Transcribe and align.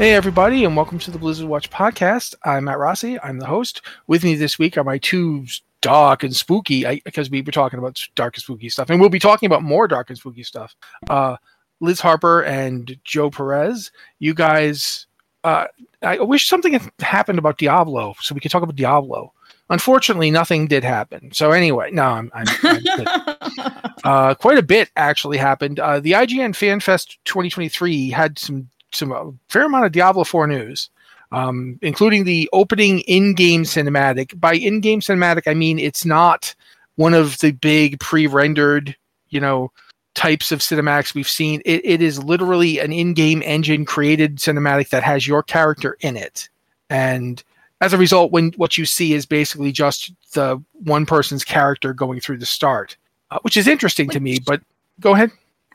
Hey, 0.00 0.14
everybody, 0.14 0.64
and 0.64 0.74
welcome 0.74 0.98
to 1.00 1.10
the 1.10 1.18
Blizzard 1.18 1.46
Watch 1.46 1.68
podcast. 1.68 2.34
I'm 2.46 2.64
Matt 2.64 2.78
Rossi. 2.78 3.20
I'm 3.20 3.38
the 3.38 3.44
host. 3.44 3.82
With 4.06 4.24
me 4.24 4.34
this 4.34 4.58
week 4.58 4.78
are 4.78 4.82
my 4.82 4.96
two 4.96 5.44
dark 5.82 6.22
and 6.22 6.34
spooky, 6.34 7.02
because 7.04 7.28
we 7.28 7.42
were 7.42 7.52
talking 7.52 7.78
about 7.78 8.00
dark 8.14 8.34
and 8.34 8.42
spooky 8.42 8.70
stuff, 8.70 8.88
and 8.88 8.98
we'll 8.98 9.10
be 9.10 9.18
talking 9.18 9.46
about 9.46 9.62
more 9.62 9.86
dark 9.86 10.08
and 10.08 10.18
spooky 10.18 10.42
stuff. 10.42 10.74
Uh, 11.10 11.36
Liz 11.80 12.00
Harper 12.00 12.42
and 12.44 12.98
Joe 13.04 13.28
Perez. 13.28 13.92
You 14.20 14.32
guys, 14.32 15.06
uh, 15.44 15.66
I 16.00 16.18
wish 16.20 16.48
something 16.48 16.72
had 16.72 16.90
happened 17.00 17.38
about 17.38 17.58
Diablo 17.58 18.14
so 18.22 18.34
we 18.34 18.40
could 18.40 18.50
talk 18.50 18.62
about 18.62 18.76
Diablo. 18.76 19.34
Unfortunately, 19.68 20.30
nothing 20.30 20.66
did 20.66 20.82
happen. 20.82 21.30
So 21.34 21.50
anyway, 21.50 21.90
no, 21.90 22.04
I'm, 22.04 22.32
I'm, 22.32 22.46
I'm 22.62 22.82
uh, 24.04 24.34
quite 24.34 24.56
a 24.56 24.62
bit 24.62 24.90
actually 24.96 25.36
happened. 25.36 25.78
Uh, 25.78 26.00
the 26.00 26.12
IGN 26.12 26.54
FanFest 26.54 27.18
2023 27.26 28.08
had 28.08 28.38
some 28.38 28.70
some 28.92 29.12
a 29.12 29.32
fair 29.48 29.64
amount 29.64 29.86
of 29.86 29.92
Diablo 29.92 30.24
4 30.24 30.46
news, 30.46 30.90
um, 31.32 31.78
including 31.82 32.24
the 32.24 32.48
opening 32.52 33.00
in-game 33.00 33.64
cinematic. 33.64 34.38
By 34.38 34.54
in-game 34.54 35.00
cinematic, 35.00 35.42
I 35.46 35.54
mean 35.54 35.78
it's 35.78 36.04
not 36.04 36.54
one 36.96 37.14
of 37.14 37.38
the 37.38 37.52
big 37.52 38.00
pre-rendered, 38.00 38.96
you 39.28 39.40
know, 39.40 39.70
types 40.14 40.52
of 40.52 40.58
cinematics 40.58 41.14
we've 41.14 41.28
seen. 41.28 41.62
It, 41.64 41.84
it 41.84 42.02
is 42.02 42.22
literally 42.22 42.78
an 42.78 42.92
in-game 42.92 43.42
engine 43.44 43.84
created 43.84 44.36
cinematic 44.36 44.90
that 44.90 45.02
has 45.02 45.26
your 45.26 45.42
character 45.42 45.96
in 46.00 46.16
it, 46.16 46.48
and 46.88 47.42
as 47.80 47.92
a 47.92 47.98
result, 47.98 48.30
when 48.30 48.52
what 48.52 48.76
you 48.76 48.84
see 48.84 49.14
is 49.14 49.24
basically 49.24 49.72
just 49.72 50.12
the 50.32 50.62
one 50.72 51.06
person's 51.06 51.44
character 51.44 51.94
going 51.94 52.20
through 52.20 52.38
the 52.38 52.46
start, 52.46 52.96
uh, 53.30 53.38
which 53.42 53.56
is 53.56 53.66
interesting 53.66 54.08
to 54.10 54.20
me. 54.20 54.38
But 54.38 54.60
go 55.00 55.14
ahead. 55.14 55.30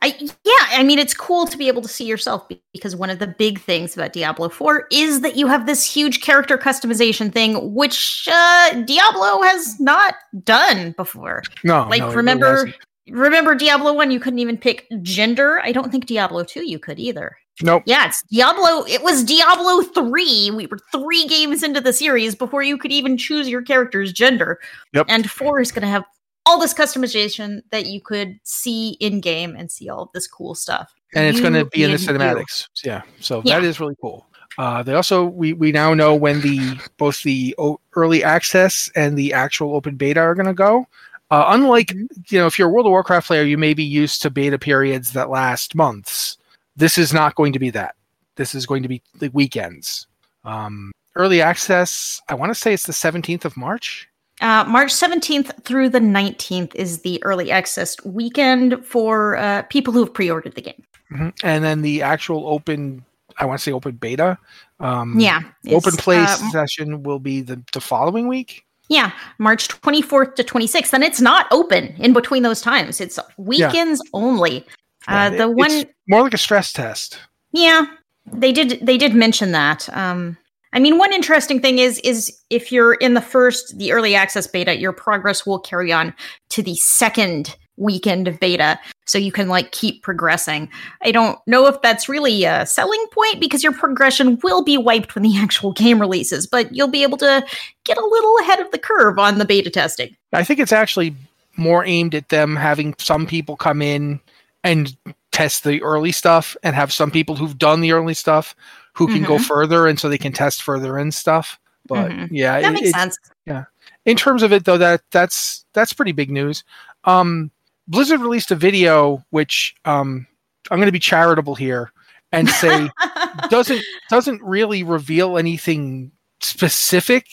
I, 0.06 0.16
yeah, 0.20 0.80
I 0.80 0.84
mean, 0.84 1.00
it's 1.00 1.16
cool 1.16 1.48
to 1.48 1.58
be 1.58 1.68
able 1.68 1.82
to 1.82 1.88
see 1.88 2.06
yourself 2.06 2.48
because 2.74 2.96
one 2.96 3.10
of 3.10 3.18
the 3.18 3.26
big 3.26 3.60
things 3.60 3.96
about 3.96 4.14
Diablo 4.14 4.50
4 4.50 4.86
is 4.92 5.22
that 5.22 5.36
you 5.36 5.48
have 5.48 5.66
this 5.66 5.84
huge 5.84 6.22
character 6.22 6.60
customization 6.60 7.34
thing, 7.34 7.74
which 7.74 8.30
uh, 8.32 8.84
Diablo 8.84 9.42
has 9.42 9.80
not 9.80 10.14
done 10.44 10.92
before. 10.92 11.42
No, 11.64 11.88
like 11.90 12.02
no, 12.02 12.14
remember, 12.14 12.72
remember 13.10 13.56
Diablo 13.56 13.94
1, 13.94 14.12
you 14.12 14.20
couldn't 14.20 14.38
even 14.38 14.58
pick 14.58 14.86
gender. 15.02 15.60
I 15.62 15.72
don't 15.72 15.92
think 15.92 16.06
Diablo 16.06 16.44
2 16.44 16.70
you 16.70 16.78
could 16.78 17.00
either. 17.00 17.36
Nope. 17.64 17.82
Yeah, 17.88 18.06
it's 18.06 18.22
Diablo. 18.32 18.86
It 18.88 19.02
was 19.02 19.24
Diablo 19.24 19.82
3. 19.82 20.52
We 20.52 20.68
were 20.68 20.78
three 20.92 21.26
games 21.26 21.64
into 21.64 21.82
the 21.82 21.94
series 21.94 22.36
before 22.36 22.62
you 22.62 22.78
could 22.78 22.92
even 22.92 23.18
choose 23.18 23.50
your 23.50 23.64
character's 23.64 24.14
gender. 24.14 24.60
Yep. 24.94 25.08
And 25.10 25.32
4 25.32 25.62
is 25.62 25.72
going 25.72 25.82
to 25.82 25.88
have 25.88 26.04
all 26.46 26.60
this 26.60 26.74
customization 26.74 27.62
that 27.72 27.86
you 27.88 28.00
could 28.02 28.40
see 28.44 28.92
in 29.00 29.20
game 29.20 29.56
and 29.56 29.72
see 29.72 29.90
all 29.90 30.04
of 30.04 30.10
this 30.14 30.28
cool 30.28 30.56
stuff. 30.56 30.94
and 31.16 31.26
it's 31.28 31.40
going 31.40 31.54
to 31.54 31.66
be 31.66 31.84
in 31.84 31.92
the 31.92 31.96
and 31.96 32.02
you. 32.04 32.08
cinematics. 32.10 32.68
Yeah, 32.84 33.02
so 33.20 33.42
Yeah. 33.46 33.60
that 33.60 33.66
is 33.66 33.80
really 33.80 33.96
cool. 34.02 34.26
Uh, 34.58 34.84
they 34.84 34.94
also 34.94 35.26
we 35.26 35.54
we 35.54 35.72
now 35.72 35.94
know 35.94 36.16
when 36.16 36.40
the 36.42 36.80
both 36.98 37.24
the 37.24 37.54
o- 37.58 37.80
early 37.96 38.24
access 38.24 38.90
and 38.96 39.18
the 39.18 39.34
actual 39.34 39.76
open 39.76 39.96
beta 39.96 40.20
are 40.20 40.36
going 40.36 40.46
to 40.46 40.54
go. 40.54 40.88
Uh, 41.32 41.46
unlike 41.50 41.88
Mm-hmm. 41.88 42.06
you 42.30 42.40
know, 42.40 42.46
if 42.48 42.58
you're 42.60 42.70
a 42.70 42.72
World 42.72 42.86
of 42.86 42.92
Warcraft 42.92 43.28
player, 43.28 43.44
you 43.44 43.58
may 43.58 43.74
be 43.74 43.84
used 43.84 44.22
to 44.22 44.30
beta 44.30 44.58
periods 44.60 45.12
that 45.14 45.30
last 45.30 45.74
months. 45.76 46.38
This 46.78 46.98
is 46.98 47.14
not 47.14 47.36
going 47.36 47.52
to 47.54 47.60
be 47.60 47.70
that. 47.72 47.96
This 48.36 48.54
is 48.56 48.66
going 48.66 48.84
to 48.84 48.90
be 48.90 49.02
the 49.20 49.30
weekends. 49.30 50.08
Um, 50.44 50.92
early 51.16 51.42
access. 51.42 52.22
I 52.30 52.36
want 52.36 52.50
to 52.52 52.56
say 52.60 52.74
it's 52.74 52.86
the 52.86 52.94
17th 52.94 53.46
of 53.46 53.58
March. 53.58 54.08
Uh, 54.42 54.66
March 54.68 54.92
17th 54.92 55.64
through 55.64 55.90
the 55.90 56.00
19th 56.00 56.76
is 56.76 57.02
the 57.02 57.24
early 57.24 57.52
access 57.52 57.96
weekend 58.04 58.86
for 58.86 59.38
uh, 59.38 59.62
people 59.64 59.94
who 59.94 60.00
have 60.04 60.14
pre 60.14 60.30
ordered 60.30 60.56
the 60.56 60.62
game. 60.62 60.84
Mhm. 61.12 61.34
And 61.44 61.64
then 61.64 61.82
the 61.82 62.02
actual 62.02 62.48
open, 62.48 63.06
I 63.38 63.46
want 63.46 63.60
to 63.60 63.64
say 63.64 63.72
open 63.72 63.96
beta. 63.96 64.38
Um, 64.80 65.20
Yeah. 65.20 65.42
Open 65.70 65.94
play 65.96 66.18
uh, 66.18 66.36
session 66.52 67.04
will 67.04 67.20
be 67.20 67.42
the, 67.42 67.62
the 67.74 67.80
following 67.82 68.28
week. 68.28 68.66
Yeah, 68.90 69.12
March 69.40 69.68
24th 69.70 70.36
to 70.36 70.44
26th. 70.44 70.94
And 70.94 71.04
it's 71.04 71.22
not 71.22 71.48
open 71.52 71.96
in 71.98 72.14
between 72.14 72.44
those 72.44 72.62
times, 72.62 73.00
it's 73.02 73.18
weekends 73.38 74.02
only. 74.14 74.66
Uh, 75.08 75.30
Yeah, 75.32 75.38
the 75.38 75.50
it- 75.50 75.56
one. 75.56 75.86
more 76.08 76.22
like 76.24 76.34
a 76.34 76.38
stress 76.38 76.74
test. 76.74 77.18
Yeah, 77.52 77.86
they 78.32 78.52
did. 78.52 78.86
They 78.86 78.98
did 78.98 79.14
mention 79.16 79.54
that. 79.54 79.88
Um, 79.96 80.38
I 80.76 80.80
mean, 80.80 80.98
one 80.98 81.14
interesting 81.14 81.62
thing 81.62 81.80
is 81.80 82.00
is 82.00 82.38
if 82.50 82.72
you're 82.72 82.96
in 82.96 83.14
the 83.14 83.22
first, 83.22 83.78
the 83.78 83.94
early 83.94 84.14
access 84.14 84.46
beta, 84.46 84.78
your 84.78 84.92
progress 84.92 85.46
will 85.46 85.58
carry 85.58 85.92
on 85.92 86.14
to 86.50 86.62
the 86.62 86.76
second 86.76 87.56
weekend 87.78 88.28
of 88.28 88.40
beta, 88.42 88.78
so 89.06 89.18
you 89.18 89.32
can 89.32 89.48
like 89.48 89.72
keep 89.72 90.04
progressing. 90.04 90.70
I 91.02 91.12
don't 91.12 91.40
know 91.48 91.66
if 91.68 91.82
that's 91.82 92.10
really 92.10 92.44
a 92.44 92.66
selling 92.66 93.04
point 93.12 93.40
because 93.40 93.64
your 93.64 93.72
progression 93.72 94.38
will 94.44 94.64
be 94.64 94.78
wiped 94.78 95.16
when 95.16 95.24
the 95.24 95.38
actual 95.40 95.72
game 95.72 96.00
releases, 96.00 96.46
but 96.46 96.76
you'll 96.76 96.90
be 96.90 97.04
able 97.04 97.18
to 97.20 97.46
get 97.86 97.98
a 97.98 98.06
little 98.06 98.38
ahead 98.40 98.60
of 98.60 98.70
the 98.72 98.80
curve 98.80 99.18
on 99.18 99.38
the 99.38 99.46
beta 99.46 99.70
testing. 99.70 100.16
I 100.34 100.44
think 100.44 100.60
it's 100.60 100.74
actually 100.74 101.16
more 101.56 101.86
aimed 101.86 102.14
at 102.14 102.28
them 102.28 102.58
having 102.58 102.96
some 103.00 103.26
people 103.26 103.56
come 103.56 103.82
in 103.82 104.20
and 104.62 104.94
test 105.32 105.64
the 105.64 105.82
early 105.82 106.12
stuff 106.12 106.58
and 106.64 106.76
have 106.76 106.92
some 106.92 107.12
people 107.12 107.38
who've 107.38 107.58
done 107.58 107.80
the 107.80 107.94
early 107.94 108.14
stuff 108.14 108.56
who 108.96 109.08
can 109.08 109.24
go 109.24 109.38
Mhm. 109.38 109.46
further 109.46 109.88
and 109.88 110.00
so 110.00 110.10
they 110.10 110.18
can 110.18 110.32
test 110.32 110.64
further 110.64 110.98
and 110.98 111.14
stuff. 111.14 111.60
But 111.88 112.10
Mhm. 112.12 112.30
yeah, 112.32 112.62
That 112.62 112.70
it- 112.70 112.74
makes 112.74 112.88
it's- 112.88 113.02
sense. 113.02 113.18
Yeah. 113.46 113.66
In 114.06 114.16
terms 114.18 114.42
of 114.44 114.52
it 114.54 114.66
though 114.66 114.78
that 114.78 115.02
that's 115.12 115.66
that's 115.74 115.94
pretty 115.94 116.12
big 116.12 116.30
news 116.32 116.64
um 117.06 117.52
blizzard 117.88 118.20
released 118.22 118.50
a 118.52 118.56
video 118.56 119.24
which 119.30 119.76
um 119.86 120.26
i'm 120.72 120.78
going 120.78 120.88
to 120.88 120.92
be 120.92 121.00
charitable 121.00 121.54
here 121.56 121.92
and 122.32 122.50
say 122.50 122.90
doesn't 123.50 123.84
doesn't 124.10 124.42
really 124.42 124.82
reveal 124.84 125.38
anything 125.38 126.12
specific 126.40 127.26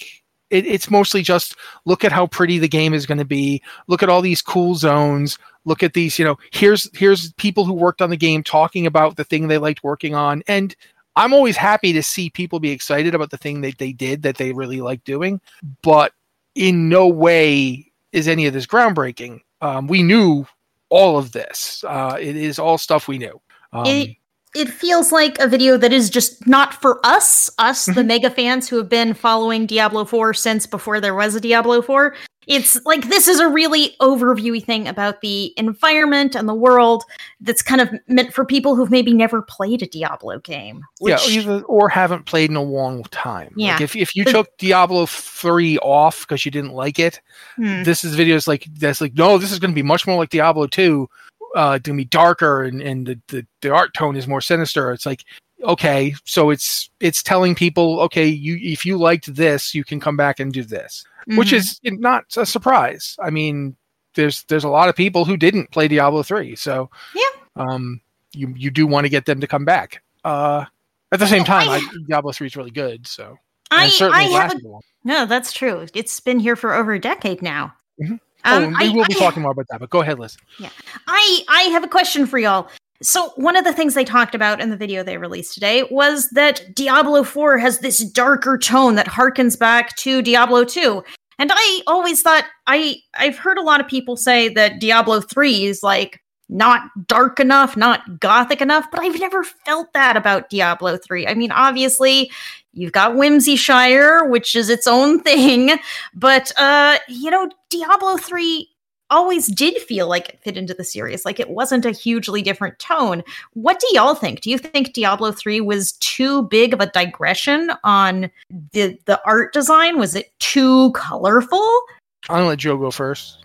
it, 0.50 0.66
it's 0.66 0.90
mostly 0.90 1.22
just 1.22 1.56
look 1.86 2.04
at 2.04 2.12
how 2.12 2.26
pretty 2.26 2.58
the 2.58 2.68
game 2.68 2.92
is 2.92 3.06
going 3.06 3.16
to 3.18 3.24
be 3.24 3.62
look 3.86 4.02
at 4.02 4.08
all 4.10 4.20
these 4.20 4.42
cool 4.42 4.74
zones 4.74 5.38
look 5.64 5.82
at 5.82 5.94
these 5.94 6.18
you 6.18 6.24
know 6.24 6.36
here's 6.52 6.90
here's 6.98 7.32
people 7.34 7.64
who 7.64 7.72
worked 7.72 8.02
on 8.02 8.10
the 8.10 8.16
game 8.16 8.42
talking 8.42 8.86
about 8.86 9.16
the 9.16 9.24
thing 9.24 9.48
they 9.48 9.58
liked 9.58 9.82
working 9.84 10.14
on 10.14 10.42
and 10.48 10.74
I'm 11.16 11.32
always 11.32 11.56
happy 11.56 11.92
to 11.92 12.02
see 12.02 12.30
people 12.30 12.60
be 12.60 12.70
excited 12.70 13.14
about 13.14 13.30
the 13.30 13.36
thing 13.36 13.60
that 13.62 13.78
they 13.78 13.92
did 13.92 14.22
that 14.22 14.36
they 14.36 14.52
really 14.52 14.80
like 14.80 15.04
doing, 15.04 15.40
but 15.82 16.12
in 16.54 16.88
no 16.88 17.06
way 17.06 17.90
is 18.12 18.28
any 18.28 18.46
of 18.46 18.54
this 18.54 18.66
groundbreaking. 18.66 19.40
Um, 19.60 19.86
we 19.86 20.02
knew 20.02 20.46
all 20.88 21.18
of 21.18 21.32
this. 21.32 21.84
Uh, 21.86 22.16
it 22.20 22.36
is 22.36 22.58
all 22.58 22.78
stuff 22.78 23.08
we 23.08 23.18
knew. 23.18 23.40
Um, 23.72 23.86
it 23.86 24.16
it 24.54 24.68
feels 24.68 25.12
like 25.12 25.38
a 25.38 25.48
video 25.48 25.76
that 25.78 25.92
is 25.92 26.10
just 26.10 26.46
not 26.46 26.74
for 26.74 27.00
us, 27.04 27.48
us 27.58 27.86
the 27.86 28.04
mega 28.04 28.30
fans 28.30 28.68
who 28.68 28.76
have 28.76 28.88
been 28.88 29.14
following 29.14 29.66
Diablo 29.66 30.04
4 30.04 30.34
since 30.34 30.66
before 30.66 31.00
there 31.00 31.14
was 31.14 31.34
a 31.34 31.40
Diablo 31.40 31.80
4. 31.82 32.14
It's 32.48 32.84
like 32.84 33.08
this 33.08 33.28
is 33.28 33.38
a 33.38 33.48
really 33.48 33.94
overviewy 34.00 34.62
thing 34.64 34.88
about 34.88 35.20
the 35.20 35.54
environment 35.56 36.34
and 36.34 36.48
the 36.48 36.54
world 36.54 37.04
that's 37.40 37.62
kind 37.62 37.80
of 37.80 37.88
meant 38.08 38.34
for 38.34 38.44
people 38.44 38.74
who've 38.74 38.90
maybe 38.90 39.14
never 39.14 39.42
played 39.42 39.80
a 39.80 39.86
Diablo 39.86 40.40
game. 40.40 40.82
yeah, 41.00 41.18
either 41.28 41.62
or 41.62 41.88
haven't 41.88 42.26
played 42.26 42.50
in 42.50 42.56
a 42.56 42.62
long 42.62 43.04
time. 43.04 43.54
Yeah. 43.56 43.74
Like 43.74 43.82
if 43.82 43.94
if 43.94 44.16
you 44.16 44.24
But- 44.24 44.32
took 44.32 44.56
Diablo 44.58 45.06
three 45.06 45.78
off 45.78 46.22
because 46.22 46.44
you 46.44 46.50
didn't 46.50 46.72
like 46.72 46.98
it, 46.98 47.20
Hmm. 47.54 47.84
this 47.84 48.02
is 48.04 48.16
videos 48.16 48.48
like 48.48 48.66
that's 48.76 49.00
like 49.00 49.14
no, 49.14 49.38
this 49.38 49.52
is 49.52 49.60
going 49.60 49.70
to 49.70 49.74
be 49.76 49.82
much 49.84 50.04
more 50.04 50.16
like 50.16 50.30
Diablo 50.30 50.66
two. 50.66 51.08
Uh, 51.54 51.78
to 51.80 51.92
be 51.94 52.04
darker 52.04 52.64
and 52.64 52.80
and 52.80 53.06
the, 53.06 53.20
the 53.28 53.46
the 53.60 53.70
art 53.70 53.92
tone 53.94 54.16
is 54.16 54.26
more 54.26 54.40
sinister. 54.40 54.90
It's 54.92 55.04
like 55.06 55.24
okay, 55.64 56.14
so 56.24 56.50
it's 56.50 56.88
it's 57.00 57.22
telling 57.22 57.54
people 57.54 58.00
okay, 58.00 58.26
you 58.26 58.58
if 58.60 58.86
you 58.86 58.96
liked 58.96 59.34
this, 59.34 59.74
you 59.74 59.84
can 59.84 60.00
come 60.00 60.16
back 60.16 60.40
and 60.40 60.52
do 60.52 60.62
this, 60.62 61.04
which 61.36 61.50
Mhm. 61.50 61.56
is 61.56 61.80
not 61.84 62.24
a 62.36 62.46
surprise. 62.46 63.16
I 63.22 63.28
mean, 63.30 63.76
there's 64.14 64.44
there's 64.44 64.64
a 64.64 64.68
lot 64.70 64.88
of 64.88 64.96
people 64.96 65.24
who 65.26 65.36
didn't 65.36 65.70
play 65.70 65.88
Diablo 65.88 66.22
three, 66.22 66.56
so 66.56 66.88
Yeah. 67.14 67.28
um, 67.56 68.00
you 68.32 68.54
you 68.56 68.70
do 68.70 68.86
want 68.86 69.04
to 69.04 69.10
get 69.10 69.26
them 69.26 69.40
to 69.40 69.46
come 69.46 69.64
back. 69.66 70.02
Uh, 70.24 70.64
at 71.12 71.18
the 71.20 71.26
same 71.26 71.44
time, 71.44 71.68
I- 71.68 71.76
I, 71.76 71.82
Diablo 72.08 72.32
three 72.32 72.46
is 72.46 72.56
really 72.56 72.70
good, 72.70 73.06
so 73.06 73.36
I, 73.70 73.88
certainly 73.90 74.34
I 74.34 74.40
have 74.40 74.52
a, 74.52 74.60
no, 75.04 75.26
that's 75.26 75.52
true. 75.52 75.86
It's 75.94 76.18
been 76.20 76.40
here 76.40 76.56
for 76.56 76.72
over 76.72 76.92
a 76.94 76.98
decade 76.98 77.42
now. 77.42 77.74
Mhm. 78.00 78.18
Um, 78.44 78.64
oh, 78.64 78.68
we 78.80 78.88
I- 78.90 78.92
will 78.92 79.04
be 79.06 79.14
I- 79.14 79.18
talking 79.18 79.42
more 79.42 79.52
about 79.52 79.66
that, 79.70 79.80
but 79.80 79.90
go 79.90 80.00
ahead, 80.00 80.18
Liz. 80.18 80.36
Yeah, 80.58 80.70
I 81.06 81.44
I 81.48 81.62
have 81.64 81.84
a 81.84 81.88
question 81.88 82.26
for 82.26 82.38
y'all. 82.38 82.68
So 83.02 83.30
one 83.34 83.56
of 83.56 83.64
the 83.64 83.72
things 83.72 83.94
they 83.94 84.04
talked 84.04 84.34
about 84.34 84.60
in 84.60 84.70
the 84.70 84.76
video 84.76 85.02
they 85.02 85.18
released 85.18 85.54
today 85.54 85.82
was 85.90 86.30
that 86.30 86.72
Diablo 86.72 87.24
4 87.24 87.58
has 87.58 87.80
this 87.80 87.98
darker 87.98 88.56
tone 88.56 88.94
that 88.94 89.08
harkens 89.08 89.58
back 89.58 89.96
to 89.96 90.22
Diablo 90.22 90.62
2. 90.64 91.02
And 91.40 91.50
I 91.52 91.80
always 91.88 92.22
thought 92.22 92.44
I 92.68 92.96
I've 93.14 93.36
heard 93.36 93.58
a 93.58 93.62
lot 93.62 93.80
of 93.80 93.88
people 93.88 94.16
say 94.16 94.48
that 94.50 94.78
Diablo 94.78 95.20
3 95.20 95.64
is 95.64 95.82
like 95.82 96.20
not 96.48 96.82
dark 97.08 97.40
enough, 97.40 97.76
not 97.76 98.20
gothic 98.20 98.60
enough, 98.60 98.86
but 98.92 99.00
I've 99.00 99.18
never 99.18 99.42
felt 99.42 99.92
that 99.94 100.16
about 100.16 100.50
Diablo 100.50 100.96
3. 100.98 101.26
I 101.26 101.34
mean, 101.34 101.50
obviously, 101.50 102.30
you've 102.72 102.92
got 102.92 103.12
Whimsyshire, 103.12 104.28
which 104.28 104.54
is 104.54 104.68
its 104.68 104.86
own 104.86 105.20
thing, 105.20 105.78
but 106.14 106.52
uh, 106.56 106.98
you 107.08 107.30
know, 107.30 107.50
Diablo 107.70 108.16
3 108.16 108.68
always 109.12 109.46
did 109.46 109.80
feel 109.82 110.08
like 110.08 110.30
it 110.30 110.40
fit 110.42 110.56
into 110.56 110.72
the 110.74 110.82
series. 110.82 111.24
Like 111.24 111.38
it 111.38 111.50
wasn't 111.50 111.84
a 111.84 111.90
hugely 111.90 112.42
different 112.42 112.78
tone. 112.78 113.22
What 113.52 113.78
do 113.78 113.86
y'all 113.92 114.14
think? 114.14 114.40
Do 114.40 114.50
you 114.50 114.58
think 114.58 114.94
Diablo 114.94 115.30
3 115.30 115.60
was 115.60 115.92
too 116.00 116.44
big 116.44 116.72
of 116.72 116.80
a 116.80 116.86
digression 116.86 117.70
on 117.84 118.30
the 118.72 118.98
the 119.04 119.20
art 119.24 119.52
design? 119.52 119.98
Was 119.98 120.14
it 120.16 120.32
too 120.40 120.90
colorful? 120.92 121.82
I'm 122.28 122.36
gonna 122.36 122.46
let 122.48 122.58
Joe 122.58 122.78
go 122.78 122.90
first. 122.90 123.44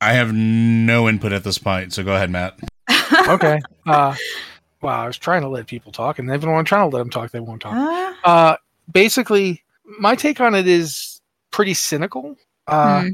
I 0.00 0.12
have 0.12 0.32
no 0.32 1.08
input 1.08 1.32
at 1.32 1.44
this 1.44 1.58
point, 1.58 1.92
so 1.92 2.04
go 2.04 2.14
ahead, 2.14 2.30
Matt. 2.30 2.58
Okay. 3.28 3.60
uh, 3.86 4.14
wow, 4.84 5.02
I 5.04 5.06
was 5.06 5.16
trying 5.18 5.42
to 5.42 5.48
let 5.48 5.66
people 5.66 5.90
talk, 5.92 6.18
and 6.18 6.28
even 6.30 6.48
when 6.50 6.58
I'm 6.58 6.64
trying 6.64 6.88
to 6.90 6.94
let 6.96 7.00
them 7.00 7.10
talk, 7.10 7.30
they 7.30 7.40
won't 7.40 7.62
talk. 7.62 7.74
Uh, 7.74 8.14
Uh, 8.28 8.56
basically, 8.92 9.62
my 9.98 10.14
take 10.14 10.40
on 10.40 10.54
it 10.54 10.66
is 10.68 11.20
pretty 11.50 11.74
cynical. 11.74 12.36
Uh, 12.66 13.02
Hmm. 13.02 13.08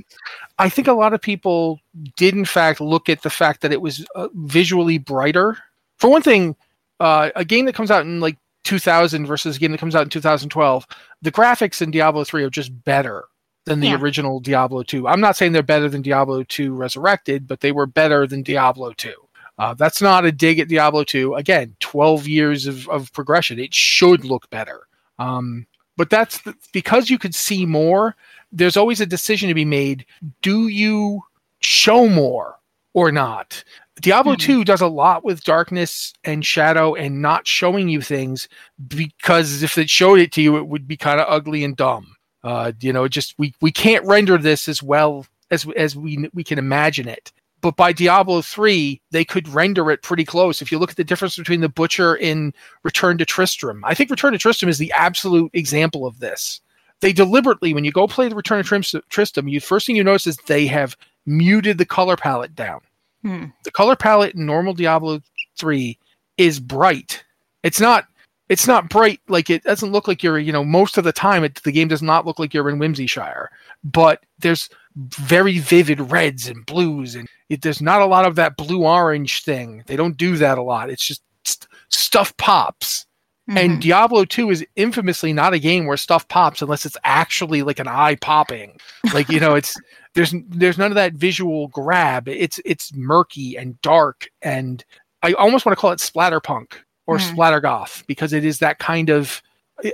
I 0.58 0.69
think 0.69 0.87
a 0.88 0.93
lot 0.93 1.12
of 1.14 1.20
people 1.22 1.81
did, 2.17 2.34
in 2.34 2.44
fact, 2.44 2.81
look 2.81 3.08
at 3.08 3.22
the 3.22 3.31
fact 3.31 3.62
that 3.62 3.72
it 3.72 3.81
was 3.81 4.06
uh, 4.14 4.28
visually 4.34 4.99
brighter. 4.99 5.56
For 5.99 6.11
one 6.11 6.22
thing, 6.22 6.55
uh, 7.00 7.31
a 7.34 7.44
game 7.44 7.64
that 7.67 7.75
comes 7.75 7.90
out 7.90 8.02
in 8.05 8.20
like 8.20 8.37
2000 8.64 9.26
versus 9.26 9.56
a 9.56 9.58
game 9.58 9.72
that 9.72 9.81
comes 9.81 9.94
out 9.96 10.02
in 10.02 10.11
2012, 10.11 10.87
the 11.22 11.32
graphics 11.32 11.81
in 11.82 11.90
Diablo 11.90 12.25
3 12.25 12.44
are 12.44 12.50
just 12.50 12.84
better 12.84 13.25
than 13.64 13.81
the 13.81 13.88
Yeah. 13.88 13.96
original 13.99 14.38
Diablo 14.40 14.82
2. 14.82 15.08
I'm 15.08 15.20
not 15.20 15.37
saying 15.37 15.52
they're 15.52 15.62
better 15.62 15.88
than 15.88 16.02
Diablo 16.02 16.43
2 16.44 16.75
Resurrected, 16.75 17.46
but 17.49 17.61
they 17.61 17.72
were 17.72 17.87
better 17.87 18.26
than 18.26 18.43
Diablo 18.43 18.93
2. 18.93 19.14
Uh, 19.61 19.75
that's 19.75 20.01
not 20.01 20.25
a 20.25 20.33
dig 20.33 20.59
at 20.59 20.69
Diablo 20.69 21.05
2. 21.05 21.35
Again, 21.35 21.77
12 21.81 22.27
years 22.27 22.67
of, 22.67 22.89
of 22.89 23.12
progression. 23.12 23.61
It 23.61 23.75
should 23.75 24.25
look 24.25 24.49
better. 24.49 24.87
Um, 25.19 25.67
but 25.99 26.09
that's 26.09 26.41
the, 26.41 26.55
because 26.73 27.11
you 27.11 27.19
could 27.19 27.35
see 27.35 27.67
more. 27.67 28.17
There's 28.51 28.79
always 28.79 29.03
a 29.03 29.07
decision 29.07 29.49
to 29.49 29.55
be 29.55 29.67
made. 29.67 30.07
Do 30.41 30.69
you 30.69 31.21
show 31.61 32.09
more 32.09 32.59
or 32.95 33.12
not? 33.12 33.62
Diablo 34.01 34.35
Mhm. 34.35 34.39
2 34.41 34.65
does 34.65 34.81
a 34.81 34.87
lot 34.87 35.25
with 35.25 35.45
darkness 35.45 36.15
and 36.25 36.45
shadow 36.45 36.95
and 36.95 37.21
not 37.21 37.47
showing 37.47 37.91
you 37.91 38.01
things 38.01 38.49
because 38.89 39.63
if 39.63 39.77
it 39.77 39.91
showed 39.91 40.19
it 40.21 40.33
to 40.33 40.41
you, 40.41 40.56
it 40.56 40.69
would 40.69 40.89
be 40.89 40.97
kind 40.97 41.21
of 41.21 41.27
ugly 41.29 41.65
and 41.65 41.77
dumb. 41.77 42.15
Uh, 42.43 42.73
you 42.81 42.95
know, 42.95 43.06
just 43.09 43.35
we 43.39 43.53
we 43.61 43.71
can't 43.71 44.06
render 44.06 44.39
this 44.39 44.69
as 44.69 44.83
well 44.83 45.27
as 45.51 45.67
as 45.77 45.95
we 45.95 46.31
we 46.33 46.43
can 46.43 46.59
imagine 46.59 47.06
it. 47.09 47.31
But 47.61 47.77
by 47.77 47.93
Diablo 47.93 48.41
3, 48.41 49.01
they 49.11 49.25
could 49.25 49.49
render 49.49 49.91
it 49.91 50.03
pretty 50.03 50.25
close. 50.25 50.62
If 50.62 50.73
you 50.73 50.79
look 50.79 50.91
at 50.91 50.97
the 50.97 51.05
difference 51.05 51.37
between 51.37 51.61
the 51.61 51.69
Butcher 51.69 52.17
in 52.17 52.55
Return 52.85 53.19
to 53.19 53.27
Tristram, 53.27 53.85
I 53.85 53.95
think 53.95 54.11
Return 54.11 54.33
to 54.33 54.39
Tristram 54.39 54.71
is 54.71 54.79
the 54.79 54.93
absolute 54.93 55.51
example 55.53 56.07
of 56.07 56.21
this. 56.21 56.61
They 57.01 57.12
deliberately, 57.12 57.75
when 57.75 57.85
you 57.85 57.93
go 57.93 58.07
play 58.07 58.29
the 58.29 58.35
Return 58.35 58.62
to 58.62 59.03
Tristram, 59.09 59.49
you 59.49 59.61
first 59.61 59.87
thing 59.87 59.97
you 59.97 60.05
notice 60.05 60.27
is 60.27 60.37
they 60.37 60.67
have 60.67 60.97
muted 61.27 61.79
the 61.79 61.87
color 61.87 62.17
palette 62.17 62.55
down. 62.55 62.81
Hmm. 63.23 63.47
The 63.65 63.71
color 63.71 63.97
palette 63.97 64.35
in 64.35 64.47
normal 64.47 64.75
Diablo 64.75 65.21
3 65.56 65.99
is 66.39 66.61
bright. 66.61 67.25
It's 67.63 67.81
not 67.81 68.06
it's 68.50 68.67
not 68.67 68.91
bright 68.91 69.20
like 69.29 69.49
it 69.49 69.62
doesn't 69.62 69.93
look 69.93 70.06
like 70.08 70.23
you're, 70.23 70.38
you 70.38 70.52
know, 70.52 70.64
most 70.64 70.99
of 70.99 71.05
the 71.05 71.12
time 71.12 71.44
it, 71.44 71.62
the 71.62 71.73
game 71.73 71.88
does 71.88 72.02
not 72.02 72.26
look 72.26 72.38
like 72.38 72.52
you're 72.52 72.69
in 72.69 72.79
Whimsyshire, 72.79 73.47
but 73.85 74.25
there's 74.41 74.69
very 74.97 75.58
vivid 75.61 76.00
reds 76.11 76.49
and 76.49 76.67
blues 76.67 77.14
and 77.14 77.29
it, 77.49 77.62
there's 77.62 77.81
not 77.81 78.02
a 78.02 78.06
lot 78.06 78.26
of 78.26 78.35
that 78.35 78.56
blue 78.56 78.85
orange 78.85 79.44
thing. 79.44 79.85
They 79.87 79.97
don't 79.97 80.17
do 80.17 80.37
that 80.37 80.58
a 80.58 80.62
lot. 80.62 80.91
It's 80.91 81.06
just 81.06 81.23
st- 81.44 81.69
stuff 81.91 82.37
pops. 82.37 83.06
And 83.49 83.79
Mhm. 83.79 83.81
Diablo 83.82 84.25
2 84.25 84.50
is 84.50 84.67
infamously 84.76 85.32
not 85.32 85.55
a 85.55 85.58
game 85.58 85.86
where 85.86 85.96
stuff 85.96 86.27
pops 86.29 86.60
unless 86.60 86.84
it's 86.84 86.96
actually 87.05 87.63
like 87.63 87.79
an 87.79 87.89
eye 87.89 88.17
popping. 88.17 88.79
Like, 89.15 89.29
you 89.29 89.41
know, 89.41 89.55
it's 89.55 89.77
there's 90.15 90.34
there's 90.48 90.77
none 90.79 90.91
of 90.91 90.96
that 90.96 91.13
visual 91.15 91.69
grab. 91.69 92.29
It's 92.29 92.58
it's 92.65 92.93
murky 92.94 93.56
and 93.56 93.81
dark 93.81 94.29
and 94.43 94.84
I 95.22 95.34
almost 95.34 95.65
want 95.67 95.77
to 95.77 95.81
call 95.81 95.93
it 95.93 95.98
splatterpunk 96.01 96.75
or 97.10 97.19
Hmm. 97.19 97.34
splattergoth 97.40 98.06
because 98.06 98.32
it 98.32 98.44
is 98.44 98.60
that 98.60 98.79
kind 98.79 99.10
of 99.10 99.43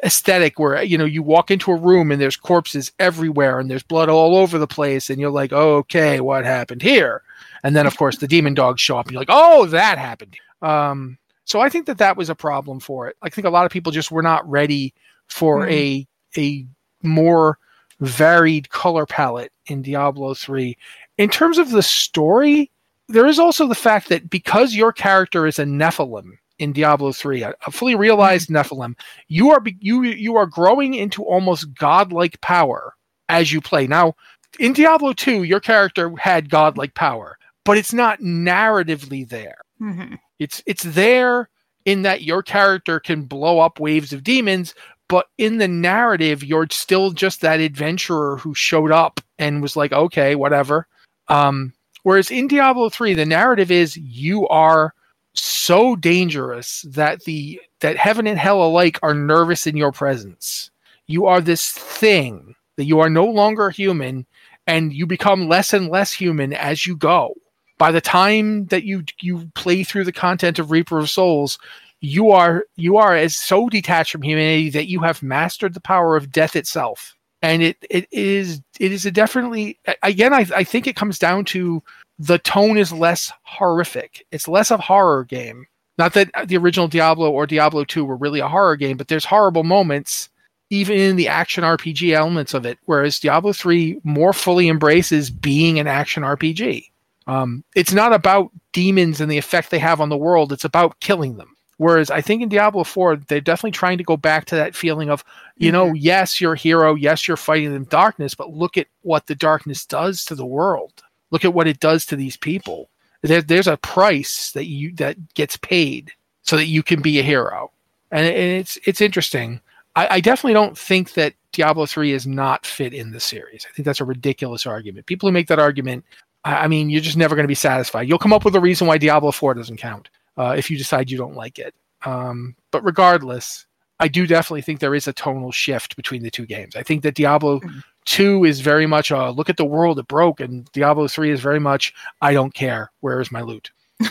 aesthetic 0.04 0.58
where 0.58 0.82
you 0.82 0.98
know 0.98 1.04
you 1.06 1.22
walk 1.22 1.50
into 1.50 1.70
a 1.70 1.76
room 1.76 2.12
and 2.12 2.20
there's 2.20 2.36
corpses 2.36 2.92
everywhere 2.98 3.58
and 3.58 3.70
there's 3.70 3.82
blood 3.82 4.08
all 4.10 4.36
over 4.36 4.58
the 4.58 4.66
place 4.66 5.08
and 5.08 5.18
you're 5.20 5.30
like, 5.30 5.52
"Okay, 5.52 6.20
what 6.20 6.44
happened 6.44 6.82
here?" 6.82 7.22
And 7.64 7.74
then 7.74 7.86
of 7.86 7.96
course 8.00 8.18
the 8.18 8.28
demon 8.28 8.52
dogs 8.54 8.80
show 8.82 8.98
up 8.98 9.06
and 9.06 9.12
you're 9.14 9.20
like, 9.22 9.30
"Oh, 9.30 9.64
that 9.66 9.96
happened." 9.98 10.36
Um 10.60 11.16
so 11.44 11.60
I 11.60 11.68
think 11.70 11.86
that 11.86 11.98
that 11.98 12.16
was 12.16 12.28
a 12.28 12.34
problem 12.34 12.80
for 12.80 13.08
it. 13.08 13.16
I 13.22 13.30
think 13.30 13.46
a 13.46 13.50
lot 13.50 13.64
of 13.64 13.72
people 13.72 13.92
just 13.92 14.10
were 14.10 14.22
not 14.22 14.48
ready 14.48 14.92
for 15.28 15.64
Mhm. 15.64 15.70
a 15.70 16.06
a 16.38 16.66
more 17.02 17.58
varied 18.00 18.68
color 18.68 19.06
palette 19.06 19.52
in 19.66 19.80
Diablo 19.80 20.34
3. 20.34 20.76
In 21.16 21.30
terms 21.30 21.56
of 21.56 21.70
the 21.70 21.82
story, 21.82 22.70
there 23.08 23.26
is 23.26 23.38
also 23.38 23.66
the 23.66 23.74
fact 23.74 24.08
that 24.10 24.28
because 24.28 24.74
your 24.74 24.92
character 24.92 25.46
is 25.46 25.58
a 25.58 25.64
Nephilim 25.64 26.32
in 26.58 26.72
Diablo 26.72 27.12
3, 27.12 27.42
a, 27.42 27.54
a 27.66 27.70
fully 27.70 27.94
realized 27.94 28.48
Nephilim, 28.48 28.94
you 29.28 29.50
are 29.50 29.60
be- 29.60 29.76
you 29.80 30.02
you 30.02 30.36
are 30.36 30.46
growing 30.46 30.94
into 30.94 31.24
almost 31.24 31.74
godlike 31.74 32.40
power 32.40 32.94
as 33.28 33.52
you 33.52 33.60
play. 33.60 33.86
Now, 33.86 34.14
in 34.58 34.72
Diablo 34.72 35.12
2, 35.12 35.42
your 35.42 35.60
character 35.60 36.12
had 36.16 36.50
godlike 36.50 36.94
power, 36.94 37.36
but 37.64 37.78
it's 37.78 37.92
not 37.92 38.20
narratively 38.20 39.28
there. 39.28 39.58
Mhm. 39.80 40.18
It's 40.38 40.62
it's 40.66 40.82
there 40.82 41.48
in 41.84 42.02
that 42.02 42.22
your 42.22 42.42
character 42.42 42.98
can 43.00 43.22
blow 43.22 43.60
up 43.60 43.78
waves 43.78 44.12
of 44.12 44.24
demons, 44.24 44.74
but 45.08 45.26
in 45.38 45.58
the 45.58 45.68
narrative, 45.68 46.42
you're 46.42 46.66
still 46.70 47.10
just 47.12 47.40
that 47.42 47.60
adventurer 47.60 48.38
who 48.38 48.54
showed 48.54 48.90
up 48.90 49.20
and 49.38 49.62
was 49.62 49.76
like, 49.76 49.92
okay, 49.92 50.34
whatever. 50.34 50.88
Um, 51.28 51.72
whereas 52.02 52.30
in 52.30 52.48
Diablo 52.48 52.88
3, 52.88 53.14
the 53.14 53.26
narrative 53.26 53.70
is 53.70 53.96
you 53.96 54.48
are 54.48 54.94
so 55.36 55.96
dangerous 55.96 56.82
that 56.88 57.24
the 57.24 57.60
that 57.80 57.96
heaven 57.96 58.26
and 58.26 58.38
hell 58.38 58.62
alike 58.62 58.98
are 59.02 59.14
nervous 59.14 59.66
in 59.66 59.76
your 59.76 59.92
presence. 59.92 60.70
You 61.06 61.26
are 61.26 61.40
this 61.40 61.70
thing 61.70 62.54
that 62.76 62.84
you 62.84 63.00
are 63.00 63.10
no 63.10 63.26
longer 63.26 63.70
human, 63.70 64.26
and 64.66 64.92
you 64.92 65.06
become 65.06 65.48
less 65.48 65.72
and 65.72 65.88
less 65.88 66.12
human 66.12 66.52
as 66.52 66.86
you 66.86 66.96
go 66.96 67.34
by 67.78 67.90
the 67.90 68.00
time 68.00 68.66
that 68.66 68.84
you 68.84 69.04
you 69.20 69.50
play 69.54 69.84
through 69.84 70.04
the 70.04 70.12
content 70.12 70.58
of 70.58 70.70
Reaper 70.70 70.98
of 70.98 71.10
Souls, 71.10 71.58
you 72.00 72.30
are 72.30 72.64
you 72.76 72.96
are 72.96 73.14
as 73.14 73.36
so 73.36 73.68
detached 73.68 74.12
from 74.12 74.22
humanity 74.22 74.70
that 74.70 74.88
you 74.88 75.00
have 75.00 75.22
mastered 75.22 75.74
the 75.74 75.80
power 75.80 76.16
of 76.16 76.30
death 76.30 76.56
itself 76.56 77.14
and 77.42 77.62
it 77.62 77.76
it 77.90 78.06
is 78.12 78.60
it 78.80 78.92
is 78.92 79.06
a 79.06 79.10
definitely 79.10 79.78
again 80.02 80.32
I, 80.32 80.46
I 80.54 80.64
think 80.64 80.86
it 80.86 80.96
comes 80.96 81.18
down 81.18 81.44
to 81.46 81.82
the 82.18 82.38
tone 82.38 82.78
is 82.78 82.92
less 82.92 83.32
horrific. 83.42 84.26
It's 84.32 84.48
less 84.48 84.70
of 84.70 84.80
a 84.80 84.82
horror 84.82 85.24
game. 85.24 85.66
Not 85.98 86.14
that 86.14 86.30
the 86.46 86.56
original 86.56 86.88
diablo 86.88 87.30
or 87.30 87.46
diablo 87.46 87.84
2 87.84 88.04
were 88.04 88.16
really 88.16 88.40
a 88.40 88.48
horror 88.48 88.76
game 88.76 88.96
but 88.98 89.08
there's 89.08 89.24
horrible 89.24 89.64
moments 89.64 90.28
even 90.68 90.98
in 90.98 91.16
the 91.16 91.26
action 91.26 91.64
rpg 91.64 92.12
elements 92.12 92.52
of 92.52 92.66
it 92.66 92.76
whereas 92.84 93.18
diablo 93.18 93.54
3 93.54 94.00
more 94.04 94.34
fully 94.34 94.68
embraces 94.68 95.30
being 95.30 95.78
an 95.78 95.86
action 95.86 96.22
rpg 96.22 96.90
um, 97.26 97.64
it's 97.74 97.92
not 97.92 98.12
about 98.12 98.50
demons 98.72 99.20
and 99.20 99.30
the 99.30 99.38
effect 99.38 99.70
they 99.70 99.78
have 99.78 100.00
on 100.00 100.08
the 100.08 100.16
world. 100.16 100.52
It's 100.52 100.64
about 100.64 101.00
killing 101.00 101.36
them. 101.36 101.56
Whereas 101.78 102.10
I 102.10 102.20
think 102.22 102.40
in 102.42 102.48
Diablo 102.48 102.84
4, 102.84 103.16
they're 103.28 103.40
definitely 103.40 103.72
trying 103.72 103.98
to 103.98 104.04
go 104.04 104.16
back 104.16 104.46
to 104.46 104.54
that 104.54 104.74
feeling 104.74 105.10
of, 105.10 105.24
you 105.56 105.70
know, 105.70 105.86
Mm-hmm. 105.86 105.96
yes, 105.96 106.40
you're 106.40 106.54
a 106.54 106.58
hero, 106.58 106.94
yes, 106.94 107.28
you're 107.28 107.36
fighting 107.36 107.74
in 107.74 107.84
darkness, 107.84 108.34
but 108.34 108.50
look 108.50 108.78
at 108.78 108.86
what 109.02 109.26
the 109.26 109.34
darkness 109.34 109.84
does 109.84 110.24
to 110.26 110.34
the 110.34 110.46
world. 110.46 111.02
Look 111.30 111.44
at 111.44 111.54
what 111.54 111.66
it 111.66 111.80
does 111.80 112.06
to 112.06 112.16
these 112.16 112.36
people. 112.36 112.88
There, 113.22 113.42
there's 113.42 113.66
a 113.66 113.76
price 113.78 114.52
that 114.52 114.66
you 114.66 114.92
that 114.94 115.34
gets 115.34 115.56
paid 115.56 116.12
so 116.42 116.56
that 116.56 116.66
you 116.66 116.82
can 116.82 117.02
be 117.02 117.18
a 117.18 117.22
hero, 117.22 117.72
and, 118.10 118.26
and 118.26 118.60
it's 118.60 118.78
it's 118.84 119.00
interesting. 119.00 119.60
I, 119.96 120.16
I 120.16 120.20
definitely 120.20 120.52
don't 120.52 120.76
think 120.76 121.14
that 121.14 121.34
Diablo 121.52 121.86
3 121.86 122.12
is 122.12 122.26
not 122.26 122.66
fit 122.66 122.92
in 122.92 123.10
the 123.10 123.20
series. 123.20 123.66
I 123.68 123.72
think 123.72 123.86
that's 123.86 124.00
a 124.00 124.04
ridiculous 124.04 124.66
argument. 124.66 125.06
People 125.06 125.28
who 125.28 125.32
make 125.32 125.48
that 125.48 125.58
argument, 125.58 126.04
I, 126.44 126.64
I 126.64 126.68
mean, 126.68 126.90
you're 126.90 127.00
just 127.00 127.16
never 127.16 127.34
going 127.34 127.44
to 127.44 127.48
be 127.48 127.54
satisfied. 127.54 128.06
You'll 128.06 128.18
come 128.18 128.34
up 128.34 128.44
with 128.44 128.54
a 128.54 128.60
reason 128.60 128.86
why 128.86 128.98
Diablo 128.98 129.32
4 129.32 129.54
doesn't 129.54 129.78
count 129.78 130.10
uh, 130.36 130.54
if 130.56 130.70
you 130.70 130.76
decide 130.76 131.10
you 131.10 131.16
don't 131.16 131.34
like 131.34 131.58
it. 131.58 131.74
Um, 132.04 132.54
but 132.70 132.84
regardless, 132.84 133.66
I 133.98 134.08
do 134.08 134.26
definitely 134.26 134.62
think 134.62 134.80
there 134.80 134.94
is 134.94 135.08
a 135.08 135.12
tonal 135.12 135.50
shift 135.50 135.96
between 135.96 136.22
the 136.22 136.30
two 136.30 136.46
games. 136.46 136.76
I 136.76 136.82
think 136.82 137.02
that 137.02 137.14
Diablo 137.14 137.60
2 138.06 138.44
is 138.44 138.60
very 138.60 138.86
much 138.86 139.10
a 139.10 139.30
look 139.30 139.50
at 139.50 139.56
the 139.56 139.64
world 139.64 139.98
it 139.98 140.08
broke, 140.08 140.40
and 140.40 140.70
Diablo 140.72 141.06
3 141.08 141.30
is 141.30 141.40
very 141.40 141.60
much 141.60 141.92
I 142.20 142.32
don't 142.32 142.54
care. 142.54 142.90
Where 143.00 143.20
is 143.20 143.30
my 143.30 143.42
loot? 143.42 143.70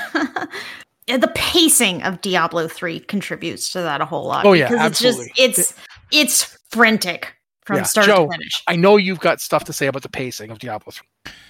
The 1.07 1.31
pacing 1.35 2.01
of 2.01 2.21
Diablo 2.21 2.67
3 2.67 2.99
contributes 3.01 3.69
to 3.73 3.81
that 3.81 4.01
a 4.01 4.05
whole 4.05 4.25
lot. 4.25 4.43
Oh, 4.43 4.53
yeah, 4.53 4.69
because 4.69 4.81
absolutely. 4.85 5.31
It's 5.37 5.55
just 5.57 5.71
it's 6.11 6.43
it's 6.43 6.57
frantic 6.71 7.35
from 7.63 7.77
Yeah, 7.77 7.83
start 7.83 8.07
Joe, 8.07 8.25
to 8.25 8.31
finish. 8.31 8.63
I 8.65 8.75
know 8.75 8.97
you've 8.97 9.19
got 9.19 9.39
stuff 9.39 9.65
to 9.65 9.73
say 9.73 9.85
about 9.85 10.01
the 10.01 10.09
pacing 10.09 10.49
of 10.49 10.57
Diablo 10.57 10.91
3 10.91 11.05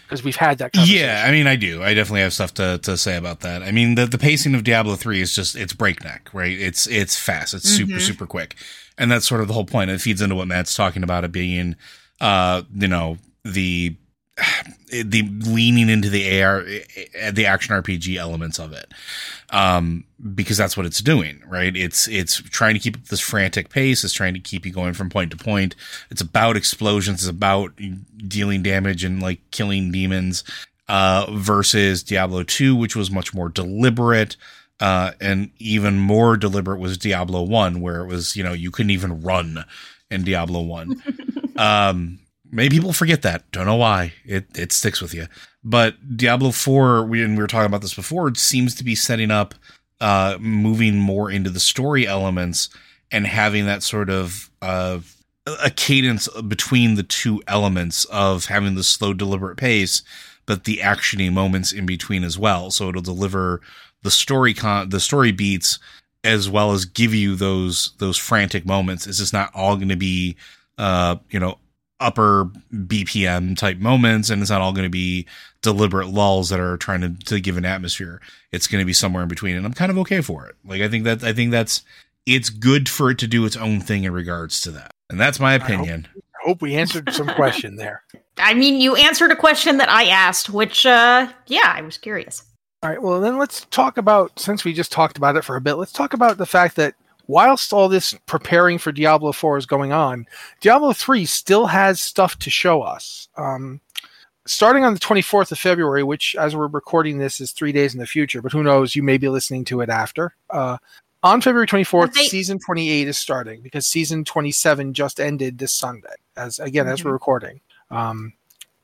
because 0.05 0.25
we've 0.25 0.35
had 0.35 0.57
that 0.57 0.73
conversation. 0.73 1.05
Yeah, 1.07 1.23
I 1.25 1.31
mean, 1.31 1.47
I 1.47 1.55
do. 1.55 1.81
I 1.81 1.93
definitely 1.93 2.19
have 2.21 2.33
stuff 2.33 2.53
to, 2.55 2.79
to 2.79 2.97
say 2.97 3.15
about 3.15 3.39
that. 3.41 3.63
I 3.63 3.71
mean, 3.71 3.95
the, 3.95 4.05
the 4.05 4.17
pacing 4.17 4.55
of 4.55 4.65
Diablo 4.65 4.95
three 4.97 5.21
is 5.21 5.33
just 5.33 5.55
it's 5.55 5.71
breakneck, 5.71 6.29
right? 6.33 6.51
It's 6.59 6.85
it's 6.87 7.17
fast. 7.17 7.53
It's 7.53 7.69
super 7.69 7.93
Mhm. 7.93 8.01
super 8.01 8.27
quick, 8.27 8.55
and 8.97 9.09
that's 9.09 9.25
sort 9.25 9.39
of 9.39 9.47
the 9.47 9.53
whole 9.53 9.63
point. 9.65 9.89
It 9.89 10.01
feeds 10.01 10.21
into 10.21 10.35
what 10.35 10.49
Matt's 10.49 10.73
talking 10.73 11.01
about 11.03 11.23
it 11.23 11.31
being, 11.31 11.77
uh, 12.21 12.61
you 12.73 12.87
know, 12.87 13.17
the 13.43 13.95
the 14.89 15.23
leaning 15.45 15.89
into 15.89 16.09
the 16.09 16.41
AR 16.41 16.63
the 17.31 17.45
action 17.45 17.73
RPG 17.73 18.17
elements 18.17 18.59
of 18.59 18.73
it. 18.73 18.93
Um 19.49 20.05
because 20.35 20.57
that's 20.57 20.75
what 20.75 20.85
it's 20.85 20.99
doing, 20.99 21.41
right? 21.47 21.75
It's 21.75 22.07
it's 22.07 22.41
trying 22.41 22.73
to 22.73 22.79
keep 22.79 22.97
up 22.97 23.05
this 23.05 23.19
frantic 23.21 23.69
pace, 23.69 24.03
it's 24.03 24.13
trying 24.13 24.33
to 24.33 24.39
keep 24.39 24.65
you 24.65 24.71
going 24.73 24.93
from 24.93 25.09
point 25.09 25.31
to 25.31 25.37
point. 25.37 25.75
It's 26.11 26.21
about 26.21 26.57
explosions, 26.57 27.21
it's 27.21 27.29
about 27.29 27.71
dealing 28.27 28.61
damage 28.63 29.03
and 29.03 29.21
like 29.21 29.39
killing 29.51 29.91
demons 29.91 30.43
uh 30.87 31.25
versus 31.31 32.03
Diablo 32.03 32.43
2 32.43 32.75
which 32.75 32.95
was 32.95 33.09
much 33.09 33.33
more 33.33 33.49
deliberate. 33.49 34.35
Uh, 34.81 35.11
and 35.21 35.51
even 35.57 35.97
more 35.97 36.35
deliberate 36.35 36.79
was 36.79 36.97
Diablo 36.97 37.41
1 37.43 37.79
where 37.79 38.01
it 38.01 38.07
was, 38.07 38.35
you 38.35 38.43
know, 38.43 38.51
you 38.51 38.71
couldn't 38.71 38.89
even 38.89 39.21
run 39.21 39.63
in 40.11 40.25
Diablo 40.25 40.61
1. 40.61 41.01
um 41.57 42.19
Maybe 42.51 42.77
people 42.77 42.93
forget 42.93 43.23
that. 43.23 43.51
Don't 43.51 43.65
know 43.65 43.75
why. 43.75 44.13
It 44.23 44.45
it 44.57 44.71
sticks 44.71 45.01
with 45.01 45.13
you. 45.13 45.27
But 45.63 46.15
Diablo 46.15 46.51
4, 46.51 47.03
we 47.05 47.23
and 47.23 47.35
we 47.35 47.41
were 47.41 47.47
talking 47.47 47.65
about 47.65 47.81
this 47.81 47.95
before, 47.95 48.27
it 48.27 48.37
seems 48.37 48.75
to 48.75 48.83
be 48.83 48.95
setting 48.95 49.31
up 49.31 49.55
uh 49.99 50.37
moving 50.39 50.97
more 50.97 51.31
into 51.31 51.49
the 51.49 51.59
story 51.59 52.05
elements 52.07 52.69
and 53.11 53.25
having 53.25 53.65
that 53.65 53.83
sort 53.83 54.09
of 54.09 54.49
uh 54.61 54.99
a 55.63 55.69
cadence 55.69 56.27
between 56.47 56.95
the 56.95 57.03
two 57.03 57.41
elements 57.47 58.05
of 58.05 58.45
having 58.45 58.75
the 58.75 58.83
slow 58.83 59.13
deliberate 59.13 59.57
pace 59.57 60.01
but 60.45 60.63
the 60.63 60.77
actiony 60.77 61.31
moments 61.31 61.71
in 61.71 61.85
between 61.85 62.23
as 62.23 62.37
well. 62.37 62.71
So 62.71 62.89
it'll 62.89 63.01
deliver 63.01 63.61
the 64.03 64.11
story 64.11 64.53
con 64.53 64.89
the 64.89 64.99
story 64.99 65.31
beats 65.31 65.79
as 66.23 66.49
well 66.49 66.71
as 66.71 66.85
give 66.85 67.13
you 67.13 67.35
those 67.35 67.93
those 67.99 68.17
frantic 68.17 68.65
moments. 68.65 69.07
It's 69.07 69.17
just 69.19 69.33
not 69.33 69.51
all 69.53 69.75
going 69.75 69.89
to 69.89 69.95
be 69.95 70.35
uh 70.77 71.17
you 71.29 71.39
know 71.39 71.57
upper 71.99 72.45
BPM 72.73 73.57
type 73.57 73.77
moments, 73.77 74.29
and 74.29 74.41
it's 74.41 74.51
not 74.51 74.61
all 74.61 74.73
going 74.73 74.85
to 74.85 74.89
be 74.89 75.25
deliberate 75.61 76.07
lulls 76.07 76.49
that 76.49 76.59
are 76.59 76.77
trying 76.77 77.01
to, 77.01 77.13
to 77.25 77.39
give 77.39 77.57
an 77.57 77.65
atmosphere. 77.65 78.21
It's 78.51 78.67
going 78.67 78.81
to 78.81 78.85
be 78.85 78.93
somewhere 78.93 79.23
in 79.23 79.29
between, 79.29 79.55
and 79.55 79.65
I'm 79.65 79.73
kind 79.73 79.91
of 79.91 79.97
okay 79.99 80.21
for 80.21 80.45
it. 80.47 80.55
Like 80.65 80.81
I 80.81 80.89
think 80.89 81.03
that 81.05 81.23
I 81.23 81.33
think 81.33 81.51
that's 81.51 81.83
it's 82.25 82.49
good 82.49 82.89
for 82.89 83.11
it 83.11 83.19
to 83.19 83.27
do 83.27 83.45
its 83.45 83.55
own 83.55 83.79
thing 83.81 84.03
in 84.03 84.13
regards 84.13 84.61
to 84.61 84.71
that, 84.71 84.91
and 85.09 85.19
that's 85.19 85.39
my 85.39 85.53
opinion. 85.53 86.07
I 86.15 86.47
hope 86.49 86.61
we 86.61 86.75
answered 86.75 87.11
some 87.11 87.27
question 87.35 87.75
there. 87.75 88.03
I 88.37 88.53
mean, 88.53 88.79
you 88.81 88.95
answered 88.95 89.31
a 89.31 89.35
question 89.35 89.77
that 89.77 89.89
I 89.89 90.05
asked, 90.05 90.49
which, 90.49 90.85
uh, 90.85 91.31
yeah, 91.47 91.73
I 91.75 91.81
was 91.81 91.97
curious. 91.97 92.43
All 92.83 92.89
right, 92.89 93.01
well, 93.01 93.21
then 93.21 93.37
let's 93.37 93.65
talk 93.71 93.97
about, 93.97 94.37
since 94.37 94.63
we 94.63 94.73
just 94.73 94.91
talked 94.91 95.17
about 95.17 95.37
it 95.37 95.43
for 95.43 95.55
a 95.55 95.61
bit, 95.61 95.75
let's 95.75 95.91
talk 95.91 96.13
about 96.13 96.37
the 96.37 96.45
fact 96.45 96.75
that 96.75 96.93
whilst 97.27 97.73
all 97.73 97.89
this 97.89 98.13
preparing 98.25 98.77
for 98.77 98.91
Diablo 98.91 99.31
4 99.31 99.57
is 99.57 99.65
going 99.65 99.91
on, 99.91 100.25
Diablo 100.61 100.93
3 100.93 101.25
still 101.25 101.67
has 101.67 102.01
stuff 102.01 102.37
to 102.39 102.49
show 102.49 102.81
us. 102.81 103.29
Um, 103.37 103.81
starting 104.45 104.83
on 104.83 104.93
the 104.93 104.99
24th 104.99 105.51
of 105.51 105.59
February, 105.59 106.03
which 106.03 106.35
as 106.35 106.55
we're 106.55 106.67
recording 106.67 107.17
this 107.17 107.41
is 107.41 107.51
three 107.51 107.71
days 107.71 107.93
in 107.93 107.99
the 107.99 108.05
future, 108.05 108.41
but 108.41 108.51
who 108.51 108.63
knows, 108.63 108.95
you 108.95 109.03
may 109.03 109.17
be 109.17 109.29
listening 109.29 109.65
to 109.65 109.81
it 109.81 109.89
after. 109.89 110.35
Uh, 110.49 110.77
on 111.23 111.41
February 111.41 111.65
24th, 111.65 112.13
They- 112.13 112.25
season 112.25 112.59
28 112.59 113.07
is 113.07 113.17
starting 113.17 113.61
because 113.61 113.87
season 113.87 114.23
27 114.23 114.93
just 114.93 115.19
ended 115.19 115.57
this 115.57 115.73
Sunday, 115.73 116.13
as 116.37 116.59
again, 116.59 116.87
as 116.87 117.03
we're 117.03 117.11
recording. 117.13 117.61
Um, 117.89 118.33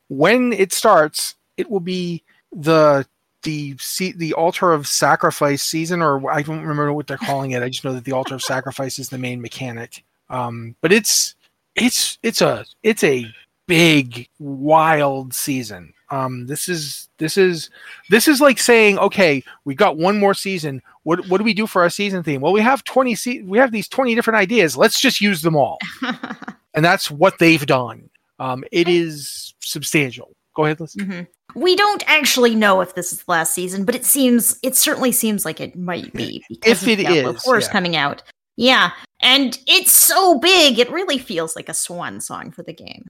when 0.08 0.52
it 0.52 0.74
starts, 0.74 1.36
it 1.58 1.70
will 1.70 1.80
be 1.80 2.24
the 2.52 3.06
the 3.44 3.76
the 4.18 4.34
altar 4.34 4.72
of 4.74 4.88
sacrifice 4.88 5.64
season, 5.64 6.02
or 6.02 6.32
I 6.32 6.42
don't 6.42 6.62
remember 6.62 6.94
what 6.94 7.08
they're 7.08 7.18
calling 7.30 7.52
it. 7.52 7.64
I 7.64 7.70
just 7.70 7.84
know 7.84 7.94
that 7.94 8.06
the 8.06 8.12
altar 8.14 8.36
of 8.36 8.42
sacrifice 8.42 9.00
is 9.00 9.10
the 9.10 9.18
main 9.18 9.42
mechanic. 9.42 10.04
Um, 10.30 10.76
but 10.82 10.92
it's 10.92 11.36
it's 11.76 12.18
it's 12.24 12.42
a 12.42 12.66
it's 12.84 13.04
a 13.04 13.26
big 13.68 14.28
wild 14.40 15.34
season. 15.34 15.94
Um, 16.10 16.46
this 16.48 16.68
is 16.68 17.08
this 17.20 17.38
is 17.38 17.70
this 18.10 18.28
is 18.28 18.42
like 18.42 18.60
saying, 18.60 18.98
okay, 19.00 19.44
we 19.64 19.76
got 19.76 19.98
one 19.98 20.20
more 20.20 20.34
season. 20.34 20.82
What 21.04 21.28
what 21.30 21.38
do 21.38 21.44
we 21.44 21.54
do 21.54 21.68
for 21.68 21.82
our 21.82 21.90
season 21.90 22.22
theme? 22.24 22.42
Well, 22.42 22.54
we 22.54 22.62
have 22.62 22.84
twenty 22.84 23.16
se- 23.16 23.44
we 23.44 23.58
have 23.58 23.72
these 23.72 23.88
twenty 23.88 24.14
different 24.16 24.38
ideas. 24.38 24.76
Let's 24.78 25.00
just 25.00 25.22
use 25.22 25.42
them 25.42 25.56
all, 25.56 25.80
and 26.74 26.84
that's 26.84 27.10
what 27.10 27.40
they've 27.40 27.66
done. 27.66 28.10
Um, 28.40 28.64
it 28.72 28.88
is 28.88 29.54
substantial. 29.62 30.32
Go 30.56 30.66
ahead, 30.66 30.80
listen. 30.82 31.06
Mhm. 31.06 31.28
We 31.56 31.76
don't 31.76 32.04
actually 32.08 32.56
know 32.56 32.82
if 32.82 32.96
this 32.96 33.12
is 33.12 33.24
the 33.24 33.32
last 33.32 33.54
season, 33.54 33.86
but 33.86 33.96
it 33.96 34.06
seems 34.06 34.60
it 34.64 34.76
certainly 34.76 35.12
seems 35.12 35.46
like 35.46 35.60
it 35.60 35.76
might 35.76 36.14
be 36.14 36.44
because 36.50 36.84
If 36.84 36.88
it 36.88 37.00
is, 37.00 37.06
of 37.06 37.12
Diablo 37.14 37.34
is, 37.34 37.44
4 37.44 37.58
is 37.58 37.66
yeah. 37.66 37.72
coming 37.72 37.96
out. 37.96 38.24
Yeah, 38.58 38.92
and 39.22 39.58
it's 39.66 39.92
so 39.92 40.38
big, 40.40 40.78
it 40.78 40.92
really 40.92 41.18
feels 41.18 41.56
like 41.56 41.70
a 41.70 41.74
swan 41.74 42.20
song 42.20 42.52
for 42.52 42.64
the 42.64 42.74
game. 42.74 43.06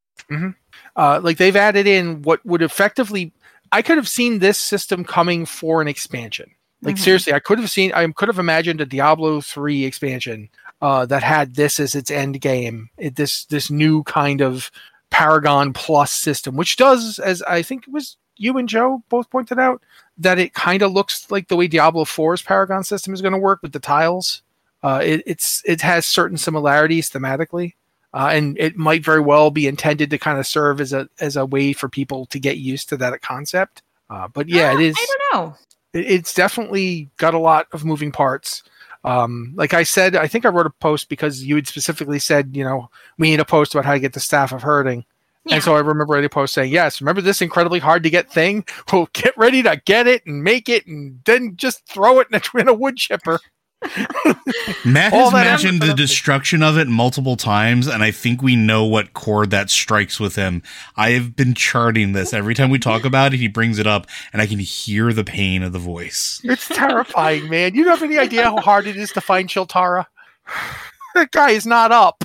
uh, 0.95 1.19
like 1.23 1.37
they've 1.37 1.55
added 1.55 1.87
in 1.87 2.21
what 2.21 2.45
would 2.45 2.61
effectively 2.61 3.33
i 3.73 3.81
could 3.81 3.97
have 3.97 4.07
seen 4.07 4.39
this 4.39 4.57
system 4.57 5.03
coming 5.03 5.45
for 5.45 5.81
an 5.81 5.87
expansion 5.89 6.49
like 6.81 6.95
Mhm. 6.95 6.99
seriously 6.99 7.33
i 7.33 7.39
could 7.39 7.59
have 7.59 7.69
seen 7.69 7.91
i 7.93 8.07
could 8.07 8.29
have 8.29 8.39
imagined 8.39 8.79
a 8.79 8.85
diablo 8.85 9.41
3 9.41 9.83
expansion 9.83 10.47
uh, 10.81 11.05
that 11.07 11.21
had 11.21 11.55
this 11.55 11.79
as 11.81 11.95
its 11.95 12.09
end 12.09 12.39
game 12.39 12.89
it, 12.97 13.15
this 13.17 13.43
this 13.45 13.69
new 13.69 14.03
kind 14.03 14.41
of 14.41 14.71
paragon 15.09 15.73
plus 15.73 16.11
system 16.13 16.55
which 16.55 16.77
does 16.77 17.19
as 17.19 17.41
i 17.43 17.61
think 17.61 17.83
it 17.87 17.91
was 17.91 18.15
you 18.37 18.57
and 18.57 18.69
joe 18.69 19.03
both 19.09 19.29
pointed 19.29 19.59
out 19.59 19.81
that 20.17 20.39
it 20.39 20.53
kind 20.53 20.81
of 20.81 20.91
looks 20.91 21.29
like 21.31 21.47
the 21.47 21.55
way 21.55 21.67
diablo 21.67 22.03
4's 22.03 22.41
paragon 22.41 22.83
system 22.83 23.13
is 23.13 23.21
going 23.21 23.33
to 23.33 23.37
work 23.39 23.59
with 23.61 23.71
the 23.73 23.79
tiles 23.79 24.41
uh, 24.83 24.99
it, 25.03 25.21
it's 25.27 25.61
it 25.65 25.81
has 25.81 26.05
certain 26.07 26.37
similarities 26.37 27.09
thematically 27.09 27.73
uh, 28.13 28.29
and 28.33 28.57
it 28.59 28.75
might 28.75 29.05
very 29.05 29.21
well 29.21 29.51
be 29.51 29.67
intended 29.67 30.09
to 30.09 30.17
kind 30.17 30.37
of 30.39 30.45
serve 30.47 30.81
as 30.81 30.91
a 30.91 31.07
as 31.19 31.37
a 31.37 31.45
way 31.45 31.71
for 31.71 31.87
people 31.87 32.25
to 32.25 32.39
get 32.39 32.57
used 32.57 32.89
to 32.89 32.97
that 32.97 33.21
concept. 33.21 33.83
Uh, 34.09 34.27
but 34.27 34.49
yeah, 34.49 34.71
Ah, 34.71 34.73
it 34.73 34.81
is. 34.81 34.95
I 34.99 35.05
don't 35.31 35.33
know. 35.45 35.55
it- 35.93 36.05
It's 36.11 36.33
definitely 36.33 37.09
got 37.17 37.33
a 37.33 37.39
lot 37.39 37.67
of 37.71 37.85
moving 37.85 38.11
parts. 38.11 38.63
Um, 39.05 39.53
like 39.55 39.73
I 39.73 39.83
said, 39.83 40.15
I 40.17 40.27
think 40.27 40.45
I 40.45 40.49
wrote 40.49 40.65
a 40.65 40.71
post 40.71 41.07
because 41.07 41.41
you 41.43 41.55
had 41.55 41.67
specifically 41.67 42.19
said, 42.19 42.53
you 42.55 42.63
know, 42.65 42.89
we 43.17 43.29
need 43.29 43.39
a 43.39 43.45
post 43.45 43.73
about 43.73 43.85
how 43.85 43.93
to 43.93 43.99
get 43.99 44.11
the 44.13 44.19
staff 44.19 44.51
of 44.51 44.61
herding. 44.63 45.05
Yeah. 45.45 45.55
And 45.55 45.63
so 45.63 45.75
I 45.75 45.79
remember 45.79 46.15
Eddie 46.15 46.27
post 46.27 46.53
saying, 46.53 46.71
yes, 46.71 47.01
remember 47.01 47.21
this 47.21 47.41
incredibly 47.41 47.79
hard 47.79 48.03
to 48.03 48.09
get 48.09 48.31
thing? 48.31 48.65
Well, 48.91 49.07
get 49.13 49.37
ready 49.37 49.63
to 49.63 49.81
get 49.85 50.05
it 50.05 50.25
and 50.25 50.43
make 50.43 50.67
it 50.67 50.85
and 50.85 51.21
then 51.25 51.55
just 51.55 51.87
throw 51.87 52.19
it 52.19 52.27
in 52.31 52.39
a, 52.39 52.57
in 52.59 52.67
a 52.67 52.73
wood 52.73 52.97
chipper. 52.97 53.39
Matt 54.85 55.11
has 55.11 55.33
mentioned 55.33 55.81
the 55.81 55.93
destruction 55.95 56.61
of 56.61 56.77
it 56.77 56.87
multiple 56.87 57.35
times, 57.35 57.87
and 57.87 58.03
I 58.03 58.11
think 58.11 58.43
we 58.43 58.55
know 58.55 58.85
what 58.85 59.13
chord 59.13 59.49
that 59.51 59.71
strikes 59.71 60.19
with 60.19 60.35
him. 60.35 60.61
I 60.95 61.11
have 61.11 61.35
been 61.35 61.55
charting 61.55 62.11
this. 62.11 62.31
Every 62.31 62.53
time 62.53 62.69
we 62.69 62.77
talk 62.77 63.05
about 63.05 63.33
it, 63.33 63.37
he 63.37 63.47
brings 63.47 63.79
it 63.79 63.87
up, 63.87 64.05
and 64.33 64.41
I 64.41 64.45
can 64.45 64.59
hear 64.59 65.13
the 65.13 65.23
pain 65.23 65.63
of 65.63 65.73
the 65.73 65.79
voice. 65.79 66.41
It's 66.43 66.67
terrifying, 66.67 67.49
man. 67.49 67.73
You 67.73 67.83
don't 67.83 67.97
have 67.97 68.07
any 68.07 68.19
idea 68.19 68.43
how 68.43 68.57
hard 68.57 68.85
it 68.85 68.97
is 68.97 69.11
to 69.13 69.21
find 69.21 69.49
Chiltara. 69.49 70.05
that 71.15 71.31
guy 71.31 71.51
is 71.51 71.65
not 71.65 71.91
up. 71.91 72.23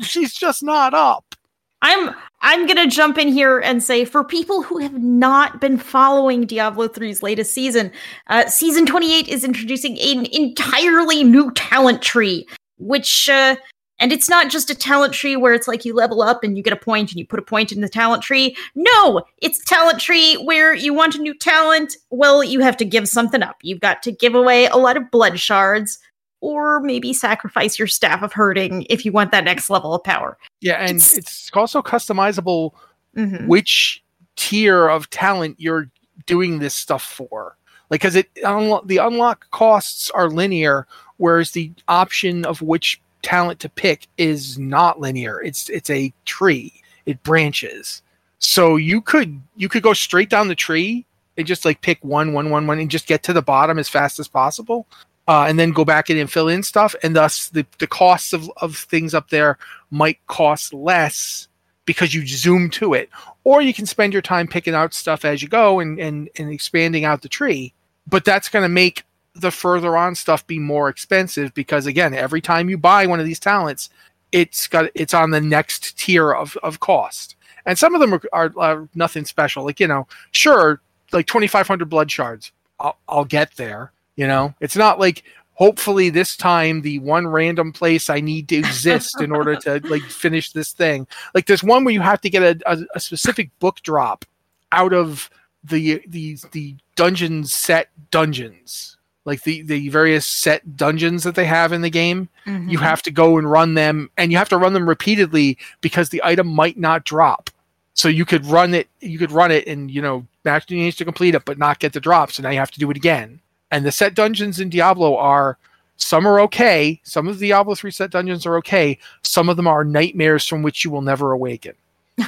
She's 0.00 0.32
just 0.32 0.62
not 0.62 0.94
up. 0.94 1.34
I'm 1.82 2.14
I'm 2.40 2.66
gonna 2.66 2.86
jump 2.86 3.18
in 3.18 3.28
here 3.28 3.58
and 3.58 3.82
say 3.82 4.04
for 4.04 4.22
people 4.22 4.62
who 4.62 4.78
have 4.78 5.02
not 5.02 5.60
been 5.60 5.76
following 5.76 6.46
Diablo 6.46 6.88
3's 6.88 7.22
latest 7.22 7.52
season, 7.52 7.90
uh, 8.28 8.46
season 8.46 8.86
28 8.86 9.28
is 9.28 9.44
introducing 9.44 9.98
an 9.98 10.26
entirely 10.26 11.24
new 11.24 11.50
talent 11.52 12.00
tree, 12.00 12.46
which 12.78 13.28
uh, 13.28 13.56
and 13.98 14.12
it's 14.12 14.28
not 14.28 14.50
just 14.50 14.70
a 14.70 14.74
talent 14.74 15.12
tree 15.12 15.36
where 15.36 15.52
it's 15.52 15.66
like 15.66 15.84
you 15.84 15.94
level 15.94 16.22
up 16.22 16.44
and 16.44 16.56
you 16.56 16.62
get 16.62 16.72
a 16.72 16.76
point 16.76 17.10
and 17.10 17.18
you 17.18 17.26
put 17.26 17.40
a 17.40 17.42
point 17.42 17.72
in 17.72 17.80
the 17.80 17.88
talent 17.88 18.22
tree. 18.22 18.56
No, 18.74 19.22
it's 19.42 19.64
talent 19.64 20.00
tree 20.00 20.34
where 20.36 20.72
you 20.74 20.94
want 20.94 21.16
a 21.16 21.20
new 21.20 21.36
talent. 21.36 21.96
Well, 22.10 22.44
you 22.44 22.60
have 22.60 22.76
to 22.76 22.84
give 22.84 23.08
something 23.08 23.42
up. 23.42 23.56
You've 23.62 23.80
got 23.80 24.02
to 24.04 24.12
give 24.12 24.36
away 24.36 24.66
a 24.66 24.76
lot 24.76 24.96
of 24.96 25.10
blood 25.10 25.40
shards, 25.40 25.98
or 26.40 26.80
maybe 26.80 27.12
sacrifice 27.12 27.78
your 27.78 27.88
staff 27.88 28.22
of 28.22 28.32
herding 28.32 28.86
if 28.88 29.04
you 29.04 29.12
want 29.12 29.30
that 29.32 29.44
next 29.44 29.70
level 29.70 29.94
of 29.94 30.02
power. 30.04 30.38
Yeah, 30.60 30.74
and 30.74 30.90
It's- 30.96 31.16
it's, 31.16 31.50
also 31.54 31.82
customizable 31.82 32.72
Mhm. 33.16 33.46
which 33.48 34.02
tier 34.36 34.88
of 34.88 35.10
talent 35.10 35.56
you're 35.58 35.90
doing 36.26 36.58
this 36.58 36.74
stuff 36.74 37.02
for. 37.02 37.56
Like, 37.90 38.00
because 38.02 38.16
it 38.16 38.32
unlo- 38.44 38.86
the 38.86 38.98
unlock 38.98 39.50
costs 39.50 40.10
are 40.10 40.28
linear, 40.28 40.86
whereas 41.16 41.52
the 41.52 41.72
option 41.88 42.44
of 42.44 42.60
which 42.62 43.00
talent 43.22 43.58
to 43.60 43.68
pick 43.68 44.06
is 44.18 44.58
not 44.58 45.00
linear. 45.00 45.40
It's 45.42 45.68
it's 45.70 45.90
a 45.90 46.12
tree. 46.24 46.72
It 47.06 47.22
branches. 47.22 48.02
So 48.38 48.76
you 48.76 49.00
could 49.00 49.40
you 49.56 49.68
could 49.68 49.82
go 49.82 49.94
straight 49.94 50.28
down 50.30 50.48
the 50.48 50.54
tree 50.54 51.04
and 51.36 51.46
just 51.46 51.64
like 51.64 51.80
pick 51.80 51.98
one 52.04 52.32
one 52.34 52.50
one 52.50 52.66
one 52.66 52.78
and 52.78 52.90
just 52.90 53.06
get 53.08 53.22
to 53.24 53.32
the 53.32 53.42
bottom 53.42 53.78
as 53.78 53.88
fast 53.88 54.20
as 54.20 54.28
possible. 54.28 54.86
Uh, 55.28 55.44
and 55.46 55.58
then 55.58 55.72
go 55.72 55.84
back 55.84 56.08
in 56.08 56.16
and 56.16 56.32
fill 56.32 56.48
in 56.48 56.62
stuff, 56.62 56.94
and 57.02 57.14
thus 57.14 57.50
the, 57.50 57.66
the 57.78 57.86
costs 57.86 58.32
of, 58.32 58.50
of 58.56 58.74
things 58.74 59.12
up 59.12 59.28
there 59.28 59.58
might 59.90 60.18
cost 60.26 60.72
less 60.72 61.48
because 61.84 62.14
you 62.14 62.26
zoom 62.26 62.68
to 62.68 62.94
it. 62.94 63.08
Or 63.44 63.62
you 63.62 63.72
can 63.72 63.86
spend 63.86 64.12
your 64.12 64.22
time 64.22 64.46
picking 64.46 64.74
out 64.74 64.92
stuff 64.92 65.24
as 65.24 65.42
you 65.42 65.48
go 65.48 65.80
and 65.80 65.98
and, 65.98 66.28
and 66.36 66.50
expanding 66.50 67.04
out 67.04 67.22
the 67.22 67.28
tree. 67.28 67.72
But 68.06 68.24
that's 68.24 68.48
going 68.48 68.62
to 68.62 68.68
make 68.68 69.04
the 69.34 69.50
further 69.50 69.96
on 69.96 70.14
stuff 70.14 70.46
be 70.46 70.58
more 70.58 70.88
expensive 70.88 71.54
because 71.54 71.86
again 71.86 72.12
every 72.12 72.40
time 72.40 72.68
you 72.68 72.76
buy 72.76 73.06
one 73.06 73.20
of 73.20 73.26
these 73.26 73.38
talents 73.38 73.88
it's 74.32 74.66
got 74.66 74.90
it's 74.94 75.14
on 75.14 75.30
the 75.30 75.40
next 75.40 75.98
tier 75.98 76.32
of, 76.32 76.56
of 76.62 76.80
cost. 76.80 77.36
And 77.64 77.78
some 77.78 77.94
of 77.94 78.00
them 78.00 78.14
are, 78.14 78.22
are, 78.32 78.52
are 78.56 78.88
nothing 78.94 79.24
special. 79.24 79.64
Like 79.64 79.80
you 79.80 79.86
know 79.86 80.06
sure 80.32 80.80
like 81.12 81.26
2500 81.26 81.88
blood 81.88 82.10
shards 82.10 82.52
I'll, 82.80 82.98
I'll 83.08 83.24
get 83.24 83.56
there 83.56 83.92
you 84.18 84.26
know? 84.26 84.52
It's 84.60 84.76
not 84.76 84.98
like 84.98 85.22
hopefully 85.54 86.10
this 86.10 86.36
time 86.36 86.82
the 86.82 86.98
one 87.00 87.26
random 87.26 87.72
place 87.72 88.08
i 88.08 88.20
need 88.20 88.48
to 88.48 88.54
exist 88.54 89.20
in 89.20 89.32
order 89.32 89.56
to 89.56 89.80
like 89.88 90.02
finish 90.02 90.52
this 90.52 90.72
thing. 90.72 91.06
Like 91.34 91.46
there's 91.46 91.64
one 91.64 91.84
where 91.84 91.94
you 91.94 92.00
have 92.02 92.20
to 92.20 92.30
get 92.30 92.42
a, 92.42 92.72
a, 92.72 92.78
a 92.94 93.00
specific 93.00 93.50
book 93.58 93.80
drop 93.82 94.24
out 94.72 94.92
of 94.92 95.30
the 95.64 96.02
the 96.06 96.36
the 96.52 96.76
dungeon 96.96 97.44
set 97.44 97.88
dungeons. 98.10 98.96
Like 99.24 99.42
the 99.42 99.62
the 99.62 99.88
various 99.88 100.26
set 100.26 100.76
dungeons 100.76 101.22
that 101.24 101.34
they 101.34 101.46
have 101.46 101.72
in 101.72 101.82
the 101.82 101.90
game 101.90 102.28
Mm-hmm. 102.46 102.70
you 102.70 102.78
have 102.78 103.02
to 103.02 103.10
go 103.10 103.36
and 103.36 103.50
run 103.50 103.74
them 103.74 104.08
and 104.16 104.32
you 104.32 104.38
have 104.38 104.48
to 104.48 104.56
run 104.56 104.72
them 104.72 104.88
repeatedly 104.88 105.58
because 105.82 106.08
the 106.08 106.22
item 106.24 106.46
might 106.46 106.78
not 106.78 107.04
drop. 107.04 107.50
So 107.92 108.08
you 108.08 108.24
could 108.24 108.46
run 108.46 108.72
it 108.72 108.88
you 109.00 109.18
could 109.18 109.32
run 109.32 109.50
it 109.50 109.66
and 109.66 109.90
you 109.90 110.00
know 110.00 110.24
match 110.44 110.70
needs 110.70 110.96
to 110.96 111.04
complete 111.04 111.34
it 111.34 111.44
but 111.44 111.58
not 111.58 111.78
get 111.78 111.92
the 111.92 112.00
drop 112.00 112.32
so 112.32 112.42
now 112.42 112.48
you 112.50 112.58
have 112.58 112.70
to 112.70 112.78
do 112.78 112.90
it 112.90 112.96
again 112.96 113.40
and 113.70 113.84
the 113.84 113.92
set 113.92 114.14
dungeons 114.14 114.60
in 114.60 114.68
diablo 114.68 115.16
are 115.16 115.58
some 115.96 116.26
are 116.26 116.40
okay 116.40 117.00
some 117.02 117.26
of 117.26 117.38
the 117.38 117.48
diablo 117.48 117.74
3 117.74 117.90
set 117.90 118.10
dungeons 118.10 118.46
are 118.46 118.56
okay 118.56 118.98
some 119.22 119.48
of 119.48 119.56
them 119.56 119.66
are 119.66 119.84
nightmares 119.84 120.46
from 120.46 120.62
which 120.62 120.84
you 120.84 120.90
will 120.90 121.02
never 121.02 121.32
awaken. 121.32 121.74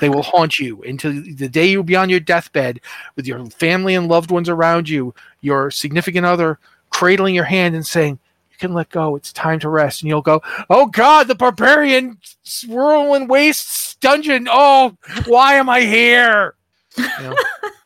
They 0.01 0.09
will 0.09 0.23
haunt 0.35 0.59
you 0.59 0.83
until 0.83 1.13
the 1.13 1.49
day 1.49 1.67
you'll 1.67 1.83
be 1.83 1.97
on 1.97 2.11
your 2.11 2.21
deathbed 2.21 2.81
with 3.17 3.27
your 3.27 3.45
family 3.47 3.95
and 3.95 4.09
loved 4.09 4.31
ones 4.31 4.49
around 4.49 4.89
you 4.89 5.15
your 5.41 5.71
significant 5.71 6.27
other 6.27 6.59
cradling 6.91 7.35
your 7.35 7.45
hand 7.45 7.75
and 7.75 7.87
saying 7.87 8.19
you 8.51 8.59
can 8.59 8.75
let 8.75 8.91
go. 8.91 9.17
It's 9.17 9.33
time 9.33 9.59
to 9.61 9.69
rest. 9.69 10.03
And 10.03 10.09
you'll 10.09 10.23
go 10.23 10.43
oh 10.69 10.87
god 10.87 11.29
the 11.29 11.35
barbarian 11.35 12.19
swirling 12.43 13.29
wastes 13.29 13.97
dungeon. 13.97 14.47
Oh 14.51 14.97
why 15.27 15.55
am 15.55 15.69
i 15.69 15.81
here? 15.81 16.55
You 16.97 17.05
know? 17.21 17.37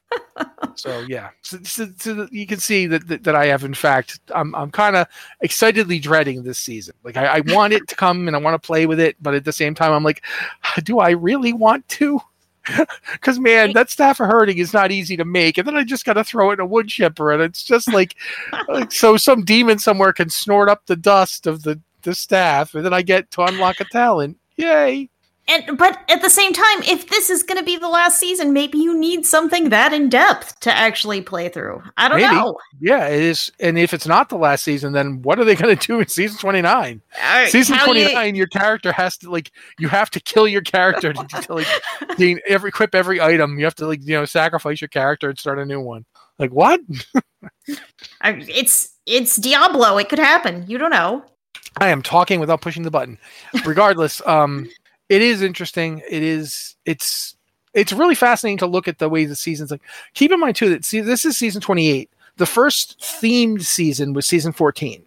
so 0.75 1.05
yeah. 1.09 1.31
So, 1.43 1.59
so, 1.63 1.89
so 1.97 2.29
you 2.31 2.47
can 2.47 2.59
see 2.59 2.87
that, 2.87 3.07
that 3.09 3.25
that 3.25 3.35
i 3.35 3.47
have 3.47 3.65
in 3.65 3.75
fact 3.75 4.21
i'm, 4.35 4.55
I'm 4.55 4.71
kind 4.71 4.97
of 4.97 5.07
excitedly 5.41 5.99
dreading 5.99 6.43
this 6.43 6.59
season. 6.59 6.95
Like 7.05 7.17
I, 7.17 7.27
I 7.27 7.41
want 7.47 7.73
it 7.73 7.87
to 7.89 7.97
come 7.97 8.27
and 8.27 8.37
i 8.37 8.41
want 8.41 8.61
to 8.61 8.67
play 8.67 8.87
with 8.87 9.01
it 9.01 9.17
but 9.23 9.35
at 9.35 9.45
the 9.45 9.53
same 9.53 9.75
time 9.75 9.93
i'm 9.93 10.05
like 10.05 10.23
do 10.83 10.99
i 10.99 11.11
really 11.11 11.53
want 11.53 11.89
to? 11.91 12.21
Because 13.13 13.39
man 13.39 13.75
that 13.75 13.91
staff 13.91 14.21
of 14.21 14.27
herding 14.27 14.57
is 14.57 14.73
not 14.73 14.91
easy 14.91 15.19
to 15.19 15.25
make 15.25 15.59
and 15.59 15.67
then 15.67 15.77
i 15.77 15.85
just 15.85 16.07
got 16.07 16.15
to 16.15 16.25
throw 16.25 16.51
it 16.51 16.55
in 16.55 16.61
a 16.61 16.67
wood 16.67 16.89
chipper 16.89 17.31
and 17.31 17.43
it's 17.43 17.63
just 17.63 17.93
like 17.93 18.17
like, 18.69 18.91
so 18.91 19.19
some 19.19 19.45
demon 19.45 19.79
somewhere 19.79 20.15
can 20.15 20.31
snort 20.31 20.71
up 20.71 20.87
the 20.87 20.97
dust 20.97 21.47
of 21.47 21.63
the 21.63 21.79
the 22.03 22.15
staff 22.15 22.75
and 22.75 22.83
then 22.83 22.95
i 22.95 23.03
get 23.03 23.31
to 23.31 23.43
unlock 23.43 23.81
a 23.81 23.85
talent. 23.85 24.39
Yay 24.57 25.11
And 25.47 25.77
but 25.77 25.99
at 26.09 26.23
the 26.23 26.31
same 26.31 26.55
time, 26.55 26.83
if 26.85 27.11
this 27.11 27.29
is 27.29 27.43
going 27.43 27.59
to 27.59 27.65
be 27.65 27.77
the 27.77 27.89
last 27.89 28.19
season, 28.19 28.55
maybe 28.55 28.79
you 28.79 28.99
need 28.99 29.27
something 29.27 29.69
that 29.69 29.93
in 29.93 30.09
depth 30.09 30.59
to 30.61 30.75
actually 30.75 31.21
play 31.21 31.51
through. 31.51 31.83
I 31.99 32.09
don't 32.09 32.19
Maybe. 32.19 32.35
know. 32.35 32.57
yeah 32.81 33.09
it 33.09 33.23
is 33.23 33.53
and 33.61 33.79
if 33.79 33.93
it's 33.93 34.07
not 34.07 34.31
the 34.31 34.37
last 34.39 34.65
season 34.65 34.93
then 34.95 35.21
what 35.23 35.39
are 35.39 35.45
they 35.45 35.55
going 35.55 35.77
to 35.77 35.87
do 35.87 36.01
in 36.01 36.09
season 36.09 36.39
29 36.39 37.01
Uh, 37.23 37.47
season 37.47 37.77
how 37.77 37.87
you- 37.93 38.05
29 38.05 38.35
your 38.37 38.47
character 38.47 38.91
has 38.91 39.19
to 39.19 39.31
like 39.31 39.53
you 39.79 39.89
have 39.89 40.09
to 40.11 40.21
kill 40.21 40.49
your 40.49 40.63
character 40.63 41.13
to, 41.13 41.25
to 41.43 41.55
like 41.55 41.67
gain 42.17 42.41
every 42.49 42.69
equip 42.71 42.95
every 42.95 43.21
item 43.21 43.59
you 43.59 43.65
have 43.67 43.75
to 43.75 43.87
like 43.87 44.01
you 44.03 44.15
know 44.15 44.25
sacrifice 44.25 44.81
your 44.81 44.89
character 44.89 45.29
and 45.29 45.39
start 45.39 45.59
a 45.59 45.65
new 45.67 45.81
one 45.81 46.05
like 46.39 46.51
what 46.53 46.81
I- 48.23 48.43
it's 48.49 48.91
it's 49.07 49.37
Diablo. 49.37 49.99
It 49.99 50.09
could 50.09 50.19
happen. 50.19 50.65
You 50.67 50.79
don't 50.79 50.91
know. 50.91 51.23
i 51.81 51.89
am 51.89 52.01
talking 52.03 52.41
without 52.41 52.63
pushing 52.63 52.83
the 52.83 52.91
button 52.91 53.19
regardless 53.67 54.27
um 54.27 54.69
it 55.09 55.23
is 55.23 55.43
interesting. 55.43 56.03
It 56.09 56.23
is 56.23 56.77
it's 56.85 57.37
it's 57.75 57.93
really 57.93 58.15
fascinating 58.15 58.59
to 58.59 58.67
look 58.67 58.89
at 58.89 58.99
the 58.99 59.09
way 59.09 59.25
the 59.25 59.37
seasons 59.37 59.71
like 59.71 59.83
keep 60.15 60.31
in 60.33 60.41
mind 60.41 60.57
too 60.57 60.71
that 60.71 60.85
see 60.85 61.01
this 61.01 61.25
is 61.25 61.37
season 61.37 61.61
28 61.61 62.09
the 62.37 62.47
first 62.47 63.01
themed 63.01 63.63
season 63.63 64.13
was 64.13 64.27
season 64.27 64.53
14 64.53 65.05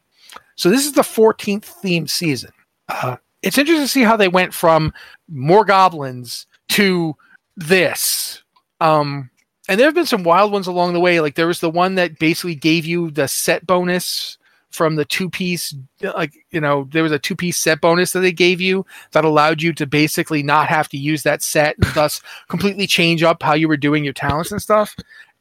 so 0.55 0.69
this 0.69 0.86
is 0.86 0.93
the 0.93 1.01
14th 1.01 1.65
themed 1.81 2.10
season. 2.10 2.51
Uh, 2.89 3.17
it's 3.41 3.57
interesting 3.57 3.86
to 3.86 3.91
see 3.91 4.03
how 4.03 4.17
they 4.17 4.27
went 4.27 4.53
from 4.53 4.93
more 5.29 5.63
goblins 5.63 6.45
to 6.69 7.15
this. 7.55 8.43
Um 8.81 9.29
and 9.69 9.79
there 9.79 9.88
have 9.88 9.95
been 9.95 10.05
some 10.05 10.23
wild 10.23 10.51
ones 10.51 10.67
along 10.67 10.93
the 10.93 10.99
way. 10.99 11.19
Like 11.19 11.36
there 11.36 11.47
was 11.47 11.60
the 11.60 11.69
one 11.69 11.95
that 11.95 12.19
basically 12.19 12.55
gave 12.55 12.86
you 12.86 13.12
the 13.12 13.27
set 13.27 13.67
bonus 13.67 14.38
from 14.71 14.95
the 14.95 15.06
two 15.06 15.30
piece 15.30 15.73
like 16.01 16.34
you 16.51 16.60
know 16.60 16.88
there 16.91 17.01
was 17.03 17.12
a 17.12 17.17
two 17.19 17.36
piece 17.36 17.58
set 17.58 17.80
bonus 17.82 18.12
that 18.12 18.19
they 18.19 18.32
gave 18.34 18.60
you 18.62 18.86
that 19.12 19.23
allowed 19.25 19.62
you 19.62 19.73
to 19.73 19.86
basically 19.88 20.43
not 20.43 20.67
have 20.67 20.89
to 20.89 20.97
use 20.97 21.23
that 21.23 21.41
set 21.41 21.75
and 21.82 21.93
thus 21.93 22.21
completely 22.49 22.86
change 22.86 23.23
up 23.23 23.41
how 23.41 23.53
you 23.53 23.67
were 23.67 23.77
doing 23.77 24.03
your 24.03 24.13
talents 24.13 24.51
and 24.51 24.62
stuff. 24.62 24.95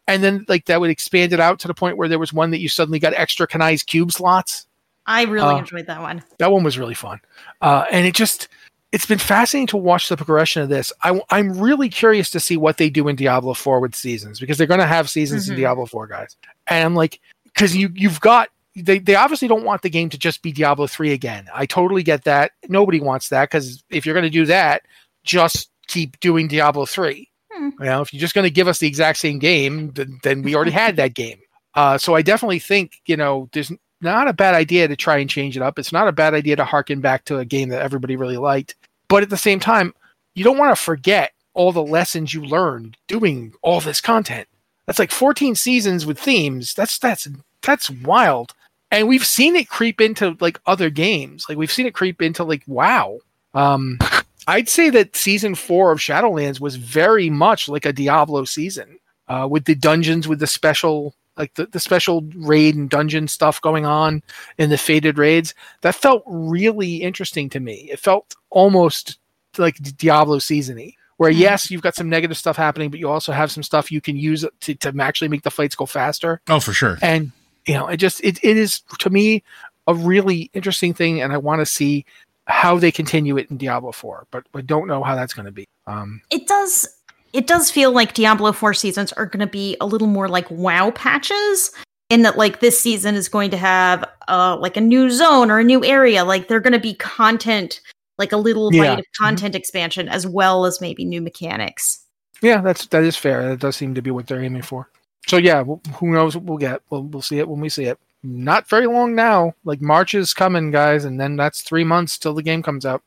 And 0.08 0.22
then 0.22 0.44
like 0.48 0.66
that 0.66 0.80
would 0.80 0.90
expand 0.90 1.32
it 1.32 1.40
out 1.40 1.58
to 1.60 1.68
the 1.68 1.74
point 1.74 1.96
where 1.96 2.08
there 2.08 2.18
was 2.20 2.32
one 2.32 2.50
that 2.52 2.60
you 2.60 2.68
suddenly 2.68 2.98
got 3.00 3.12
extra 3.14 3.46
Kanai's 3.48 3.82
cube 3.82 4.12
slots. 4.12 4.66
I 5.06 5.24
really 5.24 5.54
Uh, 5.54 5.58
enjoyed 5.58 5.86
that 5.86 6.00
one. 6.00 6.22
that 6.38 6.50
one 6.52 6.62
was 6.62 6.78
really 6.78 6.94
fun. 6.94 7.18
Uh, 7.60 7.84
and 7.90 8.06
it 8.06 8.14
just 8.14 8.48
it's 8.92 9.04
been 9.06 9.18
fascinating 9.18 9.66
to 9.66 9.76
watch 9.76 10.08
the 10.08 10.16
progression 10.16 10.62
of 10.62 10.68
this. 10.68 10.92
I, 11.02 11.20
i'm 11.30 11.58
really 11.60 11.88
curious 11.88 12.30
to 12.30 12.40
see 12.40 12.56
what 12.56 12.76
they 12.76 12.88
do 12.88 13.08
in 13.08 13.16
diablo 13.16 13.52
4 13.54 13.80
with 13.80 13.96
seasons 13.96 14.38
because 14.38 14.56
they're 14.56 14.66
going 14.68 14.80
to 14.80 14.86
have 14.86 15.10
seasons 15.10 15.46
Mhm. 15.48 15.50
in 15.50 15.56
diablo 15.56 15.86
4 15.86 16.06
guys. 16.06 16.36
And 16.68 16.84
i'm 16.84 16.94
like 16.94 17.20
because 17.44 17.76
you 17.76 17.90
you've 17.94 18.20
got 18.20 18.48
they, 18.76 18.98
they 18.98 19.14
obviously 19.14 19.48
don't 19.48 19.64
want 19.64 19.82
the 19.82 19.90
game 19.90 20.08
to 20.08 20.18
just 20.18 20.42
be 20.42 20.52
diablo 20.52 20.86
3 20.86 21.12
again 21.12 21.46
i 21.54 21.66
totally 21.66 22.02
get 22.02 22.24
that 22.24 22.52
nobody 22.68 23.00
wants 23.00 23.28
that 23.30 23.50
because 23.50 23.82
if 23.90 24.04
you're 24.04 24.14
going 24.14 24.24
to 24.24 24.30
do 24.30 24.46
that 24.46 24.82
just 25.24 25.70
keep 25.88 26.18
doing 26.20 26.48
diablo 26.48 26.86
3 26.86 27.28
Hmm. 27.52 27.68
you 27.78 27.86
know 27.86 28.02
if 28.02 28.12
you're 28.12 28.20
just 28.20 28.34
going 28.34 28.44
to 28.44 28.50
give 28.50 28.68
us 28.68 28.80
the 28.80 28.86
exact 28.86 29.18
same 29.18 29.38
game 29.38 29.90
then, 29.92 30.18
then 30.22 30.42
we 30.42 30.54
already 30.54 30.72
had 30.72 30.96
that 30.96 31.14
game 31.14 31.38
uh, 31.74 31.96
so 31.96 32.14
i 32.14 32.22
definitely 32.22 32.58
think 32.58 33.00
you 33.06 33.16
know 33.16 33.48
there's 33.52 33.72
not 34.00 34.28
a 34.28 34.32
bad 34.32 34.54
idea 34.54 34.88
to 34.88 34.96
try 34.96 35.18
and 35.18 35.30
change 35.30 35.56
it 35.56 35.62
up. 35.62 35.78
It's 35.78 35.92
not 35.92 36.08
a 36.08 36.12
bad 36.12 36.34
idea 36.34 36.56
to 36.56 36.64
harken 36.64 37.00
back 37.00 37.24
to 37.26 37.38
a 37.38 37.44
game 37.44 37.70
that 37.70 37.82
everybody 37.82 38.16
really 38.16 38.36
liked. 38.36 38.74
But 39.08 39.22
at 39.22 39.30
the 39.30 39.36
same 39.36 39.60
time, 39.60 39.94
you 40.34 40.44
don't 40.44 40.58
want 40.58 40.76
to 40.76 40.82
forget 40.82 41.32
all 41.54 41.72
the 41.72 41.82
lessons 41.82 42.34
you 42.34 42.44
learned 42.44 42.96
doing 43.08 43.54
all 43.62 43.80
this 43.80 44.00
content. 44.00 44.48
That's 44.86 44.98
like 44.98 45.10
14 45.10 45.54
seasons 45.54 46.04
with 46.06 46.18
themes. 46.18 46.74
That's 46.74 46.98
that's 46.98 47.26
that's 47.62 47.90
wild. 47.90 48.54
And 48.90 49.08
we've 49.08 49.24
seen 49.26 49.56
it 49.56 49.68
creep 49.68 50.00
into 50.00 50.36
like 50.40 50.60
other 50.66 50.90
games. 50.90 51.46
Like 51.48 51.58
we've 51.58 51.72
seen 51.72 51.86
it 51.86 51.94
creep 51.94 52.22
into 52.22 52.44
like 52.44 52.62
WoW. 52.66 53.18
Um, 53.54 53.98
I'd 54.46 54.68
say 54.68 54.90
that 54.90 55.16
season 55.16 55.54
four 55.54 55.90
of 55.92 55.98
Shadowlands 55.98 56.60
was 56.60 56.76
very 56.76 57.28
much 57.30 57.68
like 57.68 57.84
a 57.84 57.92
Diablo 57.92 58.44
season, 58.44 58.98
uh, 59.28 59.48
with 59.50 59.64
the 59.64 59.74
dungeons, 59.74 60.28
with 60.28 60.38
the 60.38 60.46
special 60.46 61.14
like 61.36 61.52
the, 61.54 61.66
the 61.66 61.80
special 61.80 62.22
raid 62.36 62.76
and 62.76 62.88
dungeon 62.88 63.28
stuff 63.28 63.60
going 63.60 63.84
on 63.84 64.22
in 64.56 64.70
the 64.70 64.78
fated 64.78 65.18
raids. 65.18 65.52
That 65.82 65.94
felt 65.94 66.22
really 66.26 66.96
interesting 66.96 67.50
to 67.50 67.60
me. 67.60 67.88
It 67.90 67.98
felt 67.98 68.34
almost 68.50 69.18
like 69.58 69.76
Diablo 69.98 70.38
seasony. 70.38 70.94
Where 71.18 71.30
Mm-hmm. 71.30 71.40
yes, 71.40 71.70
you've 71.70 71.82
got 71.82 71.94
some 71.94 72.08
negative 72.10 72.36
stuff 72.36 72.56
happening, 72.58 72.90
but 72.90 73.00
you 73.00 73.08
also 73.08 73.32
have 73.32 73.50
some 73.50 73.62
stuff 73.62 73.90
you 73.90 74.00
can 74.02 74.16
use 74.16 74.44
to, 74.60 74.74
to 74.74 74.94
actually 75.00 75.28
make 75.28 75.42
the 75.42 75.50
fights 75.50 75.74
go 75.74 75.86
faster 75.86 76.40
Oh, 76.48 76.60
for 76.60 76.72
sure. 76.74 76.98
and 77.02 77.32
you 77.66 77.74
know 77.74 77.86
it 77.88 77.96
just 77.98 78.22
it, 78.24 78.38
it 78.42 78.56
is 78.56 78.80
to 78.98 79.10
me 79.10 79.42
a 79.86 79.94
really 79.94 80.50
interesting 80.54 80.92
thing 80.94 81.20
and 81.20 81.32
i 81.32 81.36
want 81.36 81.60
to 81.60 81.66
see 81.66 82.04
how 82.46 82.78
they 82.78 82.90
continue 82.92 83.36
it 83.36 83.50
in 83.50 83.56
diablo 83.56 83.92
4 83.92 84.26
but 84.30 84.44
i 84.54 84.60
don't 84.60 84.86
know 84.86 85.02
how 85.02 85.14
that's 85.14 85.34
going 85.34 85.46
to 85.46 85.52
be 85.52 85.66
um 85.86 86.20
It 86.30 86.46
does 86.46 86.86
it 87.32 87.46
does 87.46 87.70
feel 87.70 87.92
like 87.92 88.14
Diablo 88.14 88.50
4 88.52 88.72
seasons 88.72 89.12
are 89.12 89.26
going 89.26 89.40
to 89.40 89.46
be 89.46 89.76
a 89.80 89.84
little 89.86 90.06
more 90.08 90.26
like 90.26 90.50
WoW 90.50 90.90
patches 90.92 91.70
in 92.08 92.22
that 92.22 92.38
like 92.38 92.60
this 92.60 92.80
season 92.80 93.14
is 93.14 93.28
going 93.28 93.50
to 93.50 93.56
have 93.58 94.04
uh 94.28 94.56
like 94.58 94.76
a 94.76 94.80
new 94.80 95.10
zone 95.10 95.50
or 95.50 95.58
a 95.58 95.64
new 95.64 95.84
area 95.84 96.24
like 96.24 96.48
they're 96.48 96.60
going 96.60 96.72
to 96.72 96.78
be 96.78 96.94
content 96.94 97.80
like 98.16 98.32
a 98.32 98.36
little 98.38 98.72
Yeah. 98.72 98.94
bite 98.94 99.00
of 99.00 99.04
content 99.18 99.54
expansion 99.54 100.08
as 100.08 100.26
well 100.26 100.64
as 100.64 100.80
maybe 100.80 101.04
new 101.04 101.20
mechanics. 101.20 102.00
yeah 102.42 102.60
that's 102.62 102.86
that 102.86 103.02
is 103.04 103.16
fair 103.16 103.48
that 103.50 103.60
does 103.60 103.76
seem 103.76 103.94
to 103.94 104.02
be 104.02 104.10
what 104.10 104.26
they're 104.28 104.42
aiming 104.42 104.62
for 104.62 104.88
so 105.26 105.36
yeah 105.36 105.64
wh- 105.64 105.88
who 105.96 106.12
knows 106.12 106.36
what 106.36 106.44
we'll 106.44 106.58
get 106.58 106.80
we'll, 106.90 107.02
we'll 107.04 107.22
see 107.22 107.38
it 107.38 107.48
when 107.48 107.60
we 107.60 107.68
see 107.68 107.84
it 107.84 107.98
not 108.22 108.68
very 108.68 108.86
long 108.86 109.14
now 109.14 109.54
like 109.64 109.80
march 109.80 110.14
is 110.14 110.34
coming 110.34 110.70
guys 110.70 111.04
and 111.04 111.20
then 111.20 111.36
that's 111.36 111.62
three 111.62 111.84
months 111.84 112.18
till 112.18 112.34
the 112.34 112.42
game 112.42 112.62
comes 112.62 112.84
out 112.86 113.02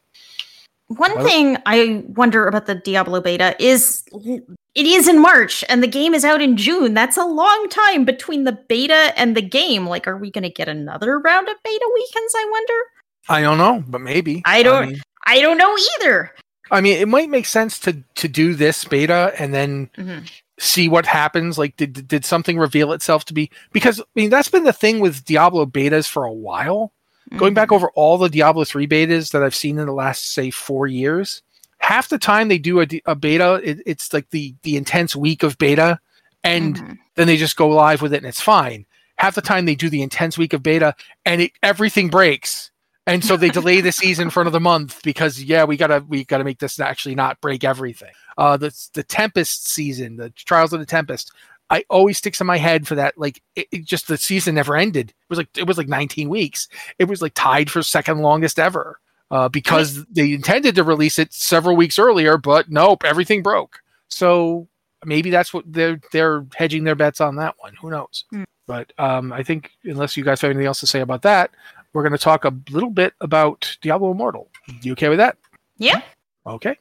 One 0.88 1.14
Well- 1.16 1.26
thing 1.26 1.58
I 1.66 2.04
wonder 2.16 2.48
about 2.48 2.66
the 2.66 2.76
Diablo 2.76 3.22
beta 3.22 3.56
is 3.60 4.04
it 4.76 4.86
is 4.86 5.08
in 5.08 5.22
March 5.22 5.64
and 5.70 5.84
the 5.84 5.88
game 5.88 6.14
is 6.16 6.26
out 6.26 6.42
in 6.42 6.58
June. 6.58 6.94
That's 6.96 7.18
a 7.18 7.26
long 7.26 7.68
time 7.70 8.06
between 8.06 8.44
the 8.46 8.54
beta 8.54 9.14
and 9.16 9.36
the 9.38 9.42
game. 9.42 9.86
Like, 9.88 10.08
are 10.08 10.18
we 10.18 10.32
going 10.32 10.44
to 10.46 10.50
get 10.50 10.68
another 10.68 11.20
round 11.20 11.48
of 11.48 11.56
beta 11.64 11.90
weekends? 11.94 12.34
I 12.36 12.46
wonder. 12.50 12.80
i 13.30 13.42
don't 13.42 13.58
know 13.60 13.84
but 13.88 14.02
maybe 14.02 14.42
I 14.46 14.64
don't- 14.64 14.90
mean, 14.90 15.02
I 15.28 15.42
don't 15.42 15.58
know 15.60 15.76
either. 16.00 16.34
I 16.72 16.82
mean 16.82 16.98
it 16.98 17.08
might 17.08 17.30
make 17.30 17.46
sense 17.46 17.78
to 17.86 17.92
to 18.16 18.28
do 18.28 18.56
this 18.56 18.84
beta 18.86 19.32
and 19.38 19.54
then 19.54 19.90
mm-hmm. 19.98 20.26
See 20.60 20.88
what 20.90 21.06
happens 21.06 21.58
like 21.58 21.76
did 21.78 22.08
did 22.08 22.26
something 22.26 22.58
reveal 22.60 22.92
itself 22.92 23.24
to 23.26 23.34
be 23.34 23.50
because 23.72 24.00
i 24.02 24.04
mean 24.14 24.30
that's 24.30 24.50
been 24.50 24.66
the 24.66 24.74
thing 24.74 25.00
with 25.00 25.24
diablo 25.26 25.66
betas 25.66 26.08
for 26.08 26.26
a 26.26 26.32
while. 26.34 26.92
Going 27.38 27.54
back 27.54 27.72
over 27.72 27.90
all 27.92 28.18
the 28.18 28.28
diablo 28.28 28.64
3 28.66 28.88
betas 28.88 29.32
that 29.32 29.42
i've 29.44 29.56
seen 29.56 29.78
in 29.80 29.86
the 29.86 29.94
last 29.94 30.34
say 30.34 30.50
four 30.52 30.86
years 30.88 31.42
half 31.78 32.10
the 32.10 32.18
time 32.18 32.48
they 32.50 32.58
do 32.58 32.82
a, 32.82 32.88
a 33.06 33.16
beta 33.16 33.62
it, 33.64 33.80
it's 33.86 34.12
like 34.14 34.30
the 34.32 34.54
the 34.64 34.76
intense 34.76 35.16
week 35.16 35.44
of 35.44 35.58
beta 35.58 36.00
and 36.44 36.76
Mhm. 36.78 36.98
then 37.16 37.28
they 37.28 37.38
just 37.38 37.56
go 37.56 37.70
live 37.70 38.02
with 38.02 38.14
it 38.14 38.18
and 38.18 38.26
it's 38.26 38.42
fine. 38.42 38.86
Half 39.18 39.36
the 39.36 39.42
time 39.42 39.66
they 39.66 39.76
do 39.76 39.90
the 39.90 40.02
intense 40.02 40.38
week 40.38 40.54
of 40.54 40.64
beta 40.64 40.96
and 41.26 41.42
it, 41.42 41.52
everything 41.62 42.10
breaks. 42.10 42.72
And 43.06 43.24
so 43.26 43.36
they 43.38 43.50
delay 43.50 43.82
the 43.82 43.92
season 43.92 44.30
for 44.30 44.42
another 44.42 44.60
month 44.60 45.02
because 45.04 45.44
yeah 45.44 45.64
we 45.66 45.78
gotta 45.78 46.04
we 46.08 46.24
gotta 46.26 46.44
make 46.44 46.60
this 46.60 46.80
actually 46.80 47.16
not 47.16 47.42
break 47.42 47.64
everything 47.64 48.12
uh 48.40 48.58
the 48.58 48.72
the 48.96 49.04
tempest 49.04 49.68
season 49.70 50.16
the 50.16 50.30
trials 50.32 50.74
of 50.74 50.80
the 50.80 50.86
tempest 50.86 51.32
i 51.70 51.84
always 51.90 52.18
sticks 52.18 52.42
in 52.42 52.48
my 52.48 52.58
head 52.58 52.88
for 52.88 52.96
that 52.96 53.16
like 53.18 53.44
it, 53.56 53.68
it 53.72 53.86
just 53.86 54.08
the 54.08 54.18
season 54.18 54.56
never 54.56 54.76
ended 54.76 55.10
it 55.10 55.16
was 55.30 55.38
like 55.38 55.50
it 55.58 55.68
was 55.68 55.78
like 55.78 55.88
19 55.88 56.28
weeks 56.30 56.68
it 56.98 57.06
was 57.06 57.22
like 57.22 57.34
tied 57.36 57.70
for 57.70 57.84
second 57.84 58.20
longest 58.20 58.58
ever 58.58 59.00
uh 59.30 59.48
because 59.50 60.04
they 60.06 60.34
intended 60.34 60.74
to 60.76 60.84
release 60.84 61.20
it 61.20 61.32
several 61.34 61.76
weeks 61.76 62.00
earlier 62.00 62.38
but 62.38 62.70
nope 62.72 63.04
everything 63.04 63.44
broke 63.44 63.80
so 64.08 64.68
maybe 65.06 65.30
that's 65.30 65.54
what 65.54 65.64
they're 65.72 66.00
they're 66.12 66.46
hedging 66.56 66.84
their 66.84 66.96
bets 66.96 67.22
on 67.22 67.36
that 67.36 67.56
one 67.60 67.74
who 67.82 67.90
knows 67.92 68.24
Hmm. 68.32 68.44
but 68.68 68.92
um 68.98 69.32
i 69.34 69.44
think 69.44 69.72
unless 69.84 70.16
you 70.18 70.24
guys 70.24 70.42
have 70.42 70.50
anything 70.50 70.66
else 70.68 70.80
to 70.80 70.88
say 70.88 71.02
about 71.02 71.22
that 71.24 71.52
we're 71.94 72.04
going 72.04 72.12
to 72.14 72.24
talk 72.24 72.46
a 72.46 72.54
little 72.70 72.92
bit 72.92 73.14
about 73.20 73.76
Diablo 73.82 74.12
Immortal. 74.12 74.48
You 74.84 74.92
okay 74.92 75.10
with 75.10 75.18
that? 75.18 75.38
Yeah. 75.80 76.02
Okay. 76.46 76.78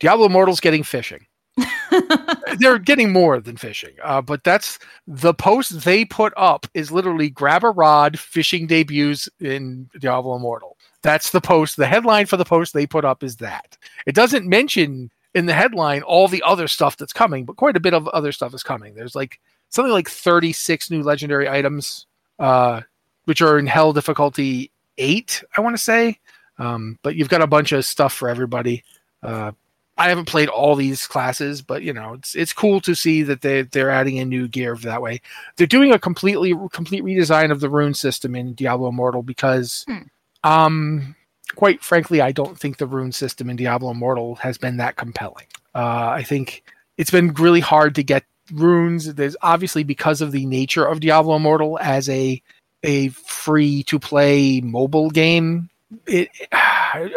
Diablo 0.00 0.26
Immortal's 0.26 0.60
getting 0.60 0.82
fishing. 0.82 1.26
They're 2.58 2.78
getting 2.78 3.12
more 3.12 3.40
than 3.40 3.56
fishing, 3.56 3.94
uh, 4.02 4.20
but 4.20 4.44
that's 4.44 4.78
the 5.06 5.32
post 5.32 5.84
they 5.84 6.04
put 6.04 6.32
up 6.36 6.66
is 6.74 6.92
literally 6.92 7.30
grab 7.30 7.64
a 7.64 7.70
rod, 7.70 8.18
fishing 8.18 8.66
debuts 8.66 9.28
in 9.40 9.88
Diablo 9.98 10.36
Immortal. 10.36 10.76
That's 11.02 11.30
the 11.30 11.40
post. 11.40 11.76
The 11.76 11.86
headline 11.86 12.26
for 12.26 12.36
the 12.36 12.44
post 12.44 12.74
they 12.74 12.86
put 12.86 13.04
up 13.04 13.22
is 13.22 13.36
that. 13.36 13.78
It 14.06 14.14
doesn't 14.14 14.46
mention 14.46 15.10
in 15.34 15.46
the 15.46 15.54
headline 15.54 16.02
all 16.02 16.28
the 16.28 16.42
other 16.44 16.68
stuff 16.68 16.96
that's 16.96 17.12
coming, 17.12 17.44
but 17.44 17.56
quite 17.56 17.76
a 17.76 17.80
bit 17.80 17.94
of 17.94 18.08
other 18.08 18.32
stuff 18.32 18.54
is 18.54 18.62
coming. 18.62 18.94
There's 18.94 19.14
like 19.14 19.40
something 19.68 19.92
like 19.92 20.08
36 20.08 20.90
new 20.90 21.02
legendary 21.02 21.48
items, 21.48 22.06
uh, 22.38 22.82
which 23.24 23.40
are 23.40 23.58
in 23.58 23.66
hell 23.66 23.92
difficulty 23.92 24.70
eight, 24.98 25.42
I 25.56 25.60
want 25.60 25.76
to 25.76 25.82
say. 25.82 26.18
Um, 26.58 26.98
but 27.02 27.16
you've 27.16 27.28
got 27.28 27.42
a 27.42 27.46
bunch 27.46 27.72
of 27.72 27.84
stuff 27.84 28.14
for 28.14 28.28
everybody. 28.28 28.82
Uh, 29.22 29.52
I 29.98 30.08
haven't 30.10 30.26
played 30.26 30.48
all 30.48 30.76
these 30.76 31.06
classes, 31.06 31.62
but 31.62 31.82
you 31.82 31.92
know 31.92 32.14
it's 32.14 32.34
it's 32.34 32.52
cool 32.52 32.80
to 32.82 32.94
see 32.94 33.22
that 33.22 33.40
they 33.40 33.62
they're 33.62 33.90
adding 33.90 34.16
in 34.16 34.28
new 34.28 34.46
gear 34.48 34.76
that 34.76 35.00
way. 35.02 35.20
They're 35.56 35.66
doing 35.66 35.92
a 35.92 35.98
completely 35.98 36.54
complete 36.72 37.02
redesign 37.02 37.50
of 37.50 37.60
the 37.60 37.70
rune 37.70 37.94
system 37.94 38.34
in 38.34 38.54
Diablo 38.54 38.88
Immortal 38.88 39.22
because, 39.22 39.84
Hmm. 39.88 40.02
um, 40.44 41.16
quite 41.54 41.82
frankly, 41.82 42.20
I 42.20 42.32
don't 42.32 42.58
think 42.58 42.76
the 42.76 42.86
rune 42.86 43.12
system 43.12 43.48
in 43.48 43.56
Diablo 43.56 43.90
Immortal 43.90 44.34
has 44.36 44.58
been 44.58 44.76
that 44.78 44.96
compelling. 44.96 45.46
Uh, 45.74 46.08
I 46.10 46.22
think 46.22 46.62
it's 46.98 47.10
been 47.10 47.32
really 47.34 47.60
hard 47.60 47.94
to 47.94 48.02
get 48.02 48.24
runes. 48.52 49.14
There's 49.14 49.36
obviously 49.42 49.82
because 49.82 50.20
of 50.20 50.32
the 50.32 50.46
nature 50.46 50.84
of 50.84 51.00
Diablo 51.00 51.36
Immortal 51.36 51.78
as 51.80 52.08
a 52.08 52.42
a 52.82 53.08
free 53.08 53.82
to 53.84 53.98
play 53.98 54.60
mobile 54.60 55.10
game. 55.10 55.70
It 56.06 56.28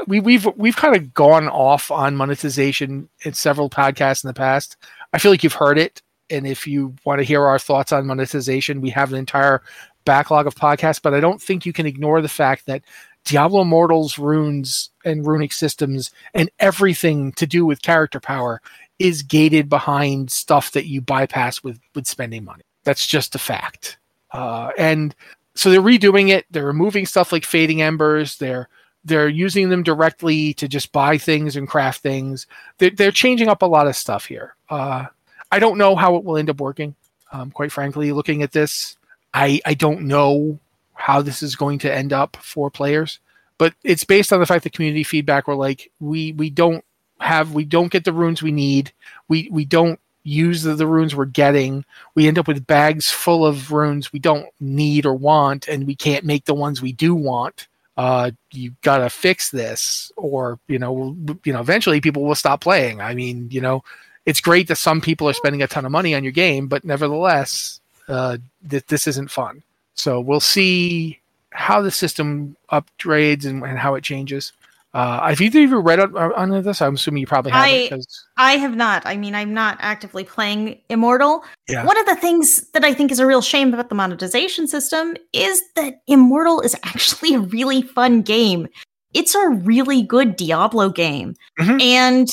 we 0.07 0.19
we've 0.19 0.47
we've 0.55 0.75
kind 0.75 0.95
of 0.95 1.13
gone 1.13 1.47
off 1.47 1.91
on 1.91 2.15
monetization 2.15 3.09
in 3.23 3.33
several 3.33 3.69
podcasts 3.69 4.23
in 4.23 4.27
the 4.27 4.33
past. 4.33 4.77
I 5.13 5.19
feel 5.19 5.31
like 5.31 5.43
you've 5.43 5.53
heard 5.53 5.77
it, 5.77 6.01
and 6.29 6.45
if 6.47 6.67
you 6.67 6.95
want 7.05 7.19
to 7.19 7.25
hear 7.25 7.45
our 7.45 7.59
thoughts 7.59 7.91
on 7.91 8.07
monetization, 8.07 8.81
we 8.81 8.89
have 8.91 9.11
an 9.11 9.19
entire 9.19 9.61
backlog 10.05 10.47
of 10.47 10.55
podcasts. 10.55 11.01
But 11.01 11.13
I 11.13 11.19
don't 11.19 11.41
think 11.41 11.65
you 11.65 11.73
can 11.73 11.85
ignore 11.85 12.21
the 12.21 12.29
fact 12.29 12.65
that 12.65 12.83
Diablo 13.25 13.61
Immortal's 13.61 14.17
runes 14.17 14.89
and 15.05 15.25
runic 15.25 15.53
systems 15.53 16.11
and 16.33 16.49
everything 16.59 17.31
to 17.33 17.45
do 17.45 17.65
with 17.65 17.81
character 17.81 18.19
power 18.19 18.61
is 18.97 19.23
gated 19.23 19.69
behind 19.69 20.31
stuff 20.31 20.71
that 20.71 20.85
you 20.85 21.01
bypass 21.01 21.63
with 21.63 21.79
with 21.95 22.07
spending 22.07 22.43
money. 22.43 22.63
That's 22.83 23.05
just 23.05 23.35
a 23.35 23.39
fact. 23.39 23.97
Uh, 24.31 24.71
and 24.77 25.15
so 25.55 25.69
they're 25.69 25.81
redoing 25.81 26.29
it. 26.29 26.45
They're 26.51 26.65
removing 26.65 27.05
stuff 27.05 27.31
like 27.31 27.43
fading 27.43 27.81
embers. 27.81 28.37
They're 28.37 28.69
they're 29.09 29.27
using 29.27 29.69
them 29.69 29.83
directly 29.83 30.53
to 30.55 30.67
just 30.67 30.91
buy 30.91 31.17
things 31.17 31.55
and 31.55 31.67
craft 31.67 32.01
things. 32.01 32.47
They're, 32.77 32.91
they're 32.91 33.11
changing 33.11 33.49
up 33.49 33.61
a 33.61 33.65
lot 33.65 33.87
of 33.87 33.95
stuff 33.95 34.25
here. 34.25 34.55
Uh, 34.69 35.05
I 35.51 35.59
don't 35.59 35.77
know 35.77 35.95
how 35.95 36.15
it 36.15 36.23
will 36.23 36.37
end 36.37 36.49
up 36.49 36.61
working. 36.61 36.95
Um, 37.31 37.51
quite 37.51 37.71
frankly, 37.71 38.11
looking 38.11 38.41
at 38.43 38.51
this, 38.51 38.97
I 39.33 39.61
I 39.65 39.73
don't 39.73 40.03
know 40.03 40.59
how 40.93 41.21
this 41.21 41.43
is 41.43 41.55
going 41.55 41.79
to 41.79 41.93
end 41.93 42.13
up 42.13 42.37
for 42.37 42.71
players. 42.71 43.19
But 43.57 43.73
it's 43.83 44.05
based 44.05 44.31
on 44.31 44.39
the 44.39 44.45
fact 44.45 44.63
that 44.63 44.73
community 44.73 45.03
feedback 45.03 45.47
were 45.47 45.55
like, 45.55 45.91
we 45.99 46.31
we 46.33 46.49
don't 46.49 46.83
have 47.19 47.53
we 47.53 47.65
don't 47.65 47.91
get 47.91 48.05
the 48.05 48.13
runes 48.13 48.41
we 48.41 48.51
need. 48.51 48.91
We 49.27 49.49
we 49.51 49.65
don't 49.65 49.99
use 50.23 50.63
the, 50.63 50.75
the 50.75 50.87
runes 50.87 51.15
we're 51.15 51.25
getting. 51.25 51.85
We 52.15 52.27
end 52.27 52.39
up 52.39 52.47
with 52.47 52.67
bags 52.67 53.09
full 53.09 53.45
of 53.45 53.71
runes 53.71 54.13
we 54.13 54.19
don't 54.19 54.47
need 54.59 55.05
or 55.05 55.13
want, 55.13 55.67
and 55.67 55.85
we 55.85 55.95
can't 55.95 56.25
make 56.25 56.45
the 56.45 56.53
ones 56.53 56.81
we 56.81 56.93
do 56.93 57.15
want. 57.15 57.67
Uh, 57.99 58.31
you 58.53 58.71
gotta 58.81 59.09
fix 59.09 59.51
this, 59.51 60.09
or 60.15 60.57
you 60.69 60.79
know, 60.79 61.17
you 61.43 61.51
know, 61.51 61.59
eventually 61.59 61.99
people 61.99 62.23
will 62.23 62.33
stop 62.33 62.61
playing. 62.61 63.01
I 63.01 63.13
mean, 63.13 63.49
you 63.51 63.59
know, 63.59 63.83
it's 64.25 64.39
great 64.39 64.69
that 64.69 64.77
some 64.77 65.01
people 65.01 65.27
are 65.27 65.33
spending 65.33 65.61
a 65.61 65.67
ton 65.67 65.85
of 65.85 65.91
money 65.91 66.15
on 66.15 66.23
your 66.23 66.31
game, 66.31 66.67
but 66.67 66.85
nevertheless, 66.85 67.81
uh, 68.07 68.37
th- 68.69 68.85
this 68.87 69.05
isn't 69.05 69.29
fun. 69.29 69.63
So 69.95 70.21
we'll 70.21 70.39
see 70.39 71.19
how 71.49 71.81
the 71.81 71.91
system 71.91 72.55
upgrades 72.71 73.45
and, 73.45 73.63
and 73.63 73.77
how 73.77 73.95
it 73.95 74.03
changes. 74.05 74.53
Uh, 74.93 75.27
have 75.29 75.39
either 75.39 75.63
of 75.63 75.69
you 75.69 75.79
read 75.79 75.99
on, 75.99 76.15
on 76.17 76.63
this? 76.63 76.81
I'm 76.81 76.95
assuming 76.95 77.21
you 77.21 77.27
probably 77.27 77.51
have. 77.51 77.61
I- 77.63 77.87
'cause- 77.89 78.25
I 78.37 78.53
have 78.53 78.75
not. 78.75 79.03
I 79.05 79.17
mean, 79.17 79.35
I'm 79.35 79.53
not 79.53 79.77
actively 79.81 80.23
playing 80.23 80.79
Immortal. 80.89 81.43
Yeah. 81.67 81.85
One 81.85 81.97
of 81.97 82.05
the 82.07 82.15
things 82.15 82.67
that 82.71 82.83
I 82.83 82.93
think 82.93 83.11
is 83.11 83.19
a 83.19 83.25
real 83.27 83.41
shame 83.41 83.71
about 83.73 83.89
the 83.89 83.95
monetization 83.95 84.67
system 84.67 85.15
is 85.33 85.61
that 85.75 86.01
Immortal 86.07 86.61
is 86.61 86.75
actually 86.83 87.35
a 87.35 87.39
really 87.39 87.81
fun 87.83 88.21
game. 88.23 88.67
It's 89.13 89.35
a 89.35 89.49
really 89.49 90.01
good 90.01 90.35
Diablo 90.35 90.89
game. 90.89 91.35
Mhm. 91.59 91.81
And 91.81 92.27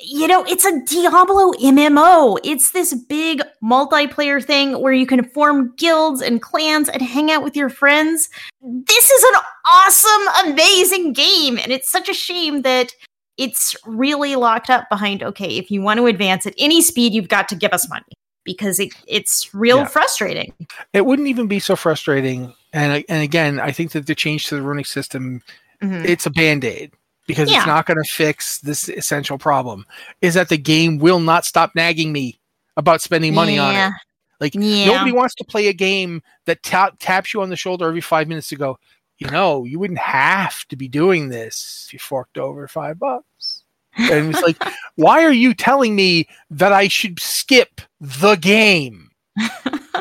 you 0.00 0.28
know, 0.28 0.44
it's 0.44 0.64
a 0.64 0.80
Diablo 0.84 1.52
MMO. 1.54 2.38
It's 2.44 2.70
this 2.70 2.94
big 2.94 3.42
multiplayer 3.62 4.42
thing 4.44 4.80
where 4.80 4.92
you 4.92 5.06
can 5.06 5.24
form 5.30 5.74
guilds 5.76 6.22
and 6.22 6.40
clans 6.40 6.88
and 6.88 7.02
hang 7.02 7.30
out 7.32 7.42
with 7.42 7.56
your 7.56 7.68
friends. 7.68 8.28
This 8.62 9.10
is 9.10 9.22
an 9.24 9.40
awesome, 9.74 10.50
amazing 10.52 11.12
game. 11.14 11.58
And 11.58 11.72
it's 11.72 11.90
such 11.90 12.08
a 12.08 12.14
shame 12.14 12.62
that 12.62 12.94
it's 13.38 13.74
really 13.84 14.36
locked 14.36 14.70
up 14.70 14.88
behind 14.88 15.22
okay, 15.22 15.56
if 15.56 15.70
you 15.70 15.82
want 15.82 15.98
to 15.98 16.06
advance 16.06 16.46
at 16.46 16.54
any 16.58 16.80
speed, 16.82 17.12
you've 17.12 17.28
got 17.28 17.48
to 17.48 17.56
give 17.56 17.72
us 17.72 17.88
money 17.88 18.04
because 18.44 18.78
it, 18.78 18.92
it's 19.08 19.52
real 19.54 19.78
Yeah. 19.78 19.86
frustrating. 19.86 20.52
It 20.92 21.06
wouldn't 21.06 21.28
even 21.28 21.46
be 21.48 21.58
so 21.58 21.74
frustrating. 21.74 22.54
And 22.72 23.04
and 23.08 23.22
again, 23.22 23.58
I 23.58 23.72
think 23.72 23.92
that 23.92 24.06
the 24.06 24.14
change 24.14 24.46
to 24.46 24.54
the 24.56 24.62
runic 24.62 24.86
system 24.86 25.42
Mhm. 25.82 26.04
it's 26.04 26.26
a 26.26 26.30
band-aid 26.30 26.92
because 27.32 27.50
Yeah. 27.50 27.56
it's 27.58 27.66
not 27.66 27.86
going 27.86 27.96
to 27.96 28.04
fix 28.10 28.58
this 28.58 28.90
essential 28.90 29.38
problem 29.38 29.86
is 30.20 30.34
that 30.34 30.50
the 30.50 30.58
game 30.58 30.98
will 30.98 31.18
not 31.18 31.46
stop 31.46 31.72
nagging 31.74 32.12
me 32.12 32.38
about 32.76 33.00
spending 33.00 33.32
money 33.34 33.58
on 33.58 33.74
it. 33.74 33.90
Like 34.38 34.54
Yeah. 34.54 34.84
nobody 34.86 35.12
wants 35.12 35.34
to 35.36 35.44
play 35.44 35.68
a 35.68 35.72
game 35.72 36.22
that 36.44 36.62
ta- 36.62 36.90
taps 36.98 37.32
you 37.32 37.40
on 37.40 37.48
the 37.48 37.56
shoulder 37.56 37.86
every 37.88 38.02
five 38.02 38.28
minutes 38.28 38.48
to 38.48 38.56
go 38.56 38.78
you 39.16 39.30
know 39.30 39.64
you 39.64 39.78
wouldn't 39.78 39.98
have 39.98 40.66
to 40.68 40.76
be 40.76 40.88
doing 40.88 41.30
this 41.30 41.84
if 41.86 41.94
you 41.94 41.98
forked 41.98 42.36
over 42.36 42.68
five 42.68 42.98
bucks. 42.98 43.62
And 43.96 44.30
it's 44.34 44.42
like 44.42 44.62
why 44.96 45.24
are 45.24 45.32
you 45.32 45.54
telling 45.54 45.94
me 45.96 46.28
that 46.50 46.72
i 46.72 46.86
should 46.88 47.18
skip 47.18 47.80
the 48.00 48.34
game? 48.36 49.08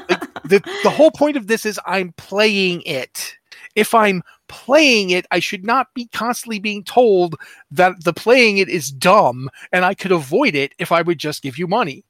Like, 0.10 0.20
the, 0.44 0.60
the 0.84 0.90
whole 0.90 1.12
point 1.12 1.38
of 1.38 1.48
this 1.48 1.66
is 1.66 1.80
i'm 1.86 2.12
playing 2.18 2.82
it. 2.82 3.36
If 3.76 3.94
i'm 3.94 4.22
playing 4.52 5.10
it 5.12 5.26
i 5.32 5.40
should 5.40 5.66
not 5.66 5.88
be 5.94 6.06
constantly 6.08 6.60
being 6.60 6.84
told 6.84 7.36
that 7.72 8.04
the 8.04 8.12
playing 8.14 8.58
it 8.58 8.68
is 8.68 8.92
dumb 8.92 9.50
and 9.72 9.86
i 9.86 9.94
could 9.94 10.12
avoid 10.12 10.54
it 10.56 10.74
if 10.78 10.92
i 10.92 11.02
would 11.02 11.18
just 11.18 11.42
give 11.42 11.58
you 11.58 11.68
money. 11.68 12.04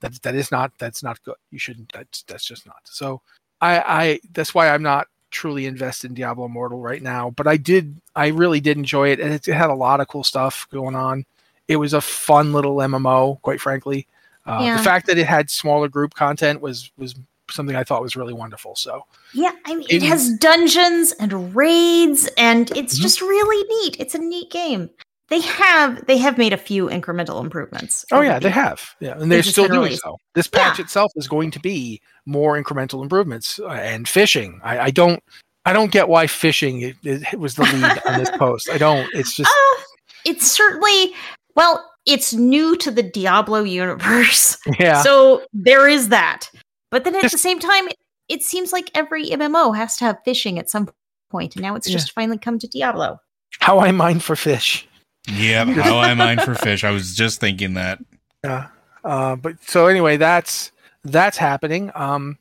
That 0.00 0.20
that 0.22 0.34
is 0.36 0.52
not 0.52 0.70
that's 0.78 1.02
not 1.02 1.20
good. 1.24 1.34
You 1.50 1.58
shouldn't 1.58 1.90
that's 1.92 2.22
that's 2.24 2.44
just 2.44 2.66
not. 2.66 2.82
So 2.84 3.20
i 3.60 3.72
i 4.00 4.20
that's 4.32 4.54
why 4.54 4.68
i'm 4.68 4.82
not 4.82 5.08
truly 5.30 5.66
invested 5.66 6.10
in 6.10 6.14
diablo 6.14 6.46
immortal 6.46 6.80
right 6.80 7.02
now 7.02 7.28
but 7.30 7.46
i 7.46 7.56
did 7.56 8.00
i 8.16 8.28
really 8.28 8.60
did 8.60 8.76
enjoy 8.78 9.08
it 9.10 9.20
and 9.20 9.32
it, 9.34 9.46
it 9.48 9.54
had 9.54 9.68
a 9.70 9.74
lot 9.74 10.00
of 10.00 10.08
cool 10.08 10.24
stuff 10.24 10.66
going 10.70 10.94
on. 10.94 11.24
It 11.66 11.76
was 11.76 11.92
a 11.94 12.00
fun 12.00 12.52
little 12.52 12.76
mmo 12.76 13.40
quite 13.42 13.60
frankly. 13.60 14.06
Uh, 14.46 14.62
Yeah. 14.64 14.76
the 14.76 14.82
fact 14.84 15.06
that 15.06 15.18
it 15.18 15.26
had 15.26 15.50
smaller 15.50 15.88
group 15.88 16.14
content 16.14 16.60
was 16.60 16.92
was 16.96 17.14
something 17.50 17.76
i 17.76 17.84
thought 17.84 18.02
was 18.02 18.16
really 18.16 18.32
wonderful 18.34 18.74
so 18.76 19.02
Yeah, 19.32 19.52
I 19.66 19.74
mean, 19.74 19.86
it 19.90 20.02
In- 20.02 20.08
has 20.08 20.32
dungeons 20.38 21.12
and 21.12 21.54
raids, 21.54 22.28
and 22.38 22.70
it's 22.76 22.98
Mhm. 22.98 23.02
just 23.02 23.20
really 23.20 23.66
neat. 23.82 23.96
It's 23.98 24.14
a 24.14 24.18
neat 24.18 24.50
game. 24.50 24.90
They 25.28 25.40
have 25.40 26.06
they 26.06 26.16
have 26.18 26.38
made 26.38 26.54
a 26.54 26.56
few 26.56 26.86
incremental 26.88 27.42
improvements. 27.44 28.04
Oh 28.10 28.20
yeah, 28.22 28.28
already. 28.30 28.44
they 28.44 28.50
have. 28.50 28.80
Yeah, 29.00 29.18
and 29.18 29.30
they're 29.30 29.42
still 29.42 29.66
doing 29.68 29.80
released. 29.82 30.02
so. 30.02 30.16
This 30.34 30.46
patch 30.48 30.78
Yeah. 30.78 30.84
itself 30.86 31.12
is 31.16 31.28
going 31.28 31.50
to 31.52 31.60
be 31.60 32.00
more 32.24 32.60
incremental 32.62 33.02
improvements 33.02 33.58
uh, 33.58 33.68
and 33.68 34.08
fishing. 34.08 34.60
I, 34.64 34.78
I 34.78 34.90
don't, 34.90 35.22
I 35.66 35.74
don't 35.74 35.92
get 35.92 36.08
why 36.08 36.26
fishing 36.28 36.80
it, 36.80 36.96
it 37.04 37.38
was 37.38 37.56
the 37.56 37.64
lead 37.64 38.00
on 38.06 38.18
this 38.20 38.30
post. 38.38 38.70
I 38.70 38.78
don't. 38.78 39.06
It's 39.14 39.34
just 39.36 39.50
Uh, 39.50 39.82
it's 40.24 40.50
certainly 40.50 41.12
well, 41.54 41.84
it's 42.06 42.32
new 42.32 42.74
to 42.78 42.90
the 42.90 43.02
Diablo 43.02 43.62
universe, 43.64 44.56
yeah. 44.80 45.02
so 45.02 45.42
there 45.52 45.86
is 45.88 46.08
that. 46.08 46.48
But 46.90 47.04
then 47.04 47.14
at 47.16 47.22
Just- 47.22 47.32
the 47.32 47.38
same 47.38 47.58
time, 47.58 47.88
it, 47.88 47.96
it 48.28 48.42
seems 48.42 48.72
like 48.72 48.90
every 48.94 49.26
MMO 49.30 49.76
has 49.76 49.96
to 49.98 50.04
have 50.04 50.18
fishing 50.24 50.58
at 50.58 50.70
some 50.70 50.88
point, 51.30 51.56
and 51.56 51.62
now 51.62 51.74
it's 51.74 51.88
Yeah. 51.88 51.96
just 51.96 52.12
finally 52.12 52.38
come 52.38 52.58
to 52.58 52.66
Diablo. 52.68 53.20
how 53.60 53.80
I 53.80 53.90
mine 53.92 54.20
for 54.20 54.36
fish. 54.36 54.86
Yeah, 55.26 55.64
how 55.82 55.98
I 55.98 56.14
mine 56.14 56.38
for 56.40 56.54
fish. 56.54 56.84
I 56.84 56.90
was 56.90 57.14
just 57.16 57.40
thinking 57.40 57.74
that. 57.74 57.98
Yeah. 58.44 58.68
Uh, 59.04 59.36
but 59.36 59.56
so 59.66 59.86
anyway, 59.86 60.16
that's 60.16 60.70
that's 61.04 61.36
happening. 61.38 61.90
Um, 61.94 62.38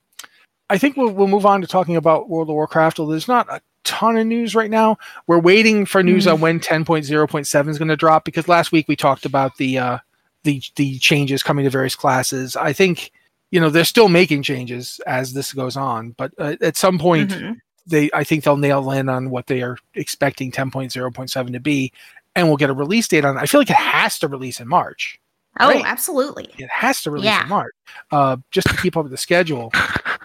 I 0.70 0.78
think 0.78 0.96
we'll 0.98 1.12
we'll 1.12 1.28
move 1.28 1.46
on 1.46 1.62
to 1.62 1.68
talking 1.68 1.96
about 1.96 2.30
World 2.30 2.50
of 2.50 2.54
Warcraft. 2.56 3.00
Although 3.00 3.12
there's 3.12 3.28
not 3.28 3.48
a 3.50 3.62
ton 3.84 4.18
of 4.18 4.28
news 4.28 4.54
right 4.56 4.70
now. 4.70 4.98
We're 5.28 5.40
waiting 5.40 5.86
for 5.86 6.04
news 6.04 6.26
Mhm. 6.26 6.34
on 6.34 6.40
when 6.42 6.60
10.0.7 6.60 7.70
is 7.70 7.78
going 7.78 7.88
to 7.88 7.96
drop 7.96 8.26
because 8.26 8.48
last 8.50 8.72
week 8.74 8.88
we 8.88 8.96
talked 8.96 9.26
about 9.26 9.58
the 9.58 9.78
uh, 9.78 9.98
the 10.44 10.62
the 10.76 10.98
changes 11.00 11.42
coming 11.44 11.64
to 11.64 11.70
various 11.70 11.96
classes. 11.96 12.56
I 12.56 12.74
think 12.74 13.12
you 13.52 13.60
know 13.60 13.70
they're 13.70 13.86
still 13.86 14.10
making 14.10 14.44
changes 14.44 15.00
as 15.08 15.34
this 15.34 15.54
goes 15.54 15.78
on, 15.78 16.12
but 16.12 16.32
uh, 16.38 16.56
at 16.62 16.78
some 16.78 16.98
point 17.00 17.32
Mhm. 17.32 17.56
they 17.86 18.10
I 18.14 18.24
think 18.24 18.44
they'll 18.44 18.58
nail 18.58 18.92
in 18.92 19.10
on 19.10 19.30
what 19.30 19.48
they 19.48 19.62
are 19.62 19.78
expecting 19.96 20.52
10.0.7 20.52 21.54
to 21.54 21.60
be, 21.60 21.92
and 22.36 22.48
we'll 22.48 22.58
get 22.58 22.70
a 22.70 22.74
release 22.74 23.08
date 23.08 23.26
on. 23.26 23.38
it. 23.38 23.42
I 23.42 23.46
feel 23.46 23.62
like 23.62 23.70
it 23.70 23.76
has 23.78 24.20
to 24.20 24.28
release 24.28 24.60
in 24.60 24.68
March. 24.68 25.20
Oh, 25.60 25.70
Right. 25.70 25.84
absolutely. 25.86 26.50
It 26.60 26.70
has 26.70 27.02
to 27.04 27.12
release 27.12 27.26
Yeah. 27.26 27.44
in 27.44 27.50
March, 27.50 27.74
uh, 28.12 28.38
just 28.52 28.68
to 28.68 28.78
keep 28.78 28.96
up 28.96 29.04
with 29.04 29.12
the 29.12 29.18
schedule. 29.18 29.72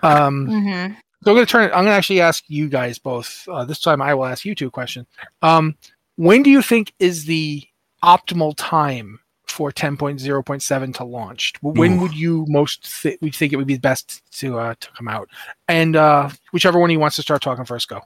Um, 0.02 0.46
hmm 0.46 0.94
so 1.24 1.30
I'm 1.30 1.36
going 1.36 1.46
to 1.46 1.50
turn 1.50 1.62
it. 1.62 1.66
I'm 1.68 1.84
going 1.84 1.86
to 1.86 1.92
actually 1.92 2.20
ask 2.20 2.42
you 2.48 2.68
guys 2.68 2.98
both. 2.98 3.46
Uh, 3.48 3.64
this 3.64 3.78
time, 3.78 4.02
I 4.02 4.12
will 4.12 4.26
ask 4.26 4.44
you 4.44 4.56
two 4.56 4.66
a 4.66 4.70
question. 4.72 5.06
Um, 5.40 5.76
when 6.16 6.42
do 6.42 6.50
you 6.50 6.60
think 6.60 6.92
is 6.98 7.24
the 7.26 7.62
optimal 8.02 8.54
time 8.56 9.20
for 9.52 9.70
10.0.7 9.70 10.94
to 10.94 11.04
launch? 11.04 11.52
When 11.60 12.00
would 12.00 12.14
you 12.14 12.46
most 12.48 13.02
th- 13.02 13.18
would 13.20 13.34
you 13.34 13.38
think 13.38 13.52
it 13.52 13.56
would 13.56 13.66
be 13.66 13.78
best 13.78 14.22
to 14.38 14.58
uh, 14.58 14.74
to 14.80 14.88
come 14.92 15.08
out? 15.08 15.28
And 15.68 15.94
uh, 15.94 16.30
whichever 16.52 16.80
one 16.80 16.90
he 16.90 16.96
wants 16.96 17.16
to 17.16 17.22
start 17.22 17.42
talking 17.42 17.64
first, 17.64 17.88
go. 17.88 18.00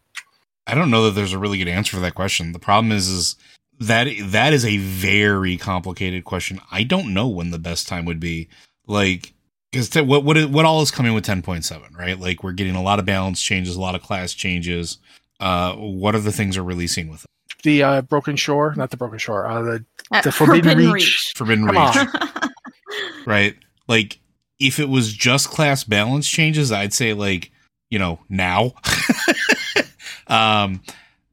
I 0.66 0.74
don't 0.74 0.90
know 0.90 1.04
that 1.04 1.12
there's 1.12 1.32
a 1.32 1.38
really 1.38 1.58
good 1.58 1.68
answer 1.68 1.96
for 1.96 2.02
that 2.02 2.16
question. 2.16 2.52
The 2.52 2.58
problem 2.58 2.90
is, 2.90 3.08
is 3.08 3.36
that 3.78 4.08
that 4.20 4.52
is 4.52 4.64
a 4.64 4.78
very 4.78 5.56
complicated 5.56 6.24
question. 6.24 6.60
I 6.72 6.82
don't 6.82 7.14
know 7.14 7.28
when 7.28 7.50
the 7.50 7.58
best 7.58 7.86
time 7.86 8.04
would 8.04 8.20
be. 8.20 8.48
Like, 8.88 9.32
because 9.70 9.94
what 9.94 10.24
what 10.24 10.50
what 10.50 10.64
all 10.64 10.82
is 10.82 10.90
coming 10.90 11.14
with 11.14 11.24
10.7, 11.24 11.96
right? 11.96 12.18
Like, 12.18 12.42
we're 12.42 12.52
getting 12.52 12.74
a 12.74 12.82
lot 12.82 12.98
of 12.98 13.04
balance 13.04 13.40
changes, 13.40 13.76
a 13.76 13.80
lot 13.80 13.94
of 13.94 14.02
class 14.02 14.34
changes. 14.34 14.98
Uh, 15.38 15.74
what 15.74 16.14
are 16.14 16.20
the 16.20 16.32
things 16.32 16.56
are 16.56 16.64
releasing 16.64 17.08
with 17.08 17.24
it? 17.24 17.30
The 17.66 17.82
uh, 17.82 18.02
Broken 18.02 18.36
Shore, 18.36 18.74
not 18.76 18.92
the 18.92 18.96
Broken 18.96 19.18
Shore, 19.18 19.44
uh, 19.44 19.60
the 19.60 19.84
The 20.22 20.30
Forbidden 20.30 20.92
Reach. 20.92 21.32
Forbidden 21.34 21.66
Come 21.66 21.76
Reach, 21.76 22.08
right? 23.26 23.56
Like, 23.88 24.20
if 24.60 24.78
it 24.78 24.88
was 24.88 25.12
just 25.12 25.50
class 25.50 25.82
balance 25.82 26.28
changes, 26.28 26.70
I'd 26.70 26.94
say 26.94 27.12
like, 27.12 27.50
you 27.90 27.98
know, 27.98 28.20
now. 28.28 28.74
um, 30.28 30.80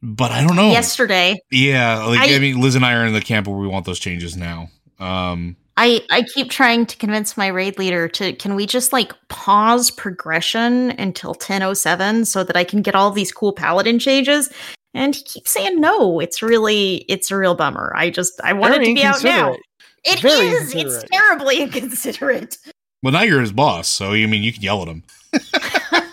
but 0.02 0.32
I 0.32 0.43
don't 0.43 0.56
know. 0.56 0.72
Yesterday, 0.72 1.39
Yeah, 1.52 2.04
like 2.06 2.22
I, 2.22 2.36
I- 2.36 2.39
mean, 2.39 2.60
Liz 2.60 2.74
and 2.74 2.84
I 2.84 2.96
are 2.96 3.06
in 3.06 3.13
the 3.13 3.22
camp 3.22 3.48
where 3.48 3.56
we 3.56 3.67
want 3.67 3.86
those 3.86 4.00
changes 4.00 4.36
now. 4.36 4.69
Um, 5.00 5.56
I 5.78 6.02
I 6.10 6.24
keep 6.24 6.50
trying 6.50 6.88
to 6.88 6.98
convince 6.98 7.38
my 7.38 7.46
raid 7.48 7.78
leader 7.78 8.08
to 8.08 8.34
can 8.34 8.56
we 8.56 8.65
just 8.65 8.91
like 8.91 9.13
pause 9.28 9.91
progression 9.91 10.91
until 11.00 11.32
1007 11.34 12.26
so 12.26 12.43
that 12.43 12.56
I 12.56 12.63
can 12.63 12.82
get 12.82 12.96
all 12.96 13.12
these 13.12 13.32
cool 13.32 13.54
paladin 13.54 14.00
changes? 14.00 14.50
And 14.94 15.16
he 15.16 15.24
keeps 15.24 15.52
saying 15.52 15.80
no. 15.80 16.20
It's 16.20 16.42
really 16.42 16.98
it's 17.10 17.32
a 17.32 17.38
real 17.38 17.56
bummer. 17.56 17.92
I 17.96 18.10
just 18.10 18.40
I 18.44 18.54
want 18.54 18.74
Very 18.76 18.86
it 18.86 18.90
to 18.90 18.96
be 18.96 19.04
out 19.04 19.24
now. 19.24 19.56
inconsiderate. 19.56 19.60
It 20.06 20.20
Very 20.20 20.48
is. 20.48 20.76
It's 20.76 21.04
terribly 21.12 21.62
inconsiderate. 21.64 22.58
well, 23.02 23.14
now 23.14 23.22
you're 23.24 23.42
his 23.42 23.52
boss, 23.52 23.88
so 23.88 24.12
I 24.12 24.26
mean, 24.26 24.44
you 24.44 24.54
can 24.54 24.62
yell 24.62 24.82
at 24.82 24.88
him. 24.88 25.04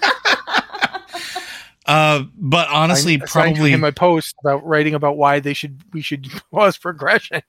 uh, 1.86 2.24
but 2.36 2.68
honestly, 2.68 3.14
I 3.20 3.24
assigned 3.24 3.56
probably 3.56 3.72
him 3.72 3.84
a 3.84 3.92
post 3.92 4.34
about 4.42 4.64
writing 4.64 4.94
about 4.94 5.16
why 5.16 5.40
they 5.40 5.54
should 5.54 5.82
we 5.92 6.00
should 6.02 6.28
pause 6.52 6.78
progression. 6.78 7.42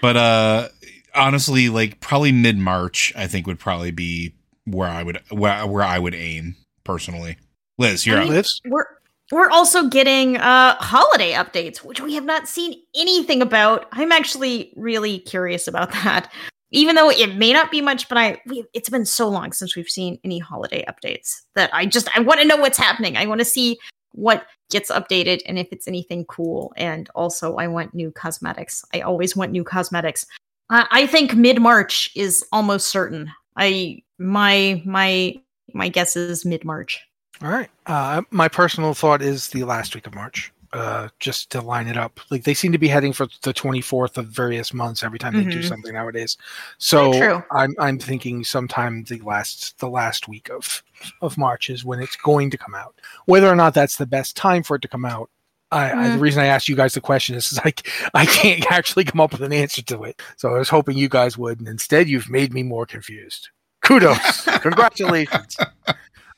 but 0.00 0.16
uh, 0.16 0.68
honestly, 1.14 1.68
like 1.68 2.00
probably 2.00 2.32
mid 2.32 2.58
March, 2.58 3.12
I 3.16 3.26
think 3.26 3.46
would 3.46 3.58
probably 3.58 3.90
be 3.90 4.34
where 4.64 4.88
I 4.88 5.02
would 5.02 5.20
where 5.30 5.66
where 5.66 5.82
I 5.82 5.98
would 5.98 6.14
aim 6.14 6.56
personally. 6.84 7.36
Liz, 7.78 8.06
you're 8.06 8.18
I 8.18 8.22
up. 8.22 8.28
mean, 8.28 8.36
Liz? 8.36 8.60
we're 8.66 8.86
we're 9.32 9.50
also 9.50 9.88
getting 9.88 10.36
uh 10.36 10.76
holiday 10.76 11.32
updates, 11.32 11.78
which 11.78 12.00
we 12.00 12.14
have 12.14 12.24
not 12.24 12.48
seen 12.48 12.80
anything 12.94 13.42
about. 13.42 13.86
I'm 13.92 14.12
actually 14.12 14.72
really 14.76 15.18
curious 15.20 15.66
about 15.68 15.92
that. 15.92 16.30
Even 16.72 16.96
though 16.96 17.10
it 17.10 17.36
may 17.36 17.52
not 17.52 17.70
be 17.70 17.80
much, 17.80 18.08
but 18.08 18.18
I 18.18 18.40
we, 18.46 18.64
it's 18.74 18.90
been 18.90 19.06
so 19.06 19.28
long 19.28 19.52
since 19.52 19.76
we've 19.76 19.88
seen 19.88 20.18
any 20.24 20.38
holiday 20.38 20.84
updates 20.88 21.42
that 21.54 21.70
I 21.72 21.86
just 21.86 22.08
I 22.16 22.20
want 22.20 22.40
to 22.40 22.46
know 22.46 22.56
what's 22.56 22.78
happening. 22.78 23.16
I 23.16 23.26
want 23.26 23.40
to 23.40 23.44
see 23.44 23.78
what 24.12 24.46
gets 24.70 24.90
updated 24.90 25.42
and 25.46 25.58
if 25.58 25.68
it's 25.70 25.86
anything 25.86 26.24
cool. 26.24 26.72
And 26.76 27.08
also, 27.14 27.56
I 27.56 27.68
want 27.68 27.94
new 27.94 28.10
cosmetics. 28.10 28.84
I 28.92 29.00
always 29.00 29.36
want 29.36 29.52
new 29.52 29.62
cosmetics. 29.62 30.26
I, 30.70 30.86
I 30.90 31.06
think 31.06 31.34
mid 31.34 31.60
March 31.60 32.10
is 32.16 32.44
almost 32.50 32.88
certain. 32.88 33.30
I 33.56 34.02
my 34.18 34.82
my 34.84 35.36
my 35.72 35.88
guess 35.88 36.16
is 36.16 36.44
mid 36.44 36.64
March. 36.64 37.05
All 37.42 37.50
right. 37.50 37.68
Uh, 37.86 38.22
my 38.30 38.48
personal 38.48 38.94
thought 38.94 39.22
is 39.22 39.48
the 39.48 39.64
last 39.64 39.94
week 39.94 40.06
of 40.06 40.14
March, 40.14 40.52
uh, 40.72 41.08
just 41.20 41.50
to 41.50 41.60
line 41.60 41.86
it 41.86 41.96
up. 41.96 42.18
Like 42.30 42.44
they 42.44 42.54
seem 42.54 42.72
to 42.72 42.78
be 42.78 42.88
heading 42.88 43.12
for 43.12 43.26
the 43.42 43.52
24th 43.52 44.16
of 44.16 44.26
various 44.28 44.72
months 44.72 45.02
every 45.02 45.18
time 45.18 45.34
they 45.34 45.44
do 45.44 45.60
Mhm. 45.60 45.68
something 45.68 45.92
nowadays. 45.94 46.36
So 46.78 47.12
I'm 47.50 47.74
I'm 47.78 47.98
thinking 47.98 48.42
sometime 48.42 49.04
the 49.04 49.18
last 49.20 49.78
the 49.78 49.88
last 49.88 50.28
week 50.28 50.48
of 50.50 50.82
of 51.20 51.36
March 51.36 51.68
is 51.68 51.84
when 51.84 52.00
it's 52.00 52.16
going 52.16 52.50
to 52.50 52.58
come 52.58 52.74
out. 52.74 52.98
Whether 53.26 53.48
or 53.48 53.56
not 53.56 53.74
that's 53.74 53.96
the 53.96 54.06
best 54.06 54.34
time 54.36 54.62
for 54.62 54.76
it 54.76 54.82
to 54.82 54.88
come 54.88 55.04
out, 55.04 55.28
I, 55.70 55.92
I, 55.92 56.08
the 56.10 56.18
reason 56.18 56.42
I 56.42 56.46
asked 56.46 56.68
you 56.70 56.76
guys 56.76 56.94
the 56.94 57.00
question 57.02 57.34
is 57.36 57.58
like 57.64 57.86
I 58.14 58.24
can't 58.24 58.64
actually 58.72 59.04
come 59.04 59.20
up 59.20 59.32
with 59.32 59.42
an 59.42 59.52
answer 59.52 59.82
to 59.82 60.04
it. 60.04 60.22
So 60.36 60.54
I 60.54 60.58
was 60.58 60.70
hoping 60.70 60.96
you 60.96 61.10
guys 61.10 61.36
would, 61.36 61.58
and 61.58 61.68
instead 61.68 62.08
you've 62.08 62.30
made 62.30 62.54
me 62.54 62.62
more 62.62 62.86
confused. 62.86 63.50
Kudos, 63.82 64.44
congratulations. 64.62 65.56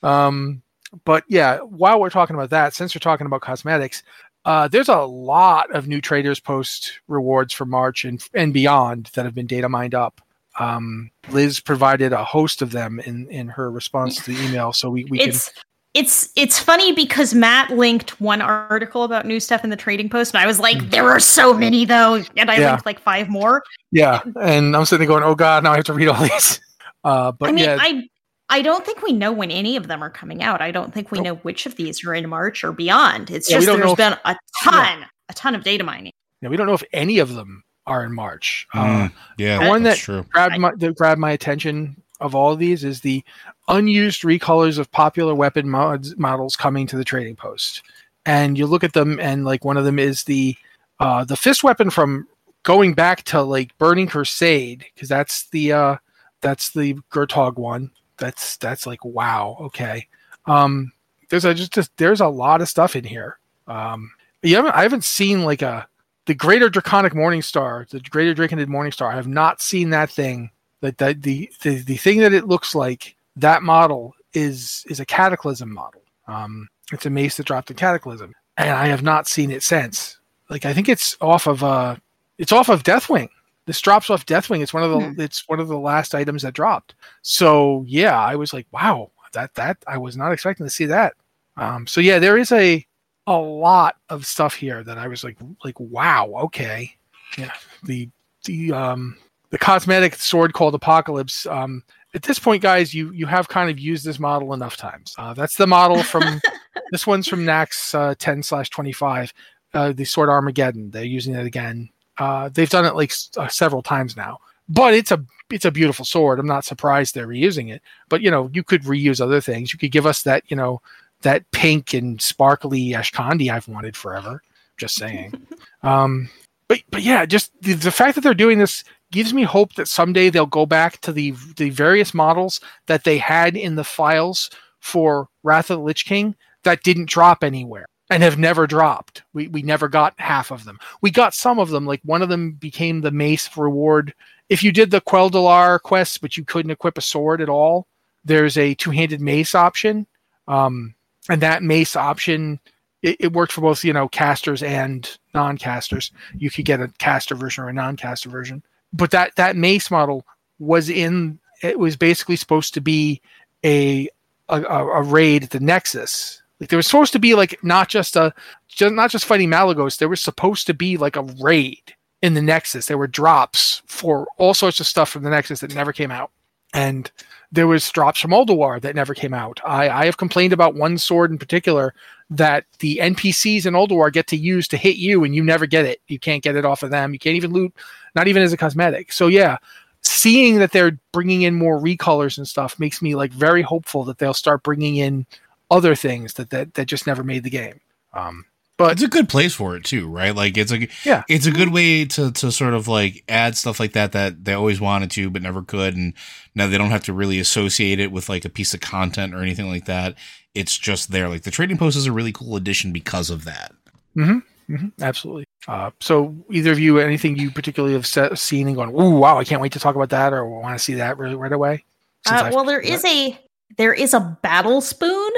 Um, 0.02 0.62
but 1.04 1.24
yeah, 1.28 1.58
while 1.58 2.00
we're 2.00 2.10
talking 2.10 2.34
about 2.34 2.50
that, 2.50 2.74
since 2.74 2.94
we're 2.94 3.00
talking 3.00 3.26
about 3.26 3.40
cosmetics, 3.40 4.02
uh, 4.44 4.68
there's 4.68 4.88
a 4.88 5.00
lot 5.00 5.74
of 5.74 5.88
new 5.88 6.00
trading 6.00 6.34
post 6.44 7.00
rewards 7.08 7.52
for 7.52 7.66
March 7.66 8.04
and 8.04 8.26
and 8.34 8.52
beyond 8.52 9.10
that 9.14 9.24
have 9.24 9.34
been 9.34 9.46
data 9.46 9.68
mined 9.68 9.94
up. 9.94 10.20
Um, 10.58 11.10
Liz 11.30 11.60
provided 11.60 12.12
a 12.12 12.24
host 12.24 12.62
of 12.62 12.72
them 12.72 13.00
in 13.00 13.28
in 13.30 13.48
her 13.48 13.70
response 13.70 14.16
to 14.24 14.32
the 14.32 14.44
email, 14.44 14.72
so 14.72 14.90
we, 14.90 15.04
we 15.04 15.20
it's, 15.20 15.50
can. 15.50 15.62
It's 15.94 16.30
it's 16.36 16.58
funny 16.58 16.92
because 16.92 17.34
Matt 17.34 17.70
linked 17.70 18.20
one 18.20 18.40
article 18.40 19.04
about 19.04 19.26
new 19.26 19.40
stuff 19.40 19.64
in 19.64 19.70
the 19.70 19.76
trading 19.76 20.08
post, 20.08 20.34
and 20.34 20.42
I 20.42 20.46
was 20.46 20.58
like, 20.60 20.90
"There 20.90 21.08
are 21.08 21.20
so 21.20 21.52
many 21.52 21.84
though," 21.84 22.22
and 22.36 22.50
I 22.50 22.58
yeah. 22.58 22.70
linked 22.70 22.86
like 22.86 23.00
five 23.00 23.28
more. 23.28 23.62
Yeah, 23.90 24.20
and 24.40 24.76
I'm 24.76 24.84
sitting 24.84 25.06
there 25.06 25.08
going, 25.08 25.24
"Oh 25.24 25.34
God, 25.34 25.62
now 25.64 25.72
I 25.72 25.76
have 25.76 25.84
to 25.86 25.92
read 25.92 26.08
all 26.08 26.22
these." 26.22 26.60
Uh, 27.04 27.30
but 27.30 27.48
I 27.48 27.52
mean, 27.52 27.64
yeah. 27.64 27.78
I 27.80 28.08
I 28.50 28.62
don't 28.62 28.84
think 28.84 29.02
we 29.02 29.12
know 29.12 29.32
when 29.32 29.50
any 29.50 29.76
of 29.76 29.88
them 29.88 30.02
are 30.02 30.10
coming 30.10 30.42
out. 30.42 30.62
I 30.62 30.70
don't 30.70 30.92
think 30.92 31.10
we 31.10 31.20
know 31.20 31.34
which 31.36 31.66
of 31.66 31.76
these 31.76 32.04
are 32.04 32.14
in 32.14 32.28
March 32.28 32.64
or 32.64 32.72
beyond. 32.72 33.30
It's 33.30 33.50
yeah, 33.50 33.58
just 33.58 33.66
there's 33.66 33.94
been 33.94 34.14
if, 34.14 34.18
a 34.24 34.36
ton, 34.62 35.00
yeah. 35.00 35.06
a 35.28 35.34
ton 35.34 35.54
of 35.54 35.64
data 35.64 35.84
mining. 35.84 36.12
Yeah, 36.40 36.48
we 36.48 36.56
don't 36.56 36.66
know 36.66 36.74
if 36.74 36.84
any 36.92 37.18
of 37.18 37.34
them 37.34 37.62
are 37.86 38.04
in 38.04 38.14
March. 38.14 38.66
Mm, 38.74 39.06
uh, 39.06 39.08
yeah, 39.36 39.62
the 39.62 39.68
one 39.68 39.82
that 39.82 39.98
true. 39.98 40.24
grabbed 40.30 40.58
my 40.58 40.72
that 40.76 40.96
grabbed 40.96 41.20
my 41.20 41.32
attention 41.32 42.02
of 42.20 42.34
all 42.34 42.52
of 42.52 42.58
these 42.58 42.84
is 42.84 43.00
the 43.00 43.22
unused 43.68 44.22
recolors 44.22 44.78
of 44.78 44.90
popular 44.90 45.34
weapon 45.34 45.68
mods, 45.68 46.16
models 46.16 46.56
coming 46.56 46.86
to 46.86 46.96
the 46.96 47.04
trading 47.04 47.36
post. 47.36 47.82
And 48.24 48.58
you 48.58 48.66
look 48.66 48.84
at 48.84 48.92
them, 48.92 49.18
and 49.20 49.44
like 49.44 49.64
one 49.64 49.76
of 49.76 49.84
them 49.84 49.98
is 49.98 50.24
the 50.24 50.56
uh, 51.00 51.24
the 51.24 51.36
fist 51.36 51.62
weapon 51.62 51.90
from 51.90 52.26
going 52.62 52.94
back 52.94 53.24
to 53.24 53.42
like 53.42 53.76
Burning 53.78 54.06
Crusade 54.06 54.86
because 54.94 55.08
that's 55.08 55.48
the 55.50 55.72
uh, 55.72 55.96
that's 56.40 56.70
the 56.70 56.94
Gertog 57.12 57.56
one 57.56 57.90
that's 58.18 58.56
that's 58.58 58.86
like 58.86 59.04
wow 59.04 59.56
okay. 59.60 60.06
Um 60.46 60.92
there's 61.30 61.44
a 61.44 61.54
just, 61.54 61.72
just 61.72 61.96
there's 61.96 62.20
a 62.20 62.28
lot 62.28 62.60
of 62.60 62.68
stuff 62.68 62.96
in 62.96 63.04
here. 63.04 63.38
Um 63.66 64.10
you 64.42 64.56
haven't 64.56 64.74
i 64.74 64.82
haven't 64.82 65.04
seen 65.04 65.44
like 65.44 65.62
a 65.62 65.88
the 66.26 66.34
greater 66.34 66.68
draconic 66.68 67.14
morning 67.14 67.42
star 67.42 67.86
the 67.90 68.00
greater 68.00 68.34
draconid 68.34 68.68
morning 68.68 68.92
star 68.92 69.10
i 69.10 69.16
have 69.16 69.28
not 69.28 69.60
seen 69.60 69.90
that 69.90 70.10
thing. 70.10 70.50
That, 70.80 70.98
that 70.98 71.22
the, 71.22 71.50
the 71.62 71.78
the 71.78 71.96
thing 71.96 72.20
that 72.20 72.32
it 72.32 72.46
looks 72.46 72.74
like 72.74 73.16
that 73.34 73.62
model 73.62 74.14
is 74.32 74.84
is 74.88 75.00
a 75.00 75.06
cataclysm 75.06 75.72
model. 75.72 76.02
Um 76.28 76.68
it's 76.92 77.06
a 77.06 77.10
mace 77.10 77.36
that 77.36 77.46
dropped 77.46 77.70
in 77.70 77.76
cataclysm 77.76 78.32
and 78.56 78.70
i 78.70 78.86
have 78.86 79.02
not 79.02 79.26
seen 79.26 79.50
it 79.50 79.62
since. 79.62 80.18
Like 80.50 80.64
i 80.64 80.72
think 80.72 80.88
it's 80.88 81.16
off 81.20 81.46
of 81.46 81.64
uh 81.64 81.96
it's 82.38 82.52
off 82.52 82.68
of 82.68 82.84
deathwing 82.84 83.28
this 83.68 83.80
drops 83.82 84.08
off 84.08 84.24
Deathwing. 84.24 84.62
It's 84.62 84.72
one 84.72 84.82
of 84.82 84.90
the 84.90 85.10
hmm. 85.10 85.20
it's 85.20 85.46
one 85.46 85.60
of 85.60 85.68
the 85.68 85.78
last 85.78 86.14
items 86.14 86.40
that 86.42 86.54
dropped. 86.54 86.94
So 87.20 87.84
yeah, 87.86 88.18
I 88.18 88.34
was 88.34 88.54
like, 88.54 88.66
wow, 88.72 89.10
that 89.34 89.54
that 89.56 89.76
I 89.86 89.98
was 89.98 90.16
not 90.16 90.32
expecting 90.32 90.64
to 90.64 90.70
see 90.70 90.86
that. 90.86 91.12
Um, 91.58 91.86
so 91.86 92.00
yeah, 92.00 92.18
there 92.18 92.38
is 92.38 92.50
a 92.50 92.84
a 93.26 93.36
lot 93.36 93.96
of 94.08 94.24
stuff 94.24 94.54
here 94.54 94.82
that 94.82 94.96
I 94.96 95.06
was 95.06 95.22
like 95.22 95.36
like 95.62 95.78
wow, 95.78 96.32
okay, 96.44 96.96
yeah. 97.36 97.52
The 97.84 98.08
the 98.44 98.72
um 98.72 99.18
the 99.50 99.58
cosmetic 99.58 100.14
sword 100.14 100.54
called 100.54 100.74
Apocalypse. 100.74 101.44
Um, 101.44 101.84
at 102.14 102.22
this 102.22 102.38
point, 102.38 102.62
guys, 102.62 102.94
you 102.94 103.12
you 103.12 103.26
have 103.26 103.48
kind 103.48 103.68
of 103.68 103.78
used 103.78 104.02
this 104.02 104.18
model 104.18 104.54
enough 104.54 104.78
times. 104.78 105.14
Uh, 105.18 105.34
that's 105.34 105.56
the 105.56 105.66
model 105.66 106.02
from 106.02 106.40
this 106.90 107.06
one's 107.06 107.28
from 107.28 107.44
Naxx 107.44 107.94
uh, 107.94 108.14
10 108.18 108.42
slash 108.42 108.70
25. 108.70 109.34
Uh, 109.74 109.92
the 109.92 110.06
sword 110.06 110.30
Armageddon. 110.30 110.90
They're 110.90 111.04
using 111.04 111.34
it 111.34 111.44
again 111.44 111.90
uh, 112.18 112.48
they've 112.52 112.70
done 112.70 112.84
it 112.84 112.94
like 112.94 113.12
uh, 113.36 113.48
several 113.48 113.82
times 113.82 114.16
now, 114.16 114.38
but 114.68 114.94
it's 114.94 115.10
a 115.10 115.24
it's 115.50 115.64
a 115.64 115.70
beautiful 115.70 116.04
sword. 116.04 116.38
I'm 116.38 116.46
not 116.46 116.64
surprised 116.64 117.14
they're 117.14 117.26
reusing 117.26 117.72
it. 117.72 117.82
But 118.08 118.22
you 118.22 118.30
know, 118.30 118.50
you 118.52 118.62
could 118.62 118.82
reuse 118.82 119.20
other 119.20 119.40
things. 119.40 119.72
You 119.72 119.78
could 119.78 119.92
give 119.92 120.06
us 120.06 120.22
that 120.22 120.44
you 120.48 120.56
know 120.56 120.80
that 121.22 121.50
pink 121.52 121.94
and 121.94 122.20
sparkly 122.20 122.90
Ashkandi 122.90 123.50
I've 123.50 123.68
wanted 123.68 123.96
forever. 123.96 124.42
Just 124.76 124.96
saying. 124.96 125.46
um, 125.82 126.28
but 126.68 126.80
but 126.90 127.02
yeah, 127.02 127.24
just 127.26 127.52
the, 127.62 127.74
the 127.74 127.90
fact 127.90 128.14
that 128.14 128.22
they're 128.22 128.34
doing 128.34 128.58
this 128.58 128.84
gives 129.10 129.32
me 129.32 129.42
hope 129.42 129.74
that 129.74 129.88
someday 129.88 130.28
they'll 130.28 130.46
go 130.46 130.66
back 130.66 131.00
to 131.00 131.12
the 131.12 131.34
the 131.56 131.70
various 131.70 132.12
models 132.12 132.60
that 132.86 133.04
they 133.04 133.18
had 133.18 133.56
in 133.56 133.76
the 133.76 133.84
files 133.84 134.50
for 134.80 135.28
Wrath 135.42 135.70
of 135.70 135.78
the 135.78 135.84
Lich 135.84 136.04
King 136.04 136.36
that 136.64 136.82
didn't 136.82 137.08
drop 137.08 137.42
anywhere 137.42 137.86
and 138.10 138.22
have 138.22 138.38
never 138.38 138.66
dropped. 138.66 139.22
We 139.32 139.48
we 139.48 139.62
never 139.62 139.88
got 139.88 140.14
half 140.18 140.50
of 140.50 140.64
them. 140.64 140.78
We 141.00 141.10
got 141.10 141.34
some 141.34 141.58
of 141.58 141.70
them. 141.70 141.86
Like 141.86 142.00
one 142.04 142.22
of 142.22 142.28
them 142.28 142.52
became 142.52 143.00
the 143.00 143.10
mace 143.10 143.56
reward. 143.56 144.14
If 144.48 144.62
you 144.62 144.72
did 144.72 144.90
the 144.90 145.00
Quel'Delar 145.00 145.80
quest, 145.82 146.20
but 146.20 146.36
you 146.36 146.44
couldn't 146.44 146.70
equip 146.70 146.96
a 146.96 147.02
sword 147.02 147.42
at 147.42 147.50
all, 147.50 147.86
there's 148.24 148.56
a 148.56 148.74
two-handed 148.74 149.20
mace 149.20 149.54
option, 149.54 150.06
um, 150.46 150.94
and 151.28 151.42
that 151.42 151.62
mace 151.62 151.96
option 151.96 152.58
it, 153.02 153.16
it 153.20 153.32
worked 153.32 153.52
for 153.52 153.60
both 153.60 153.84
you 153.84 153.92
know 153.92 154.08
casters 154.08 154.62
and 154.62 155.18
non-casters. 155.34 156.10
You 156.36 156.50
could 156.50 156.64
get 156.64 156.80
a 156.80 156.88
caster 156.98 157.34
version 157.34 157.64
or 157.64 157.68
a 157.68 157.72
non-caster 157.72 158.28
version, 158.28 158.62
but 158.92 159.10
that 159.10 159.36
that 159.36 159.56
mace 159.56 159.90
model 159.90 160.24
was 160.58 160.88
in. 160.88 161.38
It 161.62 161.78
was 161.78 161.96
basically 161.96 162.36
supposed 162.36 162.74
to 162.74 162.80
be 162.80 163.20
a 163.64 164.08
a, 164.48 164.62
a 164.62 165.02
raid 165.02 165.44
at 165.44 165.50
the 165.50 165.60
Nexus 165.60 166.42
like 166.60 166.70
there 166.70 166.76
was 166.76 166.86
supposed 166.86 167.12
to 167.12 167.18
be 167.18 167.34
like 167.34 167.62
not 167.62 167.88
just 167.88 168.16
a 168.16 168.34
just, 168.68 168.94
not 168.94 169.10
just 169.10 169.24
fighting 169.24 169.50
Malygos. 169.50 169.98
There 169.98 170.08
was 170.08 170.22
supposed 170.22 170.66
to 170.66 170.74
be 170.74 170.96
like 170.96 171.16
a 171.16 171.22
raid 171.40 171.94
in 172.22 172.34
the 172.34 172.42
Nexus. 172.42 172.86
There 172.86 172.98
were 172.98 173.06
drops 173.06 173.82
for 173.86 174.26
all 174.36 174.54
sorts 174.54 174.80
of 174.80 174.86
stuff 174.86 175.08
from 175.08 175.22
the 175.22 175.30
Nexus 175.30 175.60
that 175.60 175.74
never 175.74 175.92
came 175.92 176.10
out, 176.10 176.30
and 176.74 177.10
there 177.52 177.66
was 177.66 177.88
drops 177.90 178.20
from 178.20 178.32
Ulduar 178.32 178.80
that 178.82 178.94
never 178.94 179.14
came 179.14 179.32
out. 179.32 179.60
I, 179.64 179.88
I 179.88 180.04
have 180.04 180.16
complained 180.16 180.52
about 180.52 180.74
one 180.74 180.98
sword 180.98 181.30
in 181.30 181.38
particular 181.38 181.94
that 182.30 182.64
the 182.80 182.98
NPCs 183.00 183.64
in 183.64 183.74
Ulduar 183.74 184.12
get 184.12 184.26
to 184.28 184.36
use 184.36 184.68
to 184.68 184.76
hit 184.76 184.96
you, 184.96 185.24
and 185.24 185.34
you 185.34 185.42
never 185.42 185.66
get 185.66 185.86
it. 185.86 186.00
You 186.08 186.18
can't 186.18 186.42
get 186.42 186.56
it 186.56 186.64
off 186.64 186.82
of 186.82 186.90
them. 186.90 187.12
You 187.12 187.18
can't 187.18 187.36
even 187.36 187.52
loot, 187.52 187.74
not 188.14 188.28
even 188.28 188.42
as 188.42 188.52
a 188.52 188.56
cosmetic. 188.56 189.12
So 189.12 189.28
yeah, 189.28 189.58
seeing 190.02 190.58
that 190.58 190.72
they're 190.72 190.98
bringing 191.12 191.42
in 191.42 191.54
more 191.54 191.80
recolors 191.80 192.36
and 192.36 192.46
stuff 192.46 192.78
makes 192.78 193.00
me 193.00 193.14
like 193.14 193.32
very 193.32 193.62
hopeful 193.62 194.04
that 194.04 194.18
they'll 194.18 194.34
start 194.34 194.62
bringing 194.62 194.96
in 194.96 195.26
other 195.70 195.94
things 195.94 196.34
that 196.34 196.50
that, 196.50 196.74
that 196.74 196.86
just 196.86 197.06
never 197.06 197.22
made 197.22 197.44
the 197.44 197.50
game. 197.50 197.80
Um, 198.12 198.44
but 198.78 198.92
it's 198.92 199.02
a 199.02 199.08
good 199.08 199.28
place 199.28 199.54
for 199.54 199.76
it 199.76 199.84
too, 199.84 200.08
right? 200.08 200.34
Like 200.34 200.56
it's 200.56 200.70
a 200.70 200.88
yeah, 201.04 201.24
it's 201.28 201.46
a 201.46 201.50
good 201.50 201.72
way 201.72 202.04
to 202.04 202.30
to 202.30 202.52
sort 202.52 202.74
of 202.74 202.86
like 202.86 203.24
add 203.28 203.56
stuff 203.56 203.80
like 203.80 203.92
that 203.92 204.12
that 204.12 204.44
they 204.44 204.52
always 204.52 204.80
wanted 204.80 205.10
to 205.12 205.30
but 205.30 205.42
never 205.42 205.62
could, 205.62 205.96
and 205.96 206.14
now 206.54 206.68
they 206.68 206.78
don't 206.78 206.90
have 206.90 207.02
to 207.04 207.12
really 207.12 207.40
associate 207.40 207.98
it 207.98 208.12
with 208.12 208.28
like 208.28 208.44
a 208.44 208.48
piece 208.48 208.74
of 208.74 208.80
content 208.80 209.34
or 209.34 209.42
anything 209.42 209.68
like 209.68 209.86
that. 209.86 210.14
It's 210.54 210.78
just 210.78 211.10
there. 211.10 211.28
Like 211.28 211.42
the 211.42 211.50
trading 211.50 211.76
post 211.76 211.96
is 211.96 212.06
a 212.06 212.12
really 212.12 212.32
cool 212.32 212.54
addition 212.54 212.92
because 212.92 213.30
of 213.30 213.44
that. 213.44 213.74
Mm-hmm. 214.16 214.38
Mm-hmm. 214.72 215.02
Absolutely. 215.02 215.44
Uh, 215.66 215.90
so, 216.00 216.36
either 216.50 216.70
of 216.70 216.78
you, 216.78 216.98
anything 216.98 217.36
you 217.36 217.50
particularly 217.50 217.94
have 217.94 218.06
set, 218.06 218.38
seen 218.38 218.68
and 218.68 218.76
gone, 218.76 218.90
"Ooh, 218.90 219.18
wow! 219.18 219.38
I 219.38 219.44
can't 219.44 219.60
wait 219.60 219.72
to 219.72 219.80
talk 219.80 219.96
about 219.96 220.10
that," 220.10 220.32
or 220.32 220.46
want 220.46 220.78
to 220.78 220.82
see 220.82 220.94
that 220.94 221.18
right, 221.18 221.36
right 221.36 221.52
away? 221.52 221.84
Uh, 222.26 222.50
well, 222.52 222.64
there 222.64 222.80
is 222.80 223.04
a 223.04 223.38
there 223.76 223.92
is 223.92 224.14
a 224.14 224.38
battle 224.42 224.80
spoon 224.80 225.30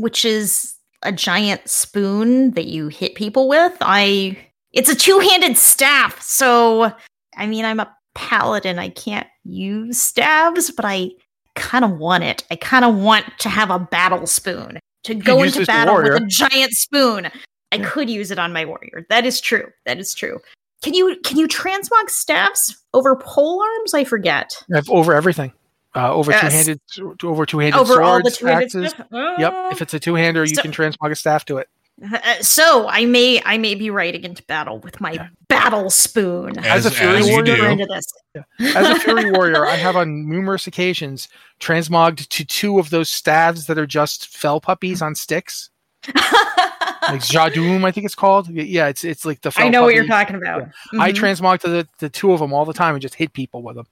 which 0.00 0.24
is 0.24 0.74
a 1.02 1.12
giant 1.12 1.68
spoon 1.68 2.52
that 2.52 2.66
you 2.66 2.88
hit 2.88 3.14
people 3.14 3.48
with. 3.48 3.76
I 3.80 4.38
it's 4.72 4.90
a 4.90 4.94
two-handed 4.94 5.56
staff, 5.56 6.20
so 6.20 6.92
I 7.36 7.46
mean 7.46 7.64
I'm 7.64 7.80
a 7.80 7.94
paladin. 8.14 8.78
I 8.78 8.90
can't 8.90 9.26
use 9.44 10.00
stabs, 10.00 10.70
but 10.70 10.84
I 10.84 11.10
kind 11.54 11.84
of 11.84 11.98
want 11.98 12.24
it. 12.24 12.44
I 12.50 12.56
kind 12.56 12.84
of 12.84 12.94
want 12.96 13.26
to 13.38 13.48
have 13.48 13.70
a 13.70 13.78
battle 13.78 14.26
spoon 14.26 14.78
to 15.04 15.14
go 15.14 15.42
into 15.42 15.64
battle 15.64 15.96
with 15.96 16.22
a 16.22 16.26
giant 16.26 16.72
spoon. 16.72 17.30
I 17.72 17.78
could 17.78 18.08
use 18.08 18.30
it 18.30 18.38
on 18.38 18.52
my 18.52 18.64
warrior. 18.64 19.06
That 19.08 19.26
is 19.26 19.40
true. 19.40 19.70
That 19.84 19.98
is 19.98 20.14
true. 20.14 20.40
Can 20.82 20.94
you 20.94 21.18
can 21.24 21.38
you 21.38 21.48
transmog 21.48 22.08
staffs 22.08 22.76
over 22.94 23.16
pole 23.16 23.62
arms? 23.62 23.94
I 23.94 24.04
forget. 24.04 24.52
Over 24.88 25.14
everything. 25.14 25.52
Uh, 25.96 26.12
over 26.12 26.30
yes. 26.30 26.42
two-handed, 26.42 27.24
over 27.24 27.46
two-handed 27.46 27.78
over 27.78 27.94
swords, 27.94 28.06
all 28.06 28.22
the 28.22 28.30
two-handed 28.30 28.84
axes. 28.84 28.94
Oh. 29.10 29.34
Yep. 29.38 29.54
If 29.72 29.82
it's 29.82 29.94
a 29.94 29.98
two-hander, 29.98 30.44
you 30.44 30.54
so, 30.54 30.62
can 30.62 30.70
transmog 30.70 31.10
a 31.10 31.14
staff 31.14 31.46
to 31.46 31.56
it. 31.56 31.68
Uh, 32.12 32.34
so 32.42 32.86
I 32.88 33.06
may, 33.06 33.40
I 33.46 33.56
may 33.56 33.74
be 33.74 33.88
riding 33.88 34.24
into 34.24 34.42
battle 34.42 34.78
with 34.80 35.00
my 35.00 35.12
yeah. 35.12 35.28
battle 35.48 35.88
spoon. 35.88 36.58
As, 36.58 36.84
as 36.84 36.86
a 36.86 36.90
fury 36.90 37.16
as 37.16 37.28
warrior, 37.28 37.70
into 37.70 37.86
this. 37.86 38.12
Yeah. 38.34 38.42
as 38.76 38.90
a 38.90 39.00
fury 39.00 39.30
warrior, 39.30 39.64
I 39.64 39.76
have 39.76 39.96
on 39.96 40.28
numerous 40.28 40.66
occasions 40.66 41.28
transmogged 41.60 42.28
to 42.28 42.44
two 42.44 42.78
of 42.78 42.90
those 42.90 43.08
staves 43.08 43.66
that 43.66 43.78
are 43.78 43.86
just 43.86 44.28
fel 44.28 44.60
puppies 44.60 45.00
on 45.00 45.14
sticks. 45.14 45.70
like 46.14 47.22
Jadum, 47.22 47.84
I 47.84 47.90
think 47.90 48.04
it's 48.04 48.14
called. 48.14 48.48
Yeah, 48.48 48.88
it's 48.88 49.02
it's 49.02 49.24
like 49.24 49.40
the. 49.40 49.52
I 49.56 49.68
know 49.68 49.80
puppy. 49.80 49.84
what 49.86 49.94
you're 49.94 50.06
talking 50.06 50.36
about. 50.36 50.60
Yeah. 50.60 50.66
Mm-hmm. 50.66 51.00
I 51.00 51.12
transmog 51.12 51.60
to 51.60 51.68
the, 51.68 51.88
the 51.98 52.08
two 52.08 52.32
of 52.32 52.40
them 52.40 52.52
all 52.52 52.64
the 52.64 52.74
time 52.74 52.94
and 52.94 53.02
just 53.02 53.14
hit 53.14 53.32
people 53.32 53.62
with 53.62 53.76
them. 53.76 53.86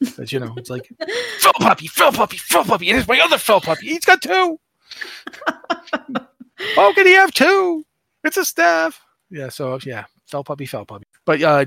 Because 0.00 0.32
you 0.32 0.40
know, 0.40 0.54
it's 0.56 0.70
like 0.70 0.88
fel 1.38 1.52
puppy, 1.54 1.86
fel 1.86 2.12
puppy, 2.12 2.36
fel 2.36 2.64
puppy, 2.64 2.90
and 2.90 2.98
it's 2.98 3.08
my 3.08 3.20
other 3.20 3.38
fel 3.38 3.60
puppy. 3.60 3.88
He's 3.88 4.04
got 4.04 4.22
two. 4.22 4.58
How 6.74 6.92
can 6.94 7.06
he 7.06 7.12
have 7.12 7.32
two? 7.32 7.84
It's 8.24 8.36
a 8.36 8.44
staff. 8.44 9.00
Yeah. 9.30 9.48
So 9.48 9.78
yeah, 9.84 10.04
fel 10.26 10.44
puppy, 10.44 10.66
fel 10.66 10.84
puppy. 10.84 11.06
But 11.24 11.42
uh, 11.42 11.66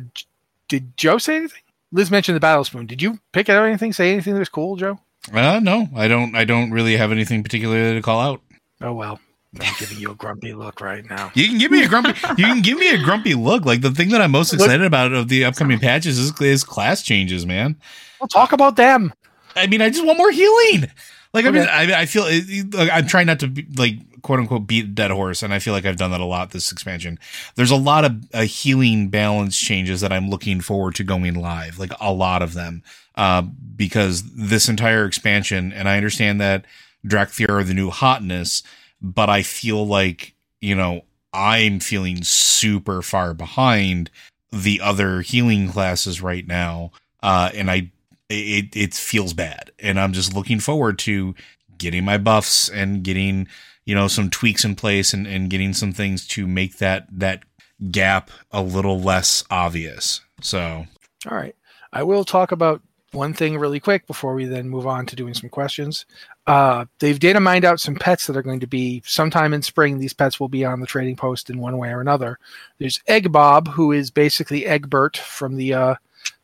did 0.67 0.95
Joe 0.97 1.17
say 1.17 1.37
anything? 1.37 1.61
Liz 1.91 2.11
mentioned 2.11 2.35
the 2.35 2.39
battle 2.41 2.63
spoon. 2.63 2.85
Did 2.85 3.01
you 3.01 3.19
pick 3.33 3.49
out 3.49 3.65
anything? 3.65 3.93
Say 3.93 4.11
anything 4.13 4.33
that 4.33 4.39
was 4.39 4.49
cool, 4.49 4.77
Joe? 4.77 4.99
Uh, 5.31 5.59
no, 5.59 5.87
I 5.95 6.07
don't. 6.07 6.35
I 6.35 6.45
don't 6.45 6.71
really 6.71 6.97
have 6.97 7.11
anything 7.11 7.43
particular 7.43 7.93
to 7.93 8.01
call 8.01 8.19
out. 8.19 8.41
Oh 8.81 8.93
well, 8.93 9.19
I'm 9.59 9.73
giving 9.79 9.97
you 9.97 10.11
a 10.11 10.15
grumpy 10.15 10.53
look 10.53 10.79
right 10.79 11.07
now. 11.09 11.31
You 11.35 11.47
can 11.47 11.57
give 11.57 11.71
me 11.71 11.83
a 11.83 11.87
grumpy. 11.89 12.09
you 12.37 12.45
can 12.45 12.61
give 12.61 12.77
me 12.77 12.89
a 12.93 12.97
grumpy 13.03 13.33
look. 13.33 13.65
Like 13.65 13.81
the 13.81 13.91
thing 13.91 14.09
that 14.09 14.21
I'm 14.21 14.31
most 14.31 14.53
excited 14.53 14.85
about 14.85 15.11
of 15.11 15.27
the 15.27 15.43
upcoming 15.43 15.79
patches 15.79 16.17
is, 16.17 16.39
is 16.39 16.63
class 16.63 17.01
changes, 17.01 17.45
man. 17.45 17.75
We'll 18.21 18.29
talk 18.29 18.53
about 18.53 18.77
them. 18.77 19.13
I 19.55 19.67
mean, 19.67 19.81
I 19.81 19.89
just 19.89 20.05
want 20.05 20.17
more 20.17 20.31
healing. 20.31 20.89
Like 21.33 21.45
I 21.45 21.51
mean, 21.51 21.63
Okay. 21.63 21.71
I, 21.71 21.85
mean, 21.85 21.95
I 21.95 22.05
feel 22.05 22.23
it- 22.27 22.45
it- 22.47 22.73
like, 22.73 22.89
I'm 22.93 23.07
trying 23.07 23.27
not 23.27 23.39
to 23.41 23.47
be, 23.47 23.65
like 23.77 23.95
quote 24.21 24.39
unquote 24.39 24.67
beat 24.67 24.85
a 24.85 24.87
dead 24.87 25.11
horse, 25.11 25.43
and 25.43 25.53
I 25.53 25.59
feel 25.59 25.73
like 25.73 25.85
I've 25.85 25.97
done 25.97 26.11
that 26.11 26.21
a 26.21 26.25
lot 26.25 26.51
this 26.51 26.71
expansion. 26.71 27.19
There's 27.55 27.71
a 27.71 27.75
lot 27.75 28.05
of 28.05 28.15
uh, 28.33 28.41
healing 28.43 29.09
balance 29.09 29.59
changes 29.59 29.99
that 30.01 30.13
I'm 30.13 30.29
looking 30.29 30.61
forward 30.61 30.95
to 30.95 31.03
going 31.03 31.33
live, 31.33 31.77
like 31.79 31.91
a 31.99 32.13
lot 32.13 32.41
of 32.41 32.53
them, 32.53 32.83
uh, 33.15 33.41
because 33.75 34.23
this 34.33 34.69
entire 34.69 35.05
expansion, 35.05 35.73
and 35.73 35.89
I 35.89 35.97
understand 35.97 36.39
that 36.39 36.63
Dracthyr 37.05 37.49
are 37.49 37.63
the 37.63 37.73
new 37.73 37.89
hotness, 37.89 38.61
but 39.01 39.29
I 39.29 39.43
feel 39.43 39.85
like 39.85 40.33
you 40.59 40.75
know 40.75 41.01
I'm 41.33 41.79
feeling 41.79 42.23
super 42.23 43.01
far 43.01 43.33
behind 43.33 44.09
the 44.51 44.81
other 44.81 45.21
healing 45.21 45.69
classes 45.69 46.21
right 46.21 46.45
now, 46.45 46.91
uh, 47.23 47.49
and 47.53 47.69
I 47.71 47.91
it 48.29 48.75
it 48.75 48.93
feels 48.93 49.33
bad 49.33 49.71
and 49.77 49.99
i'm 49.99 50.13
just 50.13 50.33
looking 50.33 50.61
forward 50.61 50.97
to 50.97 51.35
getting 51.77 52.05
my 52.05 52.17
buffs 52.17 52.69
and 52.69 53.03
getting 53.03 53.45
you 53.83 53.93
know 53.93 54.07
some 54.07 54.29
tweaks 54.29 54.63
in 54.63 54.73
place 54.73 55.13
and, 55.13 55.27
and 55.27 55.49
getting 55.49 55.73
some 55.73 55.91
things 55.91 56.25
to 56.25 56.47
make 56.47 56.77
that 56.77 57.05
that 57.11 57.43
gap 57.91 58.31
a 58.51 58.61
little 58.61 59.01
less 59.01 59.43
obvious 59.51 60.21
so 60.39 60.85
All 61.29 61.37
right. 61.37 61.55
I 61.93 62.03
will 62.03 62.23
talk 62.23 62.51
about 62.51 62.81
one 63.11 63.33
thing 63.33 63.57
really 63.57 63.79
quick 63.79 64.07
before 64.07 64.33
we 64.33 64.45
then 64.45 64.69
move 64.69 64.87
on 64.87 65.05
to 65.07 65.15
doing 65.15 65.33
some 65.33 65.49
questions. 65.49 66.05
Uh, 66.47 66.85
they've 66.99 67.19
data 67.19 67.39
mined 67.39 67.65
out 67.65 67.79
some 67.79 67.95
pets 67.95 68.27
that 68.27 68.35
are 68.35 68.41
going 68.41 68.59
to 68.59 68.67
be 68.67 69.01
sometime 69.05 69.53
in 69.53 69.61
spring. 69.61 69.99
These 69.99 70.13
pets 70.13 70.39
will 70.39 70.49
be 70.49 70.65
on 70.65 70.79
the 70.79 70.87
trading 70.87 71.15
post 71.15 71.49
in 71.49 71.59
one 71.59 71.77
way 71.77 71.89
or 71.89 72.01
another. 72.01 72.39
There's 72.79 72.99
Egg 73.07 73.31
Bob, 73.31 73.67
who 73.67 73.91
is 73.91 74.09
basically 74.09 74.65
Egbert 74.65 75.17
from 75.17 75.55
the 75.55 75.73
uh, 75.73 75.95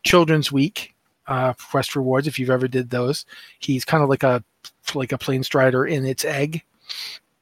Children's 0.03 0.51
Week 0.51 0.95
uh, 1.27 1.53
quest 1.53 1.95
rewards. 1.95 2.27
If 2.27 2.39
you've 2.39 2.49
ever 2.49 2.67
did 2.67 2.89
those, 2.89 3.25
he's 3.59 3.85
kind 3.85 4.03
of 4.03 4.09
like 4.09 4.23
a 4.23 4.43
like 4.93 5.11
a 5.11 5.17
plainstrider 5.17 5.89
in 5.89 6.05
its 6.05 6.23
egg. 6.23 6.63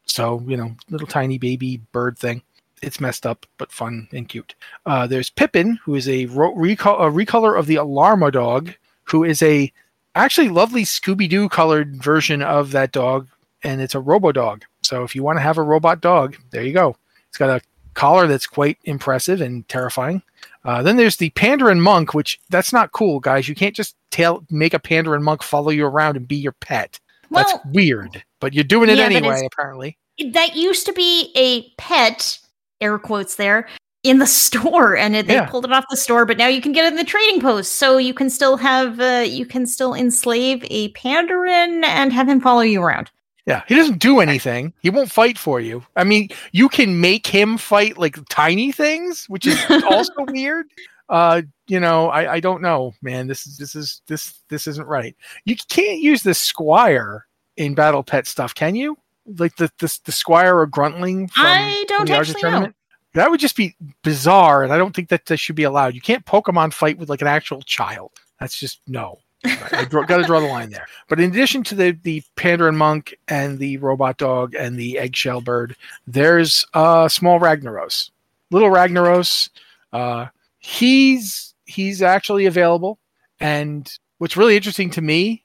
So 0.05 0.43
you 0.47 0.57
know, 0.57 0.75
little 0.89 1.07
tiny 1.07 1.37
baby 1.37 1.81
bird 1.91 2.17
thing. 2.17 2.41
It's 2.81 2.99
messed 2.99 3.25
up, 3.25 3.45
but 3.57 3.71
fun 3.71 4.07
and 4.13 4.27
cute. 4.27 4.53
Uh, 4.85 5.07
there's 5.07 5.29
Pippin, 5.29 5.79
who 5.83 5.95
is 5.95 6.07
a, 6.09 6.25
ro- 6.27 6.53
reco- 6.53 6.99
a 6.99 7.09
recolor 7.09 7.57
of 7.57 7.67
the 7.67 7.77
Alarm-O-Dog, 7.77 8.73
who 9.05 9.23
is 9.23 9.41
a 9.41 9.71
actually 10.15 10.49
lovely 10.49 10.83
Scooby 10.83 11.29
Doo 11.29 11.49
colored 11.49 12.01
version 12.01 12.41
of 12.41 12.71
that 12.71 12.91
dog, 12.91 13.27
and 13.63 13.81
it's 13.81 13.95
a 13.95 13.99
Robo 13.99 14.31
dog. 14.31 14.63
So 14.81 15.03
if 15.03 15.15
you 15.15 15.23
want 15.23 15.37
to 15.37 15.41
have 15.41 15.57
a 15.57 15.63
robot 15.63 16.01
dog, 16.01 16.37
there 16.51 16.63
you 16.63 16.73
go. 16.73 16.95
It's 17.29 17.37
got 17.37 17.49
a 17.49 17.61
collar 17.93 18.27
that's 18.27 18.47
quite 18.47 18.77
impressive 18.83 19.41
and 19.41 19.67
terrifying. 19.67 20.21
Uh, 20.63 20.81
then 20.81 20.97
there's 20.97 21.17
the 21.17 21.29
Pandaren 21.31 21.79
monk, 21.79 22.13
which 22.13 22.39
that's 22.49 22.73
not 22.73 22.91
cool, 22.91 23.19
guys. 23.19 23.47
You 23.47 23.55
can't 23.55 23.75
just 23.75 23.95
tell 24.11 24.43
make 24.49 24.73
a 24.73 24.79
Pandaren 24.79 25.21
monk 25.21 25.43
follow 25.43 25.69
you 25.69 25.85
around 25.85 26.17
and 26.17 26.27
be 26.27 26.35
your 26.35 26.53
pet. 26.53 26.99
That's 27.31 27.53
weird, 27.73 28.23
but 28.39 28.53
you're 28.53 28.63
doing 28.63 28.89
it 28.89 28.97
Yeah, 28.97 29.05
anyway, 29.05 29.47
apparently. 29.51 29.97
that 30.31 30.55
used 30.55 30.85
to 30.85 30.93
be 30.93 31.31
a 31.35 31.69
pet, 31.77 32.39
air 32.79 32.97
quotes 32.97 33.35
there, 33.35 33.67
in 34.05 34.19
the 34.19 34.27
store, 34.27 34.95
and 34.95 35.15
it, 35.15 35.27
they 35.27 35.33
Yeah. 35.33 35.47
pulled 35.47 35.65
it 35.65 35.71
off 35.73 35.85
the 35.89 35.97
store. 35.97 36.25
But 36.25 36.37
now 36.37 36.47
you 36.47 36.61
can 36.61 36.71
get 36.71 36.85
it 36.85 36.89
in 36.89 36.95
the 36.95 37.03
trading 37.03 37.41
post, 37.41 37.73
so 37.77 37.97
you 37.97 38.13
can 38.13 38.29
still 38.29 38.55
have 38.57 38.99
uh, 38.99 39.25
you 39.27 39.45
can 39.45 39.65
still 39.65 39.93
enslave 39.93 40.63
a 40.69 40.91
Pandaren 40.93 41.83
and 41.83 42.13
have 42.13 42.29
him 42.29 42.39
follow 42.39 42.61
you 42.61 42.81
around. 42.81 43.09
Yeah, 43.47 43.63
he 43.67 43.75
doesn't 43.75 43.99
do 43.99 44.19
anything. 44.21 44.73
He 44.81 44.89
won't 44.89 45.11
fight 45.11 45.37
for 45.37 45.59
you. 45.59 45.83
I 45.95 46.03
mean, 46.03 46.29
you 46.51 46.67
can 46.67 46.99
make 46.99 47.27
him 47.27 47.57
fight 47.57 47.97
like 47.97 48.17
tiny 48.29 48.71
things, 48.71 49.25
which 49.27 49.45
is 49.45 49.63
also 49.89 50.13
weird. 50.29 50.65
Uh, 51.09 51.43
you 51.67 51.79
know, 51.79 52.09
I, 52.09 52.33
I 52.33 52.39
don't 52.39 52.61
know, 52.63 52.93
man. 53.01 53.27
This 53.27 53.45
is 53.45 53.57
this 53.57 53.75
is 53.75 54.01
this 54.07 54.41
this 54.49 54.65
isn't 54.67 54.87
right. 54.87 55.15
You 55.45 55.55
can't 55.69 55.99
use 55.99 56.23
the 56.23 56.33
squire 56.33 57.25
in 57.57 57.75
battle 57.75 58.03
pet 58.03 58.25
stuff, 58.27 58.53
can 58.55 58.75
you? 58.75 58.97
Like 59.37 59.55
the 59.57 59.71
the, 59.79 59.99
the 60.05 60.11
squire 60.11 60.57
or 60.57 60.67
gruntling 60.67 61.29
from, 61.31 61.45
I 61.45 61.85
don't 61.87 62.07
from 62.07 62.15
actually 62.15 62.41
know. 62.43 62.71
That 63.15 63.31
would 63.31 63.39
just 63.39 63.55
be 63.55 63.75
bizarre, 64.03 64.63
and 64.63 64.71
I 64.71 64.77
don't 64.77 64.95
think 64.95 65.09
that 65.09 65.25
that 65.25 65.37
should 65.37 65.55
be 65.55 65.63
allowed. 65.63 65.95
You 65.95 66.01
can't 66.01 66.25
Pokemon 66.25 66.73
fight 66.73 66.97
with 66.97 67.09
like 67.09 67.21
an 67.21 67.27
actual 67.27 67.61
child. 67.61 68.11
That's 68.39 68.59
just 68.59 68.81
no. 68.87 69.19
I 69.45 69.85
got 69.89 70.17
to 70.17 70.23
draw 70.23 70.39
the 70.39 70.47
line 70.47 70.69
there. 70.69 70.87
But 71.07 71.19
in 71.19 71.29
addition 71.31 71.63
to 71.65 71.75
the 71.75 71.91
the 72.03 72.23
Pandaren 72.35 72.75
monk 72.75 73.17
and 73.27 73.59
the 73.59 73.77
robot 73.77 74.17
dog 74.17 74.55
and 74.55 74.77
the 74.77 74.97
eggshell 74.97 75.41
bird, 75.41 75.75
there's 76.07 76.65
uh 76.73 77.07
small 77.07 77.39
Ragnaros, 77.39 78.09
little 78.51 78.69
Ragnaros. 78.69 79.49
Uh, 79.93 80.27
he's 80.59 81.53
he's 81.65 82.01
actually 82.01 82.45
available, 82.45 82.99
and 83.39 83.97
what's 84.17 84.37
really 84.37 84.55
interesting 84.55 84.89
to 84.91 85.01
me 85.01 85.43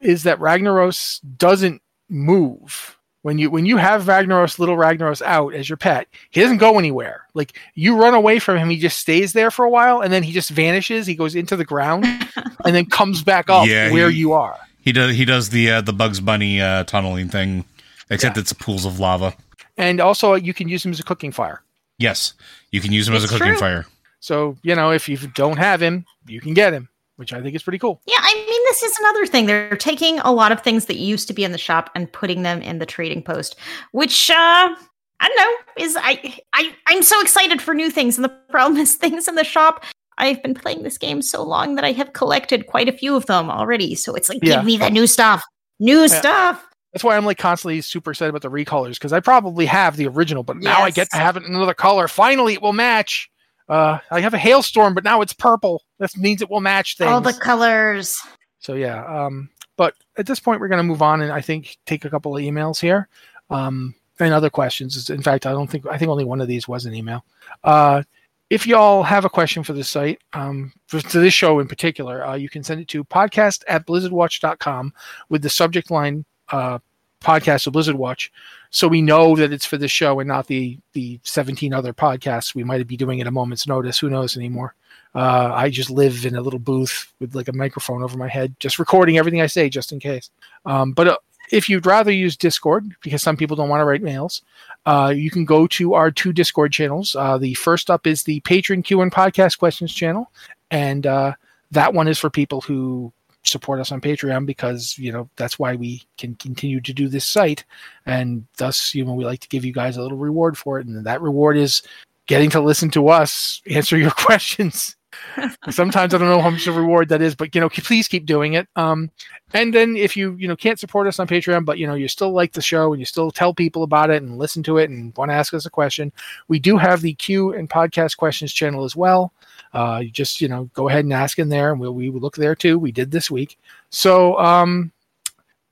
is 0.00 0.22
that 0.24 0.38
Ragnaros 0.38 1.20
doesn't 1.38 1.82
move. 2.08 2.93
When 3.24 3.38
you 3.38 3.48
when 3.50 3.64
you 3.64 3.78
have 3.78 4.02
Ragnaros, 4.04 4.58
little 4.58 4.76
Ragnaros 4.76 5.22
out 5.22 5.54
as 5.54 5.66
your 5.68 5.78
pet, 5.78 6.08
he 6.30 6.42
doesn't 6.42 6.58
go 6.58 6.78
anywhere. 6.78 7.22
Like 7.32 7.58
you 7.74 7.96
run 7.96 8.12
away 8.12 8.38
from 8.38 8.58
him, 8.58 8.68
he 8.68 8.76
just 8.76 8.98
stays 8.98 9.32
there 9.32 9.50
for 9.50 9.64
a 9.64 9.70
while, 9.70 10.02
and 10.02 10.12
then 10.12 10.22
he 10.22 10.30
just 10.30 10.50
vanishes. 10.50 11.06
He 11.06 11.14
goes 11.14 11.34
into 11.34 11.56
the 11.56 11.64
ground, 11.64 12.04
and 12.66 12.74
then 12.74 12.84
comes 12.84 13.22
back 13.22 13.48
up 13.48 13.66
Yeah, 13.66 13.90
where 13.90 14.10
he- 14.10 14.18
you 14.18 14.32
are. 14.34 14.58
he 14.82 14.92
does 14.92 15.16
he 15.16 15.24
does 15.24 15.48
the 15.48 15.70
uh, 15.70 15.80
the 15.80 15.94
bugs 15.94 16.20
bunny 16.20 16.60
uh, 16.60 16.84
tunneling 16.84 17.28
thing 17.30 17.64
except 18.10 18.36
it's 18.36 18.52
pools 18.52 18.84
of 18.84 19.00
lava 19.00 19.32
And 19.78 20.00
also, 20.00 20.34
you 20.34 20.52
can 20.52 20.68
use 20.68 20.84
him 20.84 20.92
as 20.92 21.00
a 21.00 21.04
cooking 21.04 21.32
fire. 21.32 21.62
yes 21.98 22.34
you 22.72 22.80
can 22.82 22.92
use 22.92 23.08
him 23.08 23.14
as 23.14 23.24
a 23.24 23.28
cooking 23.28 23.54
true. 23.56 23.56
fire 23.58 23.86
So 24.20 24.58
you 24.62 24.74
know, 24.74 24.90
if 24.90 25.08
you 25.08 25.16
don't 25.34 25.56
have 25.56 25.80
him, 25.82 26.04
you 26.26 26.40
can 26.42 26.52
get 26.52 26.74
him, 26.74 26.88
which 27.16 27.32
I 27.32 27.40
think 27.42 27.54
is 27.54 27.62
pretty 27.62 27.78
cool. 27.78 28.00
Yeah, 28.06 28.16
I 28.20 28.34
mean, 28.34 28.62
this 28.66 28.82
is 28.82 28.98
another 29.00 29.26
thing. 29.26 29.46
They're 29.46 29.76
taking 29.76 30.18
a 30.20 30.32
lot 30.32 30.52
of 30.52 30.60
things 30.62 30.86
that 30.86 30.96
used 30.96 31.28
to 31.28 31.34
be 31.34 31.44
in 31.44 31.52
the 31.52 31.58
shop 31.58 31.90
and 31.94 32.12
putting 32.12 32.42
them 32.42 32.60
in 32.62 32.78
the 32.78 32.86
trading 32.86 33.22
post, 33.22 33.56
which 33.92 34.30
uh 34.30 34.74
I 35.20 35.28
don't 35.28 35.36
know 35.36 35.84
is 35.84 35.96
I 36.00 36.38
I 36.52 36.74
I'm 36.86 37.02
so 37.02 37.20
excited 37.20 37.62
for 37.62 37.74
new 37.74 37.90
things, 37.90 38.16
and 38.16 38.24
the 38.24 38.28
problem 38.50 38.80
is 38.80 38.94
things 38.96 39.28
in 39.28 39.34
the 39.36 39.44
shop. 39.44 39.84
I've 40.18 40.42
been 40.42 40.54
playing 40.54 40.84
this 40.84 40.96
game 40.96 41.22
so 41.22 41.42
long 41.42 41.74
that 41.74 41.84
I 41.84 41.90
have 41.92 42.12
collected 42.12 42.68
quite 42.68 42.88
a 42.88 42.92
few 42.92 43.16
of 43.16 43.26
them 43.26 43.50
already. 43.50 43.96
So 43.96 44.14
it's 44.14 44.28
like, 44.28 44.38
Yeah. 44.42 44.56
give 44.56 44.64
me 44.64 44.76
the 44.76 44.88
new 44.90 45.08
stuff, 45.08 45.42
new 45.80 46.06
stuff. 46.08 46.64
That's 46.92 47.02
why 47.02 47.16
I'm 47.16 47.24
like 47.24 47.38
constantly 47.38 47.80
super 47.80 48.12
excited 48.12 48.30
about 48.30 48.42
the 48.42 48.50
recolors 48.50 48.94
because 48.94 49.12
I 49.12 49.18
probably 49.18 49.66
have 49.66 49.96
the 49.96 50.06
original, 50.06 50.44
but 50.44 50.58
now 50.58 50.82
I 50.82 50.90
get 50.90 51.10
to 51.10 51.16
have 51.16 51.36
it 51.36 51.42
in 51.42 51.52
another 51.52 51.74
color. 51.74 52.06
Finally, 52.06 52.52
it 52.54 52.62
will 52.62 52.72
match. 52.72 53.28
Uh, 53.68 53.98
I 54.10 54.20
have 54.20 54.34
a 54.34 54.38
hailstorm, 54.38 54.94
but 54.94 55.04
now 55.04 55.20
it's 55.20 55.32
purple. 55.32 55.82
That 55.98 56.16
means 56.16 56.42
it 56.42 56.50
will 56.50 56.60
match 56.60 56.96
things. 56.96 57.10
All 57.10 57.20
the 57.20 57.32
colors. 57.32 58.20
So 58.58 58.74
yeah, 58.74 59.04
um, 59.04 59.50
but 59.76 59.94
at 60.16 60.26
this 60.26 60.40
point 60.40 60.60
we're 60.60 60.68
going 60.68 60.78
to 60.78 60.84
move 60.84 61.02
on 61.02 61.22
and 61.22 61.32
I 61.32 61.40
think 61.40 61.76
take 61.86 62.04
a 62.04 62.10
couple 62.10 62.36
of 62.36 62.42
emails 62.42 62.80
here 62.80 63.08
um, 63.50 63.94
and 64.20 64.32
other 64.32 64.50
questions. 64.50 65.10
In 65.10 65.22
fact, 65.22 65.46
I 65.46 65.52
don't 65.52 65.70
think 65.70 65.86
I 65.86 65.98
think 65.98 66.10
only 66.10 66.24
one 66.24 66.40
of 66.40 66.48
these 66.48 66.68
was 66.68 66.86
an 66.86 66.94
email. 66.94 67.24
Uh, 67.62 68.02
if 68.50 68.66
y'all 68.66 69.02
have 69.02 69.24
a 69.24 69.30
question 69.30 69.62
for 69.62 69.72
the 69.72 69.82
site, 69.82 70.20
um, 70.34 70.72
for, 70.86 71.00
to 71.00 71.18
this 71.18 71.34
show 71.34 71.60
in 71.60 71.66
particular, 71.66 72.24
uh, 72.24 72.34
you 72.34 72.48
can 72.48 72.62
send 72.62 72.80
it 72.80 72.88
to 72.88 73.02
podcast 73.04 73.64
at 73.68 73.86
blizzardwatch.com 73.86 74.92
with 75.30 75.42
the 75.42 75.50
subject 75.50 75.90
line 75.90 76.24
uh, 76.50 76.78
podcast 77.24 77.66
of 77.66 77.72
Blizzard 77.72 77.96
Watch. 77.96 78.30
So 78.70 78.88
we 78.88 79.02
know 79.02 79.36
that 79.36 79.52
it's 79.52 79.66
for 79.66 79.78
this 79.78 79.90
show 79.90 80.20
and 80.20 80.28
not 80.28 80.46
the 80.46 80.78
the 80.92 81.20
17 81.22 81.72
other 81.72 81.92
podcasts 81.92 82.54
we 82.54 82.64
might 82.64 82.86
be 82.86 82.96
doing 82.96 83.20
at 83.20 83.26
a 83.26 83.30
moment's 83.30 83.66
notice. 83.66 83.98
Who 83.98 84.10
knows 84.10 84.36
anymore? 84.36 84.74
Uh, 85.14 85.52
I 85.54 85.70
just 85.70 85.90
live 85.90 86.26
in 86.26 86.34
a 86.34 86.40
little 86.40 86.58
booth 86.58 87.12
with 87.20 87.34
like 87.34 87.48
a 87.48 87.52
microphone 87.52 88.02
over 88.02 88.18
my 88.18 88.28
head, 88.28 88.56
just 88.58 88.78
recording 88.78 89.16
everything 89.16 89.40
I 89.40 89.46
say, 89.46 89.68
just 89.68 89.92
in 89.92 90.00
case. 90.00 90.28
Um, 90.66 90.92
but 90.92 91.06
uh, 91.06 91.16
if 91.52 91.68
you'd 91.68 91.86
rather 91.86 92.10
use 92.10 92.36
Discord, 92.36 92.84
because 93.02 93.22
some 93.22 93.36
people 93.36 93.56
don't 93.56 93.68
want 93.68 93.80
to 93.80 93.84
write 93.84 94.02
mails, 94.02 94.42
uh, 94.86 95.12
you 95.14 95.30
can 95.30 95.44
go 95.44 95.66
to 95.68 95.94
our 95.94 96.10
two 96.10 96.32
Discord 96.32 96.72
channels. 96.72 97.14
Uh, 97.14 97.38
the 97.38 97.54
first 97.54 97.90
up 97.90 98.06
is 98.06 98.24
the 98.24 98.40
Patreon 98.40 98.84
Q 98.84 99.02
and 99.02 99.12
Podcast 99.12 99.58
Questions 99.58 99.94
channel, 99.94 100.32
and 100.70 101.06
uh, 101.06 101.34
that 101.70 101.94
one 101.94 102.08
is 102.08 102.18
for 102.18 102.30
people 102.30 102.60
who 102.60 103.12
support 103.44 103.80
us 103.80 103.92
on 103.92 104.00
Patreon 104.00 104.46
because 104.46 104.96
you 104.98 105.12
know 105.12 105.28
that's 105.36 105.58
why 105.58 105.74
we 105.74 106.02
can 106.18 106.34
continue 106.36 106.80
to 106.80 106.92
do 106.92 107.08
this 107.08 107.26
site, 107.26 107.64
and 108.06 108.46
thus 108.56 108.94
you 108.94 109.04
know 109.04 109.14
we 109.14 109.24
like 109.24 109.40
to 109.40 109.48
give 109.48 109.64
you 109.64 109.72
guys 109.72 109.96
a 109.96 110.02
little 110.02 110.18
reward 110.18 110.56
for 110.58 110.78
it, 110.78 110.86
and 110.86 111.04
that 111.04 111.22
reward 111.22 111.56
is 111.56 111.82
getting 112.26 112.50
to 112.50 112.60
listen 112.60 112.90
to 112.90 113.08
us 113.08 113.62
answer 113.70 113.96
your 113.96 114.10
questions. 114.16 114.96
Sometimes 115.70 116.14
I 116.14 116.18
don't 116.18 116.28
know 116.28 116.40
how 116.40 116.50
much 116.50 116.66
of 116.66 116.76
a 116.76 116.80
reward 116.80 117.08
that 117.08 117.22
is, 117.22 117.34
but 117.34 117.54
you 117.54 117.60
know, 117.60 117.68
please 117.68 118.08
keep 118.08 118.26
doing 118.26 118.54
it. 118.54 118.68
Um, 118.76 119.10
and 119.52 119.72
then 119.72 119.96
if 119.96 120.16
you 120.16 120.34
you 120.34 120.48
know 120.48 120.56
can't 120.56 120.78
support 120.78 121.06
us 121.06 121.18
on 121.18 121.26
Patreon, 121.26 121.64
but 121.64 121.78
you 121.78 121.86
know 121.86 121.94
you 121.94 122.08
still 122.08 122.32
like 122.32 122.52
the 122.52 122.62
show 122.62 122.92
and 122.92 123.00
you 123.00 123.06
still 123.06 123.30
tell 123.30 123.54
people 123.54 123.82
about 123.82 124.10
it 124.10 124.22
and 124.22 124.38
listen 124.38 124.62
to 124.64 124.78
it 124.78 124.90
and 124.90 125.16
want 125.16 125.30
to 125.30 125.34
ask 125.34 125.54
us 125.54 125.66
a 125.66 125.70
question, 125.70 126.12
we 126.48 126.58
do 126.58 126.76
have 126.76 127.00
the 127.00 127.14
Q 127.14 127.54
and 127.54 127.70
podcast 127.70 128.16
questions 128.16 128.52
channel 128.52 128.84
as 128.84 128.96
well. 128.96 129.32
Uh, 129.72 130.00
you 130.02 130.10
just 130.10 130.40
you 130.40 130.48
know 130.48 130.70
go 130.74 130.88
ahead 130.88 131.04
and 131.04 131.12
ask 131.12 131.38
in 131.38 131.48
there, 131.48 131.70
and 131.70 131.80
we'll, 131.80 131.94
we 131.94 132.10
will 132.10 132.20
look 132.20 132.36
there 132.36 132.54
too. 132.54 132.78
We 132.78 132.92
did 132.92 133.10
this 133.10 133.30
week, 133.30 133.58
so 133.90 134.38
um, 134.38 134.92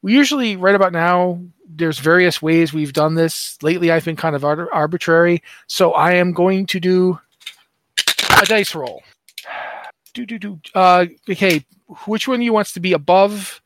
we 0.02 0.12
usually 0.12 0.56
right 0.56 0.74
about 0.74 0.92
now 0.92 1.40
there's 1.74 1.98
various 1.98 2.42
ways 2.42 2.72
we've 2.72 2.92
done 2.92 3.14
this 3.14 3.56
lately 3.62 3.90
i've 3.90 4.04
been 4.04 4.16
kind 4.16 4.36
of 4.36 4.44
arbitrary 4.44 5.42
so 5.68 5.92
i 5.92 6.12
am 6.12 6.32
going 6.32 6.66
to 6.66 6.78
do 6.78 7.18
a 8.40 8.44
dice 8.44 8.74
roll 8.74 9.02
do 10.14 10.26
do 10.26 10.38
do. 10.38 10.60
Uh 10.74 11.06
okay 11.30 11.64
which 12.06 12.28
one 12.28 12.36
of 12.36 12.42
you 12.42 12.52
wants 12.52 12.72
to 12.72 12.80
be 12.80 12.92
above 12.92 13.60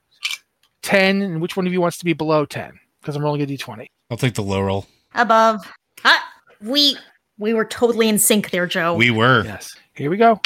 10 0.82 1.22
and 1.22 1.40
which 1.40 1.56
one 1.56 1.66
of 1.66 1.72
you 1.72 1.80
wants 1.80 1.98
to 1.98 2.04
be 2.04 2.12
below 2.12 2.44
10 2.44 2.78
because 3.00 3.16
i'm 3.16 3.22
rolling 3.22 3.42
a 3.42 3.46
d20 3.46 3.86
i'll 4.10 4.16
take 4.16 4.34
the 4.34 4.42
low 4.42 4.60
roll. 4.60 4.86
Above. 5.14 5.60
Uh, 6.04 6.18
we 6.60 6.96
we 7.38 7.54
were 7.54 7.64
totally 7.64 8.08
in 8.08 8.18
sync 8.18 8.50
there 8.50 8.66
joe. 8.66 8.94
We 8.94 9.10
were. 9.10 9.44
Yes. 9.44 9.74
Here 9.94 10.10
we 10.10 10.16
go. 10.16 10.40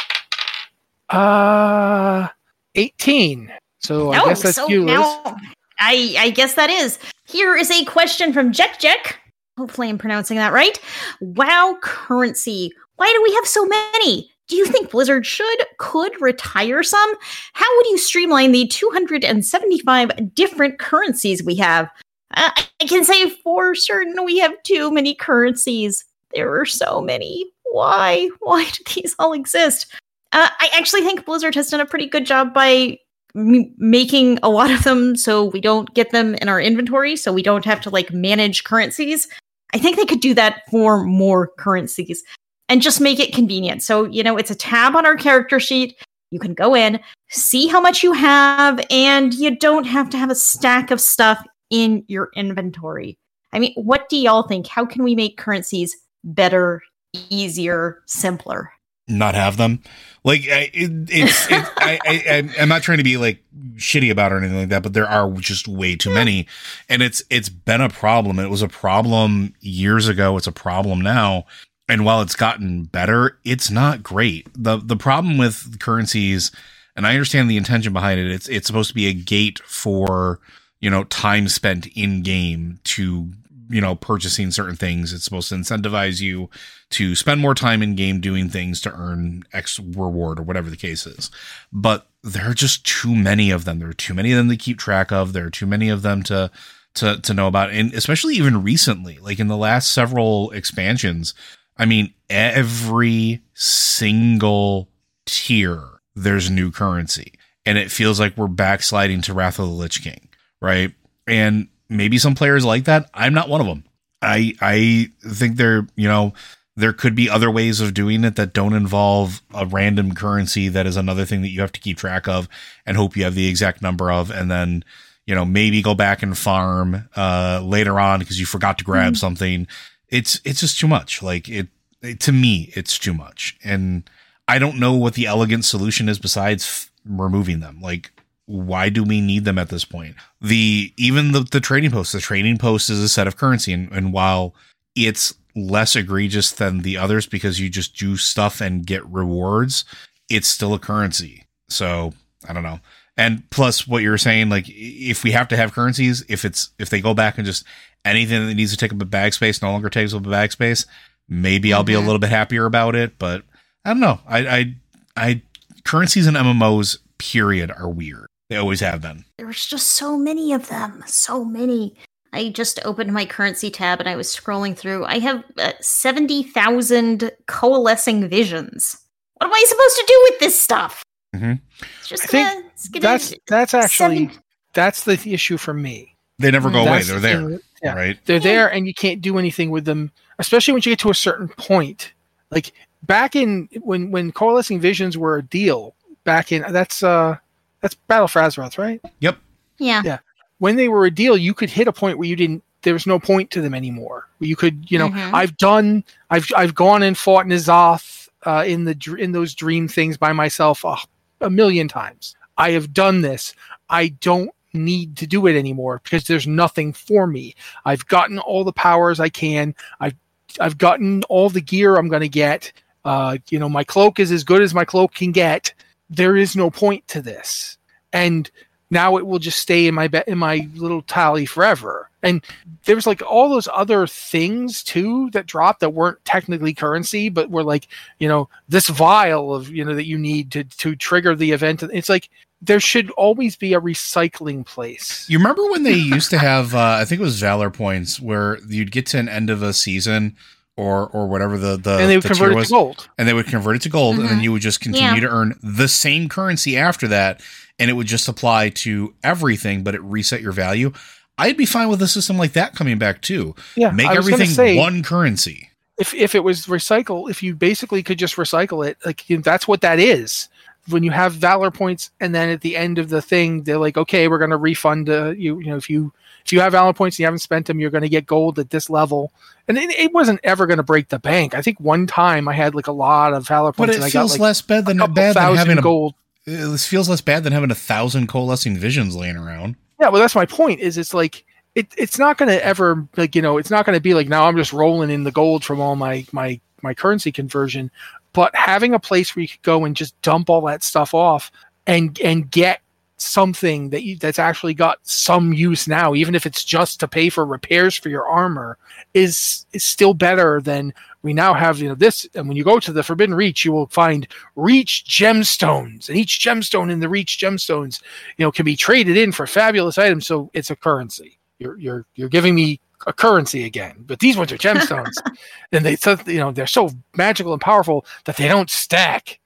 Uh 1.09 2.29
18 2.77 3.53
so 3.81 4.13
i 4.13 4.25
guess 4.25 4.43
that's 4.43 4.57
so 4.57 4.69
you 4.69 4.85
now, 4.85 5.37
I, 5.81 6.15
I 6.19 6.31
guess 6.31 6.55
that 6.55 6.71
is. 6.71 6.99
Here 7.25 7.57
is 7.57 7.71
a 7.71 7.85
question 7.87 8.33
from 8.33 8.53
Jek 8.53 8.79
Jek. 8.79 9.15
Hopefully, 9.57 9.89
I'm 9.89 9.99
pronouncing 9.99 10.37
that 10.37 10.53
right. 10.53 10.79
WoW 11.21 11.79
currency. 11.83 12.73
Why 12.97 13.11
do 13.13 13.23
we 13.23 13.35
have 13.35 13.47
so 13.47 13.65
many? 13.65 14.31
Do 14.51 14.57
you 14.57 14.67
think 14.67 14.91
Blizzard 14.91 15.25
should, 15.25 15.59
could 15.79 16.21
retire 16.21 16.83
some? 16.83 17.15
How 17.53 17.77
would 17.77 17.87
you 17.87 17.97
streamline 17.97 18.51
the 18.51 18.67
275 18.67 20.35
different 20.35 20.81
currencies 20.81 21.45
we 21.45 21.55
have? 21.55 21.89
Uh, 22.35 22.51
I 22.81 22.85
can 22.85 23.05
say 23.05 23.31
for 23.31 23.77
certain 23.77 24.25
we 24.25 24.39
have 24.39 24.61
too 24.65 24.91
many 24.91 25.15
currencies. 25.15 26.05
There 26.35 26.61
are 26.61 26.67
so 26.67 27.01
many. 27.01 27.47
Why? 27.71 28.29
Why 28.41 28.65
do 28.65 28.83
these 28.93 29.15
all 29.21 29.35
exist? 29.35 29.87
Uh, 30.33 30.49
I 30.59 30.69
actually 30.77 31.03
think 31.03 31.25
Blizzard 31.25 31.55
has 31.55 31.71
done 31.71 31.81
a 31.81 31.87
pretty 31.87 32.07
good 32.07 32.27
job 32.27 32.53
by 32.53 32.99
m- 33.37 33.73
making 33.79 34.41
a 34.43 34.49
lot 34.49 34.73
of 34.73 34.83
them 34.83 35.15
so 35.15 35.45
we 35.45 35.61
don't 35.61 35.95
get 35.95 36.11
them 36.11 36.35
in 36.35 36.49
our 36.49 36.61
inventory, 36.61 37.15
so 37.15 37.33
we 37.33 37.43
don't 37.43 37.65
have 37.65 37.81
to 37.83 37.91
like 37.91 38.13
manage 38.13 38.65
currencies. 38.65 39.29
I 39.73 39.79
think 39.79 39.97
they 39.97 40.07
could 40.07 40.21
do 40.21 40.35
that 40.35 40.63
for 40.69 41.05
more 41.05 41.53
currencies 41.57 42.25
and 42.71 42.81
just 42.81 43.01
make 43.01 43.19
it 43.19 43.35
convenient. 43.35 43.83
So, 43.83 44.05
you 44.05 44.23
know, 44.23 44.39
it's 44.39 44.51
a 44.51 44.55
tab 44.55 44.95
on 44.95 45.05
our 45.05 45.17
character 45.17 45.59
sheet. 45.59 45.97
You 46.31 46.39
can 46.39 46.55
go 46.55 46.75
in, 46.77 47.01
see 47.29 47.67
how 47.67 47.81
much 47.81 48.05
you 48.05 48.13
have, 48.13 48.81
and 48.89 49.35
you 49.35 49.57
don't 49.57 49.85
have 49.85 50.09
to 50.11 50.17
have 50.17 50.31
a 50.31 50.37
stack 50.37 50.93
of 50.93 51.01
stuff 51.01 51.45
in 51.69 52.05
your 52.07 52.31
inventory. 52.37 53.19
I 53.53 53.59
mean, 53.59 53.75
what 53.75 54.09
do 54.09 54.17
y'all 54.17 54.45
think? 54.45 54.69
How 54.69 54.87
can 54.87 55.03
we 55.03 55.17
make 55.17 55.37
currencies 55.37 55.97
better, 56.23 56.81
easier, 57.13 58.03
simpler? 58.07 58.71
not 59.11 59.35
have 59.35 59.57
them. 59.57 59.83
Like 60.25 60.43
it, 60.45 60.71
it's, 60.75 61.47
it, 61.51 61.65
I, 61.77 61.99
I, 62.07 62.51
I'm 62.61 62.69
not 62.69 62.83
trying 62.83 62.99
to 62.99 63.05
be 63.05 63.17
like 63.17 63.43
shitty 63.75 64.11
about 64.11 64.33
or 64.33 64.39
anything 64.39 64.59
like 64.59 64.69
that, 64.69 64.83
but 64.83 64.93
there 64.93 65.09
are 65.09 65.31
just 65.33 65.67
way 65.67 65.97
too 65.97 66.11
many, 66.11 66.47
and 66.89 67.03
it's 67.03 67.23
it's 67.31 67.49
been 67.49 67.81
a 67.81 67.89
problem. 67.89 68.39
It 68.39 68.51
was 68.51 68.63
a 68.63 68.69
problem 68.69 69.55
years 69.61 70.09
ago. 70.09 70.37
It's 70.37 70.47
a 70.47 70.53
problem 70.53 71.01
now, 71.01 71.47
and 71.91 72.05
while 72.05 72.23
it's 72.23 72.37
gotten 72.37 72.85
better, 72.85 73.39
it's 73.45 73.71
not 73.71 74.03
great. 74.03 74.49
the 74.55 74.79
The 74.79 74.97
problem 74.97 75.39
with 75.39 75.79
currencies, 75.81 76.51
and 76.97 77.07
I 77.07 77.13
understand 77.13 77.51
the 77.51 77.57
intention 77.57 77.93
behind 77.93 78.21
it. 78.21 78.31
It's 78.31 78.49
it's 78.49 78.67
supposed 78.67 78.89
to 78.89 78.95
be 78.95 79.09
a 79.09 79.15
gate 79.15 79.59
for 79.61 80.41
you 80.81 80.89
know 80.89 81.05
time 81.05 81.49
spent 81.49 81.87
in 81.89 82.23
game 82.23 82.79
to 82.85 83.31
you 83.71 83.81
know, 83.81 83.95
purchasing 83.95 84.51
certain 84.51 84.75
things. 84.75 85.13
It's 85.13 85.25
supposed 85.25 85.49
to 85.51 85.55
incentivize 85.55 86.21
you 86.21 86.51
to 86.91 87.15
spend 87.15 87.41
more 87.41 87.55
time 87.55 87.83
in 87.83 87.95
game 87.95 88.21
doing 88.21 88.49
things 88.49 88.81
to 88.81 88.93
earn 88.93 89.45
X 89.53 89.79
reward 89.79 90.41
or 90.41 90.43
whatever 90.43 90.69
the 90.69 90.77
case 90.77 91.07
is. 91.07 91.31
But 91.73 92.09
there 92.23 92.51
are 92.51 92.55
just 92.55 92.85
too 92.85 93.15
many 93.15 93.53
of 93.53 93.65
them. 93.65 93.79
There 93.79 93.89
are 93.89 93.95
too 93.95 94.13
many 94.13 94.33
of 94.33 94.39
them 94.39 94.49
to 94.49 94.57
keep 94.57 94.79
track 94.79 95.13
of. 95.13 95.33
There 95.33 95.47
are 95.47 95.51
too 95.51 95.67
many 95.67 95.89
of 95.89 96.03
them 96.03 96.25
to 96.25 96.51
to 96.95 97.21
to 97.21 97.33
know 97.33 97.47
about. 97.47 97.71
And 97.71 97.95
especially 97.95 98.35
even 98.35 98.65
recently, 98.65 99.19
like 99.19 99.39
in 99.39 99.47
the 99.47 99.57
last 99.57 99.93
several 99.93 100.51
expansions, 100.51 101.33
I 101.81 101.87
mean, 101.87 102.13
every 102.29 103.41
single 103.55 104.91
tier 105.25 105.83
there's 106.15 106.51
new 106.51 106.71
currency. 106.71 107.33
And 107.65 107.79
it 107.79 107.91
feels 107.91 108.21
like 108.21 108.37
we're 108.37 108.49
backsliding 108.49 109.23
to 109.23 109.35
Wrath 109.35 109.59
of 109.59 109.67
the 109.67 109.73
Lich 109.73 110.03
King, 110.03 110.29
right? 110.61 110.93
And 111.27 111.69
maybe 111.89 112.19
some 112.19 112.35
players 112.35 112.65
like 112.65 112.85
that. 112.85 113.09
I'm 113.15 113.33
not 113.33 113.49
one 113.49 113.61
of 113.61 113.67
them. 113.67 113.85
I 114.21 114.53
I 114.61 115.11
think 115.27 115.57
there, 115.57 115.87
you 115.97 116.07
know, 116.07 116.35
there 116.77 116.93
could 116.93 117.15
be 117.15 117.31
other 117.31 117.51
ways 117.51 117.81
of 117.81 117.95
doing 117.95 118.25
it 118.25 118.37
that 118.37 118.53
don't 118.53 118.75
involve 118.75 119.41
a 119.55 119.65
random 119.65 120.15
currency 120.15 120.69
that 120.69 120.87
is 120.87 120.97
another 120.97 121.25
thing 121.25 121.41
that 121.43 121.49
you 121.49 121.63
have 121.63 121.73
to 121.73 121.81
keep 121.81 121.97
track 121.97 122.29
of 122.29 122.47
and 122.85 122.97
hope 122.97 123.17
you 123.17 123.25
have 123.25 123.35
the 123.35 123.49
exact 123.49 123.83
number 123.83 124.11
of 124.11 124.31
and 124.31 124.51
then 124.51 124.85
you 125.27 125.35
know 125.35 125.45
maybe 125.45 125.83
go 125.83 125.95
back 125.95 126.23
and 126.23 126.39
farm 126.39 127.09
uh 127.17 127.61
later 127.63 128.01
on 128.01 128.21
because 128.21 128.41
you 128.41 128.47
forgot 128.47 128.79
to 128.79 128.85
grab 128.85 129.13
mm-hmm. 129.13 129.15
something 129.15 129.67
it's 130.11 130.41
it's 130.45 130.61
just 130.61 130.79
too 130.79 130.89
much 130.89 131.23
like 131.23 131.49
it, 131.49 131.69
it, 132.03 132.21
to 132.21 132.33
me 132.33 132.71
it's 132.75 132.99
too 132.99 133.15
much 133.15 133.57
and 133.65 134.09
i 134.49 134.59
don't 134.59 134.79
know 134.79 134.95
what 134.95 135.15
the 135.15 135.27
elegant 135.27 135.65
solution 135.65 136.09
is 136.09 136.19
besides 136.19 136.65
f- 136.65 136.91
removing 137.05 137.61
them 137.61 137.81
like 137.81 138.13
why 138.51 138.89
do 138.89 139.05
we 139.05 139.21
need 139.21 139.45
them 139.45 139.59
at 139.59 139.69
this 139.69 139.85
point? 139.85 140.17
The 140.41 140.93
even 140.97 141.31
the, 141.31 141.41
the 141.41 141.61
trading 141.61 141.93
post, 141.93 142.13
the 142.13 142.19
trading 142.19 142.59
post 142.59 142.91
is 142.91 142.99
a 142.99 143.09
set 143.09 143.29
of 143.29 143.37
currency, 143.37 143.73
and, 143.73 143.91
and 143.93 144.13
while 144.13 144.57
it's 144.97 145.35
less 145.55 145.95
egregious 145.95 146.51
than 146.51 146.81
the 146.81 146.97
others 146.97 147.27
because 147.27 147.61
you 147.61 147.71
just 147.71 147.97
do 147.97 148.17
stuff 148.17 148.61
and 148.61 148.87
get 148.87 149.07
rewards, 149.07 149.85
it's 150.29 150.49
still 150.49 150.75
a 150.75 150.81
currency. 150.81 151.45
So 151.69 152.13
I 152.49 152.53
don't 152.53 152.65
know. 152.65 152.81
And 153.21 153.49
plus, 153.51 153.87
what 153.87 154.03
you're 154.03 154.17
saying, 154.17 154.49
like 154.49 154.65
if 154.67 155.25
we 155.25 155.33
have 155.33 155.47
to 155.49 155.57
have 155.57 155.75
currencies, 155.75 156.25
if 156.31 156.47
it's 156.47 156.71
if 156.79 156.89
they 156.89 157.03
go 157.03 157.13
back 157.13 157.37
and 157.37 157.45
just 157.45 157.67
anything 158.03 158.47
that 158.47 158.55
needs 158.55 158.71
to 158.71 158.79
take 158.79 158.95
up 158.95 159.03
a 159.03 159.05
bag 159.05 159.35
space 159.35 159.61
no 159.61 159.71
longer 159.71 159.91
takes 159.91 160.15
up 160.15 160.25
a 160.25 160.31
bag 160.31 160.53
space, 160.53 160.87
maybe 161.29 161.69
mm-hmm. 161.69 161.77
I'll 161.77 161.85
be 161.85 161.93
a 161.93 161.99
mm-hmm. 161.99 162.07
little 162.07 162.19
bit 162.19 162.31
happier 162.31 162.65
about 162.65 162.97
it. 162.97 163.19
But 163.19 163.43
I 163.85 163.91
don't 163.91 164.01
know. 164.01 164.21
I 164.27 164.49
I 164.49 164.75
I 165.19 165.43
currencies 165.85 166.27
and 166.27 166.35
MMOs 166.35 166.97
period 167.19 167.71
are 167.71 167.91
weird. 167.91 168.25
They 168.49 168.57
always 168.57 168.81
have 168.81 169.03
been. 169.03 169.27
There's 169.37 169.67
just 169.67 169.89
so 169.89 170.17
many 170.17 170.55
of 170.55 170.71
them. 170.71 171.05
So 171.07 171.45
many. 171.45 171.97
I 172.33 172.49
just 172.49 172.81
opened 172.87 173.13
my 173.13 173.27
currency 173.27 173.71
tab 173.71 174.01
and 174.01 174.09
I 174.09 174.17
was 174.17 174.35
scrolling 174.35 174.75
through. 174.75 175.05
I 175.05 175.19
have 175.19 175.45
uh, 175.59 175.73
70,000 175.83 177.33
coalescing 177.47 178.29
visions. 178.31 178.97
What 179.35 179.49
am 179.49 179.53
I 179.53 179.65
supposed 179.67 179.97
to 179.97 180.05
do 180.07 180.27
with 180.31 180.41
this 180.41 180.59
stuff? 180.59 181.03
Mm-hmm. 181.35 181.53
It's 182.01 182.09
just 182.09 182.35
I 182.35 182.39
gonna, 182.39 182.63
think 182.77 182.93
gonna 182.93 183.03
that's 183.03 183.35
that's 183.47 183.75
actually 183.75 184.27
seven... 184.27 184.43
that's 184.73 185.05
the 185.05 185.33
issue 185.33 185.57
for 185.57 185.73
me. 185.73 186.17
They 186.39 186.51
never 186.51 186.71
go 186.71 186.85
that's 186.85 187.09
away. 187.09 187.21
They're 187.21 187.41
the 187.41 187.49
there. 187.49 187.61
Yeah. 187.83 187.95
Right. 187.95 188.19
They're 188.25 188.37
yeah. 188.37 188.43
there 188.43 188.73
and 188.73 188.87
you 188.87 188.95
can't 188.95 189.21
do 189.21 189.39
anything 189.39 189.71
with 189.71 189.85
them, 189.85 190.11
especially 190.39 190.73
once 190.73 190.87
you 190.87 190.93
get 190.93 190.99
to 191.01 191.11
a 191.11 191.15
certain 191.15 191.49
point. 191.49 192.13
Like 192.51 192.73
back 193.05 193.37
in 193.37 193.69
when 193.81 194.11
when 194.11 194.33
coalescing 194.33 194.81
visions 194.81 195.17
were 195.17 195.37
a 195.37 195.43
deal, 195.43 195.95
back 196.25 196.53
in 196.53 196.65
that's 196.73 197.03
uh 197.03 197.37
that's 197.81 197.95
Battle 197.95 198.29
for 198.29 198.43
Azeroth, 198.43 198.77
right? 198.77 199.01
Yep. 199.21 199.39
Yeah. 199.79 200.03
Yeah. 200.05 200.19
When 200.59 200.77
they 200.77 200.89
were 200.89 201.07
a 201.07 201.11
deal, 201.11 201.37
you 201.37 201.55
could 201.55 201.71
hit 201.71 201.89
a 201.89 201.93
point 201.93 202.19
where 202.19 202.29
you 202.29 202.37
didn't. 202.37 202.63
There 202.83 202.95
was 202.95 203.07
no 203.07 203.21
point 203.21 203.51
to 203.51 203.61
them 203.61 203.75
anymore. 203.75 204.27
You 204.39 204.57
could, 204.57 204.91
you 204.91 204.99
know, 204.99 205.11
mm-hmm. 205.11 205.35
I've 205.35 205.55
done, 205.59 206.03
I've, 206.31 206.51
I've 206.57 206.75
gone 206.75 207.03
and 207.03 207.17
fought 207.17 207.45
N'Zoth 207.45 208.31
uh, 208.47 208.65
in 208.67 208.85
the 208.85 209.17
in 209.19 209.33
those 209.33 209.55
dream 209.55 209.87
things 209.87 210.17
by 210.17 210.33
myself 210.33 210.83
a, 210.85 210.97
a 211.41 211.51
million 211.51 211.89
times. 211.89 212.37
I 212.57 212.73
have 212.73 212.93
done 212.93 213.23
this. 213.23 213.55
I 213.89 214.09
don't 214.09 214.51
need 214.73 215.17
to 215.17 215.27
do 215.27 215.47
it 215.47 215.57
anymore 215.57 216.01
because 216.05 216.25
there's 216.25 216.47
nothing 216.47 216.93
for 216.93 217.27
me. 217.27 217.55
I've 217.85 218.07
gotten 218.07 218.39
all 218.39 218.65
the 218.65 218.73
powers 218.73 219.21
I 219.21 219.29
can. 219.29 219.75
I've 219.99 220.15
I've 220.59 220.79
gotten 220.79 221.23
all 221.25 221.49
the 221.49 221.61
gear 221.61 221.97
I'm 221.97 222.09
going 222.09 222.23
to 222.23 222.29
get. 222.29 222.73
Uh, 223.05 223.39
you 223.51 223.59
know, 223.59 223.69
my 223.69 223.85
cloak 223.85 224.19
is 224.19 224.33
as 224.33 224.45
good 224.45 224.63
as 224.63 224.75
my 224.75 224.85
cloak 224.85 225.15
can 225.15 225.33
get 225.33 225.73
there 226.11 226.37
is 226.37 226.57
no 226.57 226.71
point 226.71 227.07
to 227.09 227.23
this. 227.23 227.79
And 228.13 228.51
now 228.91 229.17
it 229.17 229.27
will 229.27 229.39
just 229.39 229.61
stay 229.61 229.87
in 229.87 229.95
my 229.95 230.09
be- 230.09 230.23
in 230.27 230.39
my 230.39 230.69
little 230.75 231.03
tally 231.03 231.47
forever. 231.47 232.09
And 232.23 232.45
there's 232.85 233.07
like 233.07 233.23
all 233.23 233.49
those 233.49 233.69
other 233.73 234.07
things 234.07 234.83
too 234.83 235.31
that 235.31 235.47
dropped 235.47 235.81
that 235.81 235.91
weren't 235.91 236.23
technically 236.25 236.75
currency, 236.75 237.29
but 237.29 237.51
were 237.51 237.63
like, 237.63 237.89
you 238.19 238.29
know, 238.29 238.49
this 238.69 238.89
vial 238.89 239.55
of, 239.55 239.71
you 239.71 239.85
know, 239.85 239.95
that 239.95 240.07
you 240.07 240.19
need 240.19 240.51
to 240.53 240.65
to 240.65 240.97
trigger 240.97 241.35
the 241.35 241.53
event. 241.53 241.83
It's 241.83 242.09
like 242.09 242.29
there 242.63 242.81
should 242.81 243.11
always 243.13 243.57
be 243.57 243.73
a 243.73 243.81
recycling 243.81 244.67
place. 244.67 245.25
You 245.31 245.39
remember 245.39 245.65
when 245.71 245.83
they 245.83 245.95
used 245.95 246.31
to 246.31 246.39
have 246.39 246.75
uh, 246.75 246.99
I 247.01 247.05
think 247.05 247.21
it 247.21 247.25
was 247.25 247.41
valor 247.41 247.71
points 247.71 248.21
where 248.21 248.59
you'd 248.69 248.93
get 248.93 249.07
to 249.07 249.19
an 249.19 249.29
end 249.29 249.49
of 249.51 249.63
a 249.63 249.73
season 249.73 250.37
or 250.81 251.09
or 251.09 251.27
whatever 251.29 251.59
the 251.59 251.77
the 251.77 251.99
and 251.99 252.09
they 252.11 252.17
would 252.17 252.23
the 252.25 252.29
convert 252.29 252.53
it 252.53 252.57
was, 252.57 252.69
to 252.69 252.75
gold. 252.75 253.09
and 253.19 253.29
they 253.29 253.35
would 253.35 253.47
convert 253.47 253.77
it 253.77 253.83
to 253.83 253.89
gold, 253.89 254.19
and 254.19 254.29
then 254.29 254.39
Mhm. 254.41 254.43
you 254.45 254.53
would 254.53 254.63
just 254.63 254.81
continue 254.81 255.15
Yeah. 255.15 255.21
to 255.21 255.29
earn 255.29 255.59
the 255.63 255.89
same 255.89 256.29
currency 256.29 256.77
after 256.77 257.07
that, 257.09 257.41
and 257.79 257.91
it 257.91 257.95
would 257.95 258.07
just 258.07 258.29
apply 258.29 258.71
to 258.85 259.15
everything, 259.23 259.83
but 259.83 259.95
it 259.95 260.03
reset 260.03 260.41
your 260.41 260.53
value. 260.53 260.93
I'd 261.39 261.57
be 261.57 261.67
fine 261.67 261.89
with 261.89 262.03
a 262.03 262.09
system 262.09 262.37
like 262.39 262.53
that 262.53 262.75
coming 262.75 262.99
back 262.99 263.23
too. 263.23 263.55
Yeah, 263.77 263.91
Make 263.91 264.07
I 264.07 264.15
was 264.17 264.27
gonna 264.29 264.43
everything 264.43 264.55
say, 264.55 264.77
one 264.77 265.03
currency. 265.03 265.71
if 265.99 266.13
if 266.15 266.35
it 266.35 266.45
was 266.45 266.67
recycle, 266.67 267.31
if 267.31 267.43
you 267.43 267.55
basically 267.55 268.03
could 268.03 268.19
just 268.19 268.37
recycle 268.37 268.87
it, 268.87 268.97
like 269.07 269.29
you 269.31 269.37
know, 269.37 269.43
that's 269.43 269.67
what 269.67 269.81
that 269.81 269.99
is. 269.99 270.49
When 270.91 271.03
you 271.03 271.11
have 271.11 271.33
valor 271.33 271.71
points, 271.71 272.11
and 272.21 272.35
then 272.35 272.49
at 272.49 272.61
the 272.61 272.77
end 272.77 272.99
of 272.99 273.09
the 273.09 273.23
thing, 273.23 273.63
they're 273.63 273.79
like, 273.79 273.97
okay, 273.97 274.29
we're 274.29 274.39
going 274.39 274.51
to 274.51 274.57
refund 274.57 275.09
uh, 275.09 275.31
you. 275.31 275.59
You 275.61 275.67
know, 275.67 275.77
if 275.77 275.89
you 275.89 276.13
if 276.45 276.53
you 276.53 276.61
have 276.61 276.73
valor 276.73 276.93
points 276.93 277.17
and 277.17 277.21
you 277.21 277.27
haven't 277.27 277.41
spent 277.41 277.67
them, 277.67 277.81
you're 277.81 277.91
going 277.91 278.03
to 278.03 278.09
get 278.09 278.27
gold 278.27 278.59
at 278.59 278.71
this 278.71 278.91
level. 278.91 279.33
And 279.69 279.79
it, 279.79 279.91
it 279.91 280.13
wasn't 280.13 280.41
ever 280.43 280.67
going 280.67 280.79
to 280.79 280.83
break 280.83 281.09
the 281.09 281.19
bank. 281.19 281.55
I 281.55 281.63
think 281.63 281.79
one 281.81 282.07
time 282.07 282.49
I 282.49 282.55
had 282.55 282.75
like 282.75 282.87
a 282.87 282.93
lot 282.93 283.35
of 283.35 283.47
valor 283.47 283.73
points 283.73 283.79
But 283.79 283.91
it 283.91 283.95
and 283.97 284.05
I 284.05 284.11
feels 284.11 284.33
got 284.33 284.35
like 284.35 284.41
less 284.41 284.63
bad 284.63 284.87
than 284.87 284.99
bad 284.99 285.37
than 285.37 285.57
having 285.57 285.79
a 285.79 285.83
gold. 285.83 286.15
This 286.47 286.87
feels 286.87 287.09
less 287.09 287.21
bad 287.21 287.45
than 287.45 287.53
having 287.53 287.71
a 287.71 287.77
thousand 287.77 288.29
coalescing 288.29 288.77
visions 288.77 289.15
laying 289.15 289.37
around. 289.37 289.77
Yeah, 290.01 290.09
well, 290.09 290.21
that's 290.21 290.35
my 290.35 290.47
point. 290.47 290.81
Is 290.81 290.97
it's 290.97 291.15
like 291.15 291.45
it, 291.75 291.95
it's 291.97 292.19
not 292.19 292.39
going 292.39 292.49
to 292.49 292.65
ever 292.65 293.07
like 293.17 293.37
you 293.37 293.43
know 293.43 293.59
it's 293.59 293.71
not 293.71 293.87
going 293.87 293.97
to 293.97 294.03
be 294.03 294.15
like 294.15 294.29
now 294.29 294.47
I'm 294.47 294.57
just 294.57 294.73
rolling 294.73 295.11
in 295.11 295.25
the 295.25 295.31
gold 295.31 295.65
from 295.65 295.81
all 295.81 295.97
my 295.97 296.27
my 296.33 296.61
my 296.83 296.95
currency 296.95 297.31
conversion, 297.31 297.91
but 298.33 298.55
having 298.55 298.95
a 298.95 299.01
place 299.01 299.35
where 299.35 299.43
you 299.43 299.49
could 299.49 299.63
go 299.63 299.85
and 299.85 299.97
just 299.97 300.21
dump 300.23 300.51
all 300.51 300.63
that 300.63 300.83
stuff 300.83 301.15
off 301.15 301.51
and 301.87 302.19
and 302.21 302.51
get 302.51 302.81
something 303.17 303.91
that 303.91 304.03
you 304.03 304.17
that's 304.17 304.39
actually 304.39 304.75
got 304.75 304.99
some 305.03 305.53
use 305.53 305.87
now, 305.87 306.15
even 306.15 306.35
if 306.35 306.47
it's 306.47 306.65
just 306.65 307.01
to 307.01 307.09
pay 307.09 307.29
for 307.29 307.45
repairs 307.45 307.95
for 307.95 308.09
your 308.09 308.27
armor, 308.27 308.79
is 309.15 309.67
is 309.73 309.85
still 309.85 310.15
better 310.15 310.61
than 310.61 310.93
we 311.23 311.35
now 311.35 311.53
have 311.53 311.79
you 311.79 311.89
know 311.89 311.95
this. 311.95 312.27
And 312.35 312.49
when 312.49 312.57
you 312.57 312.65
go 312.65 312.81
to 312.81 312.93
the 312.93 313.03
forbidden 313.03 313.35
reach 313.35 313.65
you 313.65 313.73
will 313.73 313.89
find 313.89 314.27
reach 314.57 315.05
gemstones. 315.07 316.09
And 316.09 316.17
each 316.17 316.41
gemstone 316.41 316.91
in 316.91 317.01
the 317.01 317.09
reach 317.09 317.39
gemstones 317.39 318.03
you 318.37 318.45
know 318.45 318.53
can 318.53 318.65
be 318.65 318.77
traded 318.77 319.17
in 319.17 319.33
for 319.33 319.47
fabulous 319.47 319.99
items. 319.99 320.27
So 320.27 320.51
it's 320.55 320.71
a 320.71 320.77
currency. 320.77 321.39
You're 321.59 321.79
you're 321.79 322.07
you're 322.15 322.29
giving 322.29 322.55
me 322.55 322.81
a 323.07 323.13
currency 323.13 323.65
again 323.65 323.95
but 324.07 324.19
these 324.19 324.37
ones 324.37 324.53
are 324.53 324.59
gemstones 324.59 325.13
and 325.73 325.85
they 325.85 325.97
so 325.97 326.17
you 326.27 326.39
know 326.39 326.51
they're 326.51 326.67
so 326.67 326.91
magical 327.17 327.53
and 327.53 327.63
powerful 327.63 328.05
that 328.27 328.37
they 328.37 328.47
don't 328.49 328.69
stack 328.71 329.39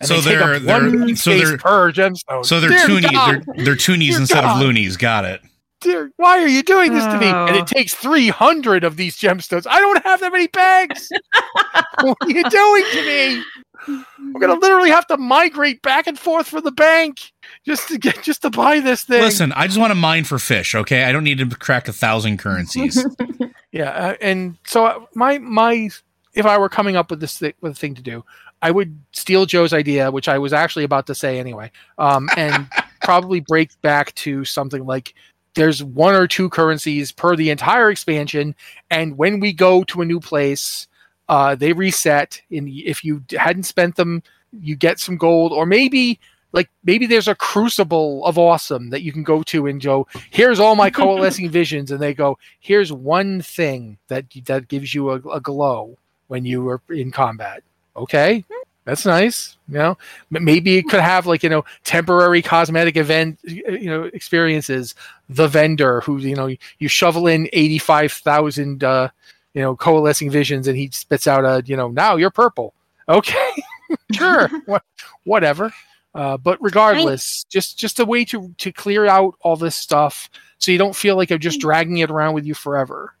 and 0.00 0.08
So 0.08 0.20
they 0.20 0.30
take 0.30 0.38
they're- 0.38 0.58
they're- 0.60 0.98
one 0.98 1.16
so 1.16 1.30
they're- 1.36 1.58
per 1.58 1.92
gemstone 1.92 2.44
So 2.46 2.60
they're 2.60 2.70
Dear 2.70 2.86
toonies. 2.86 3.12
God! 3.12 3.44
They're, 3.56 3.64
they're 3.64 3.74
toonies 3.74 4.10
Dear 4.10 4.20
instead 4.20 4.42
God. 4.42 4.56
of 4.56 4.62
loonies. 4.62 4.96
Got 4.96 5.24
it. 5.24 5.40
Dear, 5.80 6.10
why 6.16 6.40
are 6.42 6.46
you 6.48 6.62
doing 6.64 6.92
this 6.92 7.04
to 7.04 7.18
me? 7.18 7.26
And 7.26 7.54
it 7.56 7.66
takes 7.68 7.94
300 7.94 8.82
of 8.84 8.96
these 8.96 9.16
gemstones. 9.16 9.64
I 9.68 9.78
don't 9.80 10.02
have 10.04 10.18
that 10.20 10.32
many 10.32 10.46
bags. 10.48 11.08
what 12.00 12.16
are 12.20 12.30
you 12.30 12.42
doing 12.48 12.84
to 12.92 13.02
me? 13.06 13.42
I'm 13.88 14.32
gonna 14.40 14.54
literally 14.54 14.90
have 14.90 15.06
to 15.08 15.16
migrate 15.16 15.82
back 15.82 16.06
and 16.08 16.18
forth 16.18 16.48
from 16.48 16.62
the 16.64 16.72
bank 16.72 17.32
just 17.64 17.88
to 17.88 17.98
get 17.98 18.22
just 18.22 18.42
to 18.42 18.50
buy 18.50 18.80
this 18.80 19.04
thing. 19.04 19.22
Listen, 19.22 19.52
I 19.52 19.66
just 19.66 19.78
want 19.78 19.90
to 19.90 19.94
mine 19.94 20.24
for 20.24 20.38
fish. 20.38 20.74
Okay, 20.74 21.04
I 21.04 21.12
don't 21.12 21.24
need 21.24 21.38
to 21.38 21.46
crack 21.46 21.88
a 21.88 21.92
thousand 21.92 22.38
currencies. 22.38 23.04
Yeah, 23.70 23.90
uh, 23.90 24.14
and 24.20 24.56
so 24.64 24.86
uh, 24.86 25.00
my 25.14 25.38
my 25.38 25.90
if 26.34 26.46
I 26.46 26.58
were 26.58 26.68
coming 26.68 26.96
up 26.96 27.10
with 27.10 27.20
this 27.20 27.38
thi- 27.38 27.54
with 27.60 27.72
a 27.72 27.74
thing 27.74 27.94
to 27.96 28.02
do, 28.02 28.24
I 28.62 28.70
would 28.70 28.98
steal 29.12 29.46
Joe's 29.46 29.72
idea, 29.72 30.10
which 30.10 30.28
I 30.28 30.38
was 30.38 30.52
actually 30.52 30.84
about 30.84 31.06
to 31.08 31.14
say 31.14 31.38
anyway, 31.38 31.70
um, 31.98 32.28
and 32.36 32.66
probably 33.02 33.40
break 33.40 33.78
back 33.82 34.14
to 34.16 34.44
something 34.44 34.86
like 34.86 35.14
there's 35.54 35.84
one 35.84 36.14
or 36.14 36.26
two 36.26 36.48
currencies 36.48 37.12
per 37.12 37.36
the 37.36 37.50
entire 37.50 37.90
expansion, 37.90 38.54
and 38.90 39.18
when 39.18 39.38
we 39.38 39.52
go 39.52 39.84
to 39.84 40.00
a 40.00 40.06
new 40.06 40.20
place, 40.20 40.86
uh, 41.28 41.54
they 41.54 41.72
reset. 41.72 42.40
And 42.50 42.68
if 42.68 43.04
you 43.04 43.22
hadn't 43.36 43.64
spent 43.64 43.96
them, 43.96 44.22
you 44.60 44.76
get 44.76 44.98
some 44.98 45.16
gold, 45.16 45.52
or 45.52 45.66
maybe. 45.66 46.20
Like 46.52 46.70
maybe 46.84 47.06
there's 47.06 47.28
a 47.28 47.34
crucible 47.34 48.24
of 48.24 48.38
awesome 48.38 48.90
that 48.90 49.02
you 49.02 49.12
can 49.12 49.22
go 49.22 49.42
to 49.44 49.66
and 49.66 49.80
go. 49.82 50.06
Here's 50.30 50.58
all 50.58 50.76
my 50.76 50.90
coalescing 50.90 51.50
visions, 51.60 51.90
and 51.90 52.00
they 52.00 52.14
go. 52.14 52.38
Here's 52.60 52.92
one 52.92 53.42
thing 53.42 53.98
that 54.08 54.24
that 54.46 54.68
gives 54.68 54.94
you 54.94 55.10
a, 55.10 55.16
a 55.30 55.40
glow 55.40 55.98
when 56.28 56.44
you 56.44 56.66
are 56.68 56.80
in 56.88 57.10
combat. 57.10 57.62
Okay, 57.96 58.44
that's 58.84 59.04
nice. 59.04 59.56
You 59.68 59.74
know, 59.74 59.98
maybe 60.30 60.78
it 60.78 60.88
could 60.88 61.00
have 61.00 61.26
like 61.26 61.42
you 61.42 61.50
know 61.50 61.64
temporary 61.84 62.40
cosmetic 62.40 62.96
event 62.96 63.38
you 63.42 63.86
know 63.90 64.04
experiences. 64.04 64.94
The 65.28 65.48
vendor 65.48 66.00
who 66.00 66.16
you 66.16 66.34
know 66.34 66.48
you 66.78 66.88
shovel 66.88 67.26
in 67.26 67.50
eighty 67.52 67.78
five 67.78 68.10
thousand 68.12 68.82
uh, 68.82 69.10
you 69.52 69.60
know 69.60 69.76
coalescing 69.76 70.30
visions, 70.30 70.66
and 70.66 70.78
he 70.78 70.88
spits 70.92 71.26
out 71.26 71.44
a 71.44 71.62
you 71.66 71.76
know 71.76 71.88
now 71.88 72.16
you're 72.16 72.30
purple. 72.30 72.72
Okay, 73.06 73.52
sure, 74.12 74.48
Wha- 74.66 74.80
whatever. 75.24 75.72
Uh, 76.18 76.36
but 76.36 76.58
regardless, 76.60 77.44
just 77.48 77.78
just 77.78 78.00
a 78.00 78.04
way 78.04 78.24
to 78.24 78.52
to 78.58 78.72
clear 78.72 79.06
out 79.06 79.34
all 79.42 79.54
this 79.56 79.76
stuff 79.76 80.28
so 80.58 80.72
you 80.72 80.78
don't 80.78 80.96
feel 80.96 81.14
like 81.16 81.30
I'm 81.30 81.38
just 81.38 81.60
dragging 81.60 81.98
it 81.98 82.10
around 82.10 82.34
with 82.34 82.44
you 82.44 82.54
forever. 82.54 83.14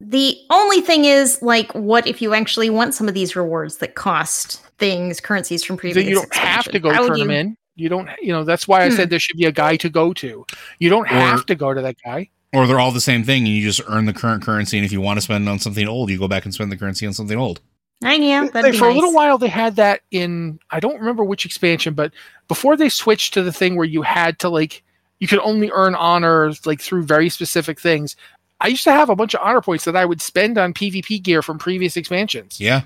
The 0.00 0.36
only 0.50 0.80
thing 0.80 1.04
is, 1.04 1.40
like, 1.42 1.70
what 1.74 2.06
if 2.06 2.20
you 2.22 2.34
actually 2.34 2.70
want 2.70 2.94
some 2.94 3.06
of 3.06 3.14
these 3.14 3.36
rewards 3.36 3.76
that 3.76 3.94
cost 3.94 4.60
things, 4.78 5.20
currencies 5.20 5.62
from 5.62 5.76
So 5.76 5.80
previous? 5.80 6.08
you 6.08 6.14
don't 6.16 6.34
have 6.34 6.64
to 6.64 6.80
go 6.80 6.92
How 6.92 7.06
turn 7.06 7.18
you- 7.18 7.24
them 7.24 7.30
in. 7.30 7.56
You 7.76 7.88
don't, 7.88 8.08
you 8.20 8.32
know, 8.32 8.44
that's 8.44 8.66
why 8.66 8.82
I 8.82 8.90
Hmm. 8.90 8.96
said 8.96 9.10
there 9.10 9.18
should 9.18 9.36
be 9.36 9.44
a 9.46 9.52
guy 9.52 9.76
to 9.76 9.88
go 9.88 10.12
to. 10.14 10.44
You 10.78 10.88
don't 10.90 11.04
Or- 11.04 11.14
have 11.14 11.46
to 11.46 11.54
go 11.54 11.72
to 11.72 11.80
that 11.82 11.96
guy. 12.04 12.28
or 12.54 12.66
they're 12.66 12.80
all 12.80 12.92
the 12.92 13.00
same 13.00 13.24
thing, 13.24 13.46
and 13.46 13.54
you 13.54 13.62
just 13.62 13.80
earn 13.88 14.04
the 14.06 14.12
current 14.12 14.42
currency. 14.42 14.76
And 14.78 14.84
if 14.84 14.92
you 14.92 15.00
want 15.00 15.16
to 15.18 15.20
spend 15.22 15.48
on 15.48 15.58
something 15.58 15.86
old, 15.88 16.10
you 16.10 16.18
go 16.18 16.28
back 16.28 16.44
and 16.44 16.52
spend 16.52 16.70
the 16.72 16.76
currency 16.76 17.06
on 17.06 17.12
something 17.14 17.38
old. 17.38 17.60
I 18.02 18.14
yeah, 18.14 18.40
that'd 18.46 18.54
Like, 18.54 18.72
be 18.72 18.78
for 18.78 18.88
a 18.88 18.94
little 18.94 19.12
while, 19.12 19.38
they 19.38 19.48
had 19.48 19.76
that 19.76 20.00
in. 20.10 20.58
I 20.70 20.80
don't 20.80 20.98
remember 20.98 21.24
which 21.24 21.44
expansion, 21.46 21.94
but 21.94 22.12
before 22.48 22.76
they 22.76 22.88
switched 22.88 23.34
to 23.34 23.42
the 23.42 23.52
thing 23.52 23.76
where 23.76 23.86
you 23.86 24.02
had 24.02 24.38
to 24.40 24.48
like, 24.48 24.82
you 25.20 25.28
could 25.28 25.38
only 25.40 25.70
earn 25.72 25.94
honors 25.94 26.66
like 26.66 26.80
through 26.80 27.04
very 27.04 27.28
specific 27.28 27.80
things. 27.80 28.16
I 28.60 28.68
used 28.68 28.84
to 28.84 28.92
have 28.92 29.08
a 29.08 29.16
bunch 29.16 29.34
of 29.34 29.40
honor 29.42 29.60
points 29.60 29.84
that 29.84 29.96
I 29.96 30.04
would 30.04 30.20
spend 30.20 30.58
on 30.58 30.74
PvP 30.74 31.22
gear 31.22 31.42
from 31.42 31.58
previous 31.58 31.96
expansions. 31.96 32.60
Yeah, 32.60 32.82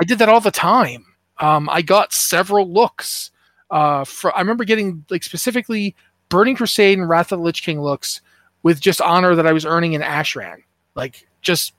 I 0.00 0.04
did 0.04 0.18
that 0.18 0.28
all 0.28 0.40
the 0.40 0.50
time. 0.50 1.04
Um, 1.38 1.68
I 1.68 1.82
got 1.82 2.12
several 2.12 2.70
looks. 2.70 3.30
Uh, 3.70 4.04
for, 4.04 4.34
I 4.36 4.40
remember 4.40 4.64
getting 4.64 5.04
like 5.10 5.22
specifically 5.22 5.94
Burning 6.28 6.56
Crusade 6.56 6.98
and 6.98 7.08
Wrath 7.08 7.32
of 7.32 7.38
the 7.38 7.44
Lich 7.44 7.62
King 7.62 7.80
looks 7.80 8.20
with 8.62 8.80
just 8.80 9.00
honor 9.00 9.34
that 9.34 9.46
I 9.46 9.52
was 9.52 9.64
earning 9.64 9.92
in 9.94 10.02
Ashran. 10.02 10.62
Like 10.94 11.26
just 11.40 11.72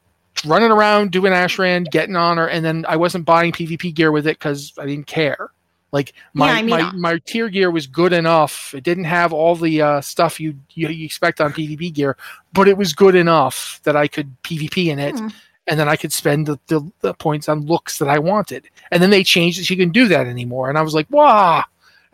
running 0.45 0.71
around 0.71 1.11
doing 1.11 1.33
Ashran, 1.33 1.89
getting 1.91 2.15
honor, 2.15 2.47
and 2.47 2.63
then 2.65 2.85
I 2.87 2.95
wasn't 2.97 3.25
buying 3.25 3.51
PvP 3.51 3.93
gear 3.93 4.11
with 4.11 4.27
it 4.27 4.39
because 4.39 4.73
I 4.77 4.85
didn't 4.85 5.07
care. 5.07 5.49
Like 5.91 6.13
my, 6.33 6.47
Yeah, 6.47 6.53
I 6.53 6.61
mean, 6.61 6.69
my 6.69 6.91
my 6.93 7.17
tier 7.25 7.49
gear 7.49 7.69
was 7.69 7.85
good 7.85 8.13
enough. 8.13 8.73
It 8.73 8.83
didn't 8.83 9.03
have 9.03 9.33
all 9.33 9.55
the 9.57 9.81
uh, 9.81 10.01
stuff 10.01 10.39
you, 10.39 10.57
you 10.73 10.87
you 10.87 11.05
expect 11.05 11.41
on 11.41 11.51
PvP 11.51 11.93
gear, 11.93 12.15
but 12.53 12.67
it 12.69 12.77
was 12.77 12.93
good 12.93 13.13
enough 13.15 13.81
that 13.83 13.95
I 13.97 14.07
could 14.07 14.41
PvP 14.43 14.87
in 14.87 14.99
it 14.99 15.19
Hmm. 15.19 15.27
and 15.67 15.77
then 15.79 15.89
I 15.89 15.97
could 15.97 16.13
spend 16.13 16.47
the, 16.47 16.57
the, 16.67 16.89
the 17.01 17.13
points 17.13 17.49
on 17.49 17.65
looks 17.65 17.97
that 17.99 18.07
I 18.07 18.19
wanted. 18.19 18.67
And 18.89 19.03
then 19.03 19.09
they 19.09 19.23
changed 19.23 19.59
that 19.59 19.69
you 19.69 19.75
can 19.75 19.89
do 19.91 20.07
that 20.07 20.27
anymore. 20.27 20.69
And 20.69 20.77
I 20.77 20.81
was 20.81 20.93
like, 20.93 21.07
wow. 21.09 21.57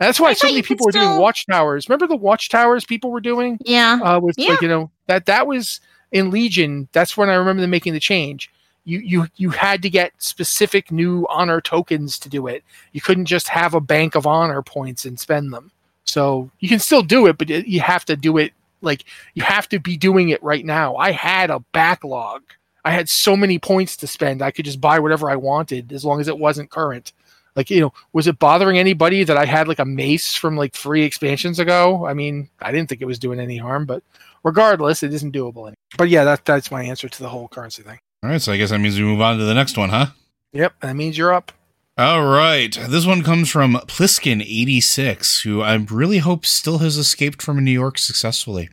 And 0.00 0.06
that's 0.08 0.18
why 0.20 0.30
I 0.30 0.32
so 0.34 0.48
many 0.48 0.62
people 0.62 0.84
were 0.86 0.92
doing 0.92 1.04
still- 1.04 1.20
watchtowers. 1.22 1.88
Remember 1.88 2.08
the 2.08 2.16
watchtowers 2.16 2.84
people 2.84 3.10
were 3.12 3.20
doing? 3.20 3.58
Yeah. 3.64 4.00
Uh, 4.02 4.18
with 4.20 4.36
Yeah. 4.38 4.50
like, 4.50 4.60
you 4.62 4.68
know, 4.68 4.90
that 5.06 5.26
that 5.26 5.46
was 5.46 5.80
in 6.12 6.30
Legion. 6.30 6.88
That's 6.92 7.16
when 7.16 7.28
I 7.28 7.34
remember 7.34 7.60
them 7.60 7.70
making 7.70 7.92
the 7.92 8.00
change. 8.00 8.50
You 8.84 9.00
you 9.00 9.26
you 9.36 9.50
had 9.50 9.82
to 9.82 9.90
get 9.90 10.12
specific 10.18 10.90
new 10.90 11.26
honor 11.28 11.60
tokens 11.60 12.18
to 12.20 12.28
do 12.28 12.46
it. 12.46 12.64
You 12.92 13.00
couldn't 13.00 13.26
just 13.26 13.48
have 13.48 13.74
a 13.74 13.80
bank 13.80 14.14
of 14.14 14.26
honor 14.26 14.62
points 14.62 15.04
and 15.04 15.20
spend 15.20 15.52
them. 15.52 15.70
So 16.04 16.50
you 16.58 16.68
can 16.68 16.78
still 16.78 17.02
do 17.02 17.26
it, 17.26 17.36
but 17.36 17.50
you 17.50 17.80
have 17.80 18.04
to 18.06 18.16
do 18.16 18.38
it 18.38 18.52
like 18.80 19.04
you 19.34 19.42
have 19.42 19.68
to 19.70 19.78
be 19.78 19.96
doing 19.96 20.30
it 20.30 20.42
right 20.42 20.64
now. 20.64 20.96
I 20.96 21.12
had 21.12 21.50
a 21.50 21.60
backlog. 21.72 22.42
I 22.84 22.92
had 22.92 23.10
so 23.10 23.36
many 23.36 23.58
points 23.58 23.96
to 23.98 24.06
spend. 24.06 24.40
I 24.40 24.50
could 24.50 24.64
just 24.64 24.80
buy 24.80 24.98
whatever 25.00 25.28
I 25.28 25.36
wanted 25.36 25.92
as 25.92 26.04
long 26.04 26.20
as 26.20 26.28
it 26.28 26.38
wasn't 26.38 26.70
current. 26.70 27.12
Like, 27.56 27.70
you 27.70 27.80
know, 27.80 27.92
was 28.12 28.28
it 28.28 28.38
bothering 28.38 28.78
anybody 28.78 29.24
that 29.24 29.36
I 29.36 29.44
had 29.44 29.66
like 29.66 29.80
a 29.80 29.84
mace 29.84 30.34
from 30.34 30.56
like 30.56 30.72
three 30.72 31.02
expansions 31.02 31.58
ago? 31.58 32.06
I 32.06 32.14
mean, 32.14 32.48
I 32.60 32.70
didn't 32.70 32.88
think 32.88 33.02
it 33.02 33.06
was 33.06 33.18
doing 33.18 33.40
any 33.40 33.56
harm, 33.56 33.84
but 33.84 34.02
regardless, 34.44 35.02
it 35.02 35.12
isn't 35.14 35.34
doable 35.34 35.62
anymore. 35.62 35.74
But 35.96 36.08
yeah, 36.08 36.24
that 36.24 36.44
that's 36.44 36.70
my 36.70 36.82
answer 36.82 37.08
to 37.08 37.22
the 37.22 37.28
whole 37.28 37.48
currency 37.48 37.82
thing. 37.82 37.98
all 38.22 38.30
right. 38.30 38.42
So 38.42 38.52
I 38.52 38.56
guess 38.56 38.70
that 38.70 38.78
means 38.78 38.96
we 38.96 39.04
move 39.04 39.20
on 39.20 39.38
to 39.38 39.44
the 39.44 39.54
next 39.54 39.76
one, 39.76 39.90
huh? 39.90 40.06
Yep, 40.52 40.74
that 40.80 40.96
means 40.96 41.18
you're 41.18 41.32
up. 41.32 41.52
All 41.98 42.24
right. 42.24 42.78
This 42.88 43.04
one 43.04 43.24
comes 43.24 43.50
from 43.50 43.74
Pliskin86, 43.74 45.42
who 45.42 45.62
I 45.62 45.74
really 45.74 46.18
hope 46.18 46.46
still 46.46 46.78
has 46.78 46.96
escaped 46.96 47.42
from 47.42 47.62
New 47.64 47.72
York 47.72 47.98
successfully. 47.98 48.68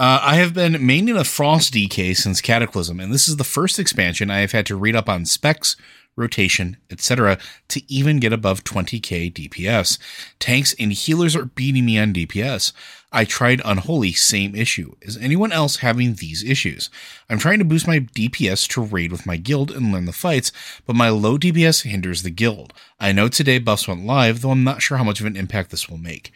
Uh, 0.00 0.20
I 0.22 0.36
have 0.36 0.54
been 0.54 0.74
maining 0.74 1.18
a 1.18 1.24
Frost 1.24 1.74
DK 1.74 2.16
since 2.16 2.40
Cataclysm, 2.40 3.00
and 3.00 3.12
this 3.12 3.28
is 3.28 3.36
the 3.36 3.44
first 3.44 3.78
expansion 3.78 4.30
I 4.30 4.38
have 4.38 4.52
had 4.52 4.64
to 4.66 4.76
read 4.76 4.96
up 4.96 5.08
on 5.08 5.26
specs, 5.26 5.76
rotation, 6.16 6.76
etc., 6.90 7.36
to 7.68 7.82
even 7.92 8.18
get 8.18 8.32
above 8.32 8.64
20k 8.64 9.32
DPS. 9.32 9.98
Tanks 10.38 10.74
and 10.78 10.92
healers 10.92 11.36
are 11.36 11.46
beating 11.46 11.84
me 11.84 11.98
on 11.98 12.14
DPS. 12.14 12.72
I 13.10 13.24
tried 13.24 13.62
Unholy, 13.64 14.12
same 14.12 14.54
issue. 14.54 14.94
Is 15.00 15.16
anyone 15.16 15.52
else 15.52 15.76
having 15.76 16.14
these 16.14 16.44
issues? 16.44 16.90
I'm 17.30 17.38
trying 17.38 17.58
to 17.58 17.64
boost 17.64 17.86
my 17.86 18.00
DPS 18.00 18.68
to 18.68 18.82
raid 18.82 19.12
with 19.12 19.26
my 19.26 19.36
guild 19.36 19.70
and 19.70 19.92
learn 19.92 20.04
the 20.04 20.12
fights, 20.12 20.52
but 20.86 20.96
my 20.96 21.08
low 21.08 21.38
DPS 21.38 21.82
hinders 21.82 22.22
the 22.22 22.30
guild. 22.30 22.72
I 23.00 23.12
know 23.12 23.28
today 23.28 23.58
buffs 23.58 23.88
went 23.88 24.04
live, 24.04 24.42
though 24.42 24.50
I'm 24.50 24.64
not 24.64 24.82
sure 24.82 24.98
how 24.98 25.04
much 25.04 25.20
of 25.20 25.26
an 25.26 25.36
impact 25.36 25.70
this 25.70 25.88
will 25.88 25.98
make. 25.98 26.32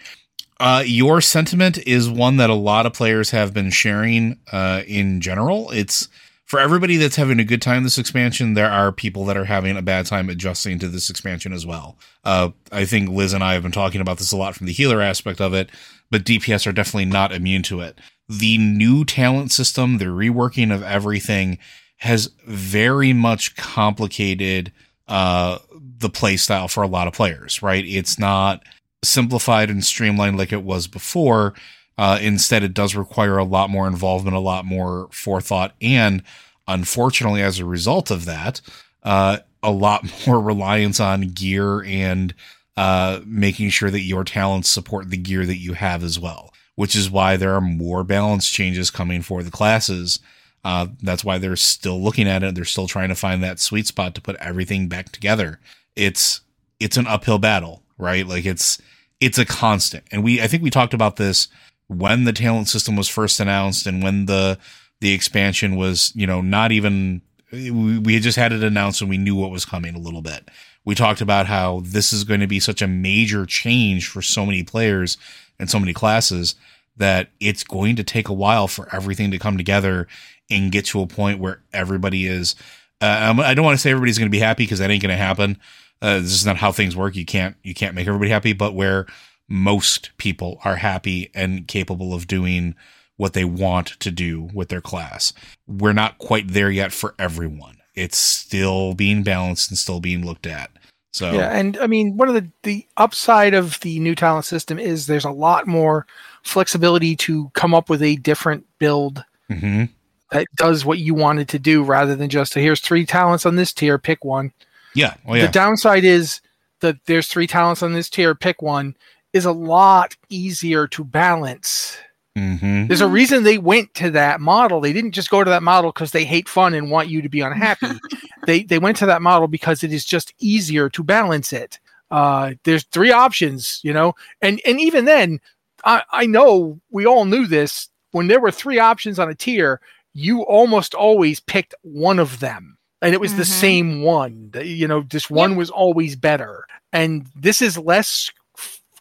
Uh, 0.58 0.82
your 0.86 1.20
sentiment 1.20 1.76
is 1.86 2.08
one 2.08 2.36
that 2.36 2.48
a 2.48 2.54
lot 2.54 2.86
of 2.86 2.94
players 2.94 3.30
have 3.30 3.52
been 3.52 3.70
sharing 3.70 4.38
uh, 4.52 4.82
in 4.86 5.20
general. 5.20 5.70
It's 5.72 6.08
for 6.52 6.60
everybody 6.60 6.98
that's 6.98 7.16
having 7.16 7.40
a 7.40 7.44
good 7.44 7.62
time 7.62 7.82
this 7.82 7.96
expansion, 7.96 8.54
there 8.54 8.70
are 8.70 8.92
people 8.92 9.24
that 9.24 9.38
are 9.38 9.46
having 9.46 9.76
a 9.76 9.82
bad 9.82 10.04
time 10.04 10.28
adjusting 10.28 10.78
to 10.80 10.88
this 10.88 11.08
expansion 11.08 11.52
as 11.52 11.64
well. 11.64 11.96
Uh, 12.24 12.50
I 12.70 12.84
think 12.84 13.08
Liz 13.08 13.32
and 13.32 13.42
I 13.42 13.54
have 13.54 13.62
been 13.62 13.72
talking 13.72 14.02
about 14.02 14.18
this 14.18 14.32
a 14.32 14.36
lot 14.36 14.54
from 14.54 14.66
the 14.66 14.72
healer 14.72 15.00
aspect 15.00 15.40
of 15.40 15.54
it, 15.54 15.70
but 16.12 16.24
DPS 16.24 16.66
are 16.66 16.72
definitely 16.72 17.06
not 17.06 17.32
immune 17.32 17.62
to 17.64 17.80
it. 17.80 17.98
The 18.28 18.58
new 18.58 19.02
talent 19.04 19.50
system, 19.50 19.96
the 19.96 20.04
reworking 20.04 20.72
of 20.72 20.82
everything 20.82 21.58
has 21.96 22.30
very 22.46 23.14
much 23.14 23.56
complicated 23.56 24.72
uh, 25.08 25.58
the 25.98 26.10
playstyle 26.10 26.70
for 26.70 26.82
a 26.82 26.86
lot 26.88 27.08
of 27.08 27.14
players, 27.14 27.62
right? 27.62 27.84
It's 27.86 28.18
not 28.18 28.62
simplified 29.02 29.70
and 29.70 29.82
streamlined 29.82 30.36
like 30.36 30.52
it 30.52 30.62
was 30.62 30.86
before. 30.86 31.54
Uh, 31.96 32.18
instead, 32.20 32.62
it 32.62 32.74
does 32.74 32.94
require 32.94 33.38
a 33.38 33.44
lot 33.44 33.70
more 33.70 33.86
involvement, 33.86 34.36
a 34.36 34.40
lot 34.40 34.66
more 34.66 35.08
forethought, 35.12 35.74
and 35.80 36.22
unfortunately, 36.68 37.40
as 37.40 37.58
a 37.58 37.64
result 37.64 38.10
of 38.10 38.26
that, 38.26 38.60
uh, 39.02 39.38
a 39.62 39.70
lot 39.70 40.04
more 40.26 40.40
reliance 40.40 41.00
on 41.00 41.22
gear 41.28 41.82
and 41.82 42.34
uh, 42.76 43.20
making 43.26 43.70
sure 43.70 43.90
that 43.90 44.00
your 44.00 44.24
talents 44.24 44.68
support 44.68 45.10
the 45.10 45.16
gear 45.16 45.44
that 45.44 45.58
you 45.58 45.74
have 45.74 46.02
as 46.02 46.18
well. 46.18 46.52
Which 46.74 46.96
is 46.96 47.10
why 47.10 47.36
there 47.36 47.54
are 47.54 47.60
more 47.60 48.02
balance 48.02 48.48
changes 48.48 48.90
coming 48.90 49.20
for 49.20 49.42
the 49.42 49.50
classes. 49.50 50.20
Uh, 50.64 50.86
that's 51.02 51.24
why 51.24 51.36
they're 51.36 51.56
still 51.56 52.02
looking 52.02 52.26
at 52.26 52.42
it. 52.42 52.54
They're 52.54 52.64
still 52.64 52.86
trying 52.86 53.10
to 53.10 53.14
find 53.14 53.42
that 53.42 53.60
sweet 53.60 53.86
spot 53.86 54.14
to 54.14 54.22
put 54.22 54.36
everything 54.36 54.88
back 54.88 55.12
together. 55.12 55.60
It's 55.96 56.40
it's 56.80 56.96
an 56.96 57.06
uphill 57.06 57.38
battle, 57.38 57.82
right? 57.98 58.26
Like 58.26 58.46
it's 58.46 58.80
it's 59.20 59.38
a 59.38 59.44
constant. 59.44 60.04
And 60.10 60.24
we 60.24 60.40
I 60.40 60.46
think 60.46 60.62
we 60.62 60.70
talked 60.70 60.94
about 60.94 61.16
this 61.16 61.48
when 61.88 62.24
the 62.24 62.32
talent 62.32 62.68
system 62.68 62.96
was 62.96 63.08
first 63.08 63.38
announced 63.38 63.86
and 63.86 64.02
when 64.02 64.26
the 64.26 64.58
the 65.00 65.12
expansion 65.12 65.76
was, 65.76 66.12
you 66.14 66.26
know, 66.26 66.40
not 66.40 66.72
even 66.72 67.22
we, 67.52 67.98
we 67.98 68.14
had 68.14 68.22
just 68.22 68.38
had 68.38 68.52
it 68.52 68.62
announced 68.62 69.00
and 69.00 69.10
we 69.10 69.18
knew 69.18 69.36
what 69.36 69.50
was 69.50 69.64
coming 69.64 69.94
a 69.94 69.98
little 69.98 70.22
bit. 70.22 70.48
We 70.84 70.94
talked 70.94 71.20
about 71.20 71.46
how 71.46 71.82
this 71.84 72.12
is 72.12 72.24
going 72.24 72.40
to 72.40 72.46
be 72.46 72.60
such 72.60 72.82
a 72.82 72.86
major 72.86 73.46
change 73.46 74.08
for 74.08 74.22
so 74.22 74.44
many 74.44 74.62
players 74.62 75.16
and 75.58 75.70
so 75.70 75.78
many 75.78 75.92
classes 75.92 76.54
that 76.96 77.30
it's 77.40 77.64
going 77.64 77.96
to 77.96 78.04
take 78.04 78.28
a 78.28 78.32
while 78.32 78.68
for 78.68 78.88
everything 78.94 79.30
to 79.30 79.38
come 79.38 79.56
together 79.56 80.06
and 80.50 80.72
get 80.72 80.84
to 80.86 81.00
a 81.00 81.06
point 81.06 81.38
where 81.38 81.62
everybody 81.72 82.26
is. 82.26 82.54
Uh, 83.00 83.34
I 83.42 83.54
don't 83.54 83.64
want 83.64 83.76
to 83.76 83.82
say 83.82 83.90
everybody's 83.90 84.18
going 84.18 84.30
to 84.30 84.36
be 84.36 84.38
happy 84.38 84.64
because 84.64 84.78
that 84.80 84.90
ain't 84.90 85.02
going 85.02 85.16
to 85.16 85.16
happen. 85.16 85.58
Uh, 86.00 86.18
this 86.18 86.32
is 86.32 86.46
not 86.46 86.56
how 86.56 86.72
things 86.72 86.96
work. 86.96 87.14
You 87.14 87.24
can't 87.24 87.56
you 87.62 87.74
can't 87.74 87.94
make 87.94 88.08
everybody 88.08 88.30
happy, 88.30 88.52
but 88.52 88.74
where 88.74 89.06
most 89.48 90.10
people 90.18 90.58
are 90.64 90.76
happy 90.76 91.30
and 91.34 91.66
capable 91.68 92.12
of 92.12 92.26
doing 92.26 92.74
what 93.16 93.34
they 93.34 93.44
want 93.44 93.88
to 94.00 94.10
do 94.10 94.48
with 94.52 94.68
their 94.68 94.80
class. 94.80 95.32
We're 95.66 95.92
not 95.92 96.18
quite 96.18 96.48
there 96.48 96.70
yet 96.70 96.92
for 96.92 97.14
everyone. 97.18 97.81
It's 97.94 98.18
still 98.18 98.94
being 98.94 99.22
balanced 99.22 99.70
and 99.70 99.78
still 99.78 100.00
being 100.00 100.24
looked 100.24 100.46
at. 100.46 100.70
So 101.12 101.32
yeah, 101.32 101.50
and 101.50 101.76
I 101.78 101.86
mean 101.86 102.16
one 102.16 102.28
of 102.28 102.34
the 102.34 102.48
the 102.62 102.86
upside 102.96 103.52
of 103.52 103.78
the 103.80 103.98
new 104.00 104.14
talent 104.14 104.46
system 104.46 104.78
is 104.78 105.06
there's 105.06 105.26
a 105.26 105.30
lot 105.30 105.66
more 105.66 106.06
flexibility 106.42 107.16
to 107.16 107.50
come 107.50 107.74
up 107.74 107.90
with 107.90 108.02
a 108.02 108.16
different 108.16 108.64
build 108.78 109.24
mm-hmm. 109.50 109.84
that 110.30 110.46
does 110.56 110.84
what 110.84 110.98
you 110.98 111.14
wanted 111.14 111.48
to 111.50 111.58
do 111.58 111.82
rather 111.82 112.16
than 112.16 112.30
just 112.30 112.54
here's 112.54 112.80
three 112.80 113.04
talents 113.04 113.44
on 113.44 113.56
this 113.56 113.74
tier, 113.74 113.98
pick 113.98 114.24
one. 114.24 114.52
Yeah. 114.94 115.14
Oh, 115.26 115.34
yeah. 115.34 115.46
The 115.46 115.52
downside 115.52 116.04
is 116.04 116.40
that 116.80 116.96
there's 117.06 117.28
three 117.28 117.46
talents 117.46 117.82
on 117.82 117.92
this 117.92 118.08
tier, 118.08 118.34
pick 118.34 118.62
one 118.62 118.96
is 119.32 119.44
a 119.44 119.52
lot 119.52 120.16
easier 120.28 120.86
to 120.88 121.04
balance. 121.04 121.96
Mm-hmm. 122.36 122.86
There's 122.86 123.02
a 123.02 123.08
reason 123.08 123.42
they 123.42 123.58
went 123.58 123.92
to 123.94 124.10
that 124.12 124.40
model. 124.40 124.80
They 124.80 124.92
didn't 124.92 125.12
just 125.12 125.30
go 125.30 125.44
to 125.44 125.50
that 125.50 125.62
model 125.62 125.92
because 125.92 126.12
they 126.12 126.24
hate 126.24 126.48
fun 126.48 126.72
and 126.72 126.90
want 126.90 127.08
you 127.08 127.20
to 127.20 127.28
be 127.28 127.40
unhappy. 127.40 127.98
they 128.46 128.62
they 128.62 128.78
went 128.78 128.96
to 128.98 129.06
that 129.06 129.22
model 129.22 129.48
because 129.48 129.84
it 129.84 129.92
is 129.92 130.04
just 130.04 130.32
easier 130.38 130.88
to 130.90 131.02
balance 131.02 131.52
it. 131.52 131.78
Uh, 132.10 132.52
there's 132.64 132.84
three 132.84 133.10
options, 133.10 133.80
you 133.82 133.92
know, 133.92 134.14
and 134.40 134.60
and 134.66 134.80
even 134.80 135.04
then, 135.04 135.40
I 135.84 136.02
I 136.10 136.26
know 136.26 136.80
we 136.90 137.06
all 137.06 137.26
knew 137.26 137.46
this. 137.46 137.88
When 138.12 138.28
there 138.28 138.40
were 138.40 138.50
three 138.50 138.78
options 138.78 139.18
on 139.18 139.30
a 139.30 139.34
tier, 139.34 139.80
you 140.14 140.42
almost 140.42 140.94
always 140.94 141.40
picked 141.40 141.74
one 141.82 142.18
of 142.18 142.40
them, 142.40 142.78
and 143.02 143.14
it 143.14 143.20
was 143.20 143.32
mm-hmm. 143.32 143.40
the 143.40 143.44
same 143.46 144.02
one. 144.02 144.52
You 144.62 144.88
know, 144.88 145.02
this 145.02 145.28
one 145.28 145.50
yep. 145.50 145.58
was 145.58 145.70
always 145.70 146.16
better, 146.16 146.66
and 146.94 147.26
this 147.36 147.60
is 147.60 147.76
less 147.76 148.30